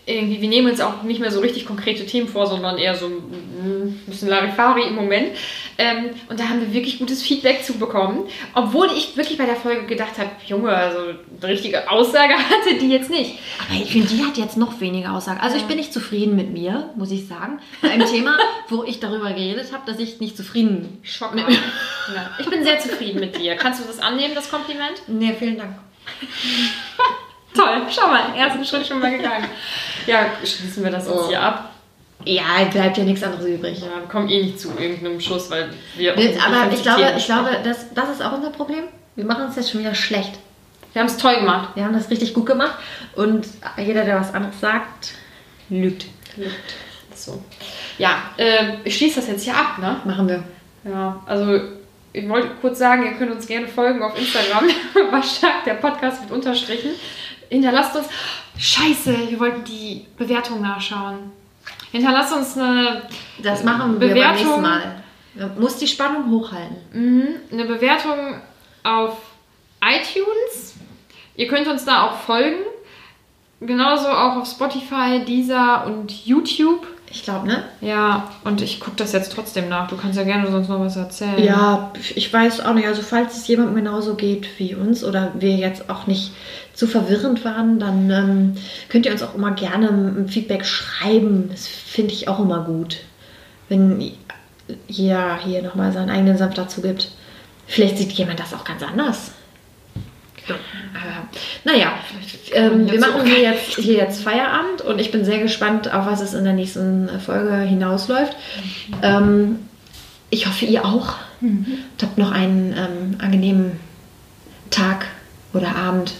Irgendwie, 0.06 0.41
wir 0.41 0.49
nehmen 0.49 0.70
uns 0.70 0.82
auch 0.82 1.04
nicht 1.04 1.22
mehr 1.22 1.32
so 1.32 1.39
richtig 1.39 1.66
konkrete 1.66 2.06
Themen 2.06 2.28
vor, 2.28 2.45
sondern 2.45 2.78
eher 2.78 2.93
so 2.93 3.06
ein 3.06 4.01
bisschen 4.06 4.28
Larifari 4.28 4.86
im 4.86 4.95
Moment. 4.95 5.30
Ähm, 5.78 6.11
und 6.30 6.39
da 6.39 6.49
haben 6.49 6.61
wir 6.61 6.74
wirklich 6.74 6.99
gutes 6.99 7.24
Feedback 7.24 7.63
zu 7.63 7.74
bekommen. 7.74 8.26
Obwohl 8.53 8.91
ich 8.95 9.17
wirklich 9.17 9.38
bei 9.38 9.45
der 9.45 9.55
Folge 9.55 9.86
gedacht 9.88 10.17
habe, 10.17 10.30
Junge, 10.45 10.69
also 10.69 10.99
eine 11.41 11.51
richtige 11.51 11.89
Aussage 11.89 12.34
hatte 12.38 12.76
die 12.80 12.89
jetzt 12.89 13.09
nicht. 13.09 13.39
Aber 13.59 13.80
ich 13.82 13.91
finde, 13.91 14.07
die 14.09 14.24
hat 14.24 14.38
jetzt 14.38 14.55
noch 14.57 14.80
weniger 14.82 15.13
Aussage. 15.13 15.41
Also 15.41 15.57
ich 15.57 15.63
bin 15.63 15.78
nicht 15.78 15.91
zufrieden 15.93 16.36
mit 16.36 16.51
mir, 16.53 16.89
muss 16.95 17.11
ich 17.11 17.28
sagen. 17.28 17.59
Bei 17.82 17.89
einem 17.89 18.07
Thema, 18.07 18.38
wo 18.69 18.84
ich 18.84 18.99
darüber 18.99 19.30
geredet 19.30 19.74
habe, 19.74 19.84
dass 19.89 19.99
ich 19.99 20.19
nicht 20.19 20.38
zufrieden. 20.38 20.99
Schock. 21.03 21.36
Ja. 21.36 21.45
Ich 22.39 22.47
bin 22.49 22.63
sehr 22.63 22.80
zufrieden 22.80 23.19
mit 23.19 23.38
dir. 23.38 23.55
Kannst 23.55 23.82
du 23.82 23.88
das 23.88 23.99
annehmen, 23.99 24.36
das 24.36 24.49
Kompliment? 24.51 25.01
Nee, 25.07 25.36
vielen 25.38 25.57
Dank. 25.57 25.76
Toll, 27.55 27.84
schau 27.89 28.07
mal, 28.07 28.36
ersten 28.36 28.65
Schritt 28.65 28.86
schon 28.88 28.99
mal 28.99 29.15
gegangen. 29.15 29.45
Ja, 30.07 30.26
schließen 30.43 30.84
wir 30.84 30.91
das 30.91 31.05
jetzt 31.07 31.15
Oh. 31.15 31.28
hier 31.30 31.39
ab. 31.41 31.72
Ja, 32.26 32.63
bleibt 32.71 32.97
ja 32.97 33.03
nichts 33.03 33.24
anderes 33.24 33.45
übrig. 33.45 33.80
Ja, 33.80 34.01
wir 34.01 34.07
kommen 34.09 34.30
eh 34.30 34.43
nicht 34.43 34.59
zu 34.59 34.69
irgendeinem 34.80 35.19
Schuss, 35.19 35.49
weil 35.49 35.69
wir. 35.95 36.13
Aber 36.13 36.21
ich 36.71 36.80
50 36.80 36.84
glaube, 36.84 37.13
ich 37.17 37.26
glaube 37.26 37.49
das, 37.63 37.93
das 37.93 38.09
ist 38.09 38.21
auch 38.24 38.34
unser 38.34 38.51
Problem. 38.51 38.84
Wir 39.15 39.26
machen 39.26 39.45
uns 39.45 39.55
jetzt 39.55 39.71
schon 39.71 39.82
wieder 39.82 39.93
schlecht. 39.93 40.39
Wir 40.93 41.01
haben 41.01 41.07
es 41.07 41.17
toll 41.17 41.36
gemacht. 41.36 41.69
Wir 41.76 41.84
haben 41.84 41.93
das 41.93 42.09
richtig 42.09 42.34
gut 42.34 42.45
gemacht. 42.45 42.76
Und 43.15 43.47
jeder, 43.78 44.05
der 44.05 44.19
was 44.19 44.34
anderes 44.34 44.59
sagt, 44.59 45.13
lügt. 45.69 46.05
So. 47.15 47.43
Ja, 47.97 48.30
äh, 48.38 48.78
ich 48.84 48.97
schließe 48.97 49.19
das 49.19 49.28
jetzt 49.28 49.43
hier 49.43 49.55
ab, 49.55 49.78
ne? 49.80 49.97
Machen 50.05 50.28
wir. 50.28 50.43
Ja, 50.84 51.21
also 51.26 51.59
ich 52.11 52.28
wollte 52.30 52.49
kurz 52.61 52.80
sagen, 52.80 53.05
ihr 53.05 53.13
könnt 53.13 53.32
uns 53.32 53.47
gerne 53.47 53.67
folgen 53.67 54.03
auf 54.03 54.17
Instagram. 54.17 54.65
War 55.11 55.24
stark, 55.24 55.63
der 55.65 55.76
Podcast 55.76 56.21
mit 56.21 56.32
Unterstrichen. 56.32 56.91
Hinterlasst 57.49 57.95
uns. 57.95 58.07
Scheiße, 58.57 59.30
wir 59.30 59.39
wollten 59.39 59.63
die 59.63 60.05
Bewertung 60.17 60.61
nachschauen. 60.61 61.32
Hinterlasst 61.94 62.34
uns 62.34 62.58
eine, 62.58 63.04
Das 63.41 63.64
machen 63.64 63.94
wir 63.94 64.00
beim 64.00 64.10
Bewertung. 64.10 64.36
nächsten 64.46 64.62
Mal. 64.62 65.04
Man 65.36 65.60
muss 65.60 65.78
die 65.78 65.88
Spannung 65.88 66.30
hochhalten. 66.32 66.76
mhm, 66.91 67.28
eine 67.52 67.66
Bewertung 67.66 68.41
auf 68.84 69.18
iTunes. 69.82 70.74
Ihr 71.36 71.48
könnt 71.48 71.68
uns 71.68 71.86
da 71.86 72.08
auch 72.08 72.18
folgen. 72.18 72.58
Genauso 73.62 74.08
auch 74.10 74.36
auf 74.38 74.48
Spotify, 74.48 75.24
Deezer 75.26 75.86
und 75.86 76.26
YouTube. 76.26 76.86
Ich 77.14 77.22
glaube, 77.22 77.47
ne? 77.47 77.64
Ja, 77.80 78.32
und 78.43 78.59
ich 78.64 78.80
gucke 78.80 78.97
das 78.97 79.11
jetzt 79.11 79.32
trotzdem 79.32 79.70
nach. 79.70 79.88
Du 79.88 79.95
kannst 79.95 80.18
ja 80.18 80.24
gerne 80.24 80.49
sonst 80.51 80.68
noch 80.68 80.80
was 80.80 80.95
erzählen. 80.95 81.43
Ja, 81.43 81.91
ich 82.16 82.34
weiß 82.34 82.66
auch 82.66 82.74
nicht. 82.74 82.88
Also 82.88 83.03
falls 83.03 83.38
es 83.38 83.47
jemandem 83.47 83.76
genauso 83.76 84.16
geht 84.16 84.47
wie 84.57 84.74
uns 84.74 85.03
oder 85.03 85.32
wir 85.36 85.55
jetzt 85.55 85.91
auch 85.91 86.07
nicht 86.07 86.32
zu 86.74 86.88
verwirrend 86.88 87.45
waren, 87.45 87.78
dann 87.78 88.09
ähm, 88.09 88.55
könnt 88.89 89.05
ihr 89.05 89.11
uns 89.11 89.22
auch 89.22 89.36
immer 89.36 89.51
gerne 89.51 89.89
ein 89.89 90.28
Feedback 90.28 90.66
schreiben. 90.66 91.49
Das 91.51 91.68
finde 91.68 92.14
ich 92.14 92.28
auch 92.28 92.39
immer 92.39 92.64
gut. 92.64 93.01
Wenn 93.70 94.11
jeder 94.88 95.38
hier 95.38 95.61
nochmal 95.61 95.91
seinen 95.91 96.09
eigenen 96.09 96.38
Senf 96.38 96.55
dazu 96.55 96.82
gibt. 96.82 97.11
Vielleicht 97.68 97.99
sieht 97.99 98.11
jemand 98.14 98.39
das 98.39 98.55
auch 98.55 98.64
ganz 98.64 98.82
anders. 98.82 99.32
Ja. 100.48 100.56
Aber, 100.94 101.28
naja, 101.64 101.94
ähm, 102.52 102.91
wir 102.91 103.00
machen 103.00 103.26
hier 103.26 103.39
jetzt, 103.39 103.76
hier 103.76 103.96
jetzt 103.96 104.24
Feierabend 104.24 104.82
und 104.82 105.00
ich 105.00 105.12
bin 105.12 105.24
sehr 105.26 105.39
gespannt, 105.39 105.94
auf 105.94 106.06
was 106.06 106.22
es 106.22 106.34
in 106.34 106.44
der 106.44 106.54
nächsten 106.54 107.10
Folge 107.20 107.58
hinausläuft. 107.58 108.36
Ähm, 109.02 109.60
ich 110.30 110.48
hoffe, 110.48 110.66
ihr 110.66 110.84
auch. 110.86 111.16
Mhm. 111.41 111.66
Und 111.91 112.04
habt 112.04 112.18
noch 112.18 112.32
einen 112.32 112.74
ähm, 112.74 113.18
angenehmen 113.20 113.80
Tag 114.70 115.06
oder 115.54 115.76
Abend. 115.76 116.14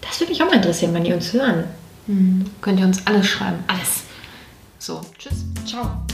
Das 0.00 0.20
würde 0.20 0.32
mich 0.32 0.42
auch 0.42 0.46
mal 0.46 0.56
interessieren, 0.56 0.94
wenn 0.94 1.04
ihr 1.04 1.14
uns 1.14 1.32
hören. 1.32 1.64
Mhm. 2.06 2.46
Könnt 2.60 2.80
ihr 2.80 2.86
uns 2.86 3.06
alles 3.06 3.26
schreiben. 3.26 3.58
Alles. 3.66 4.04
So, 4.78 5.00
tschüss. 5.18 5.44
Ciao. 5.66 6.05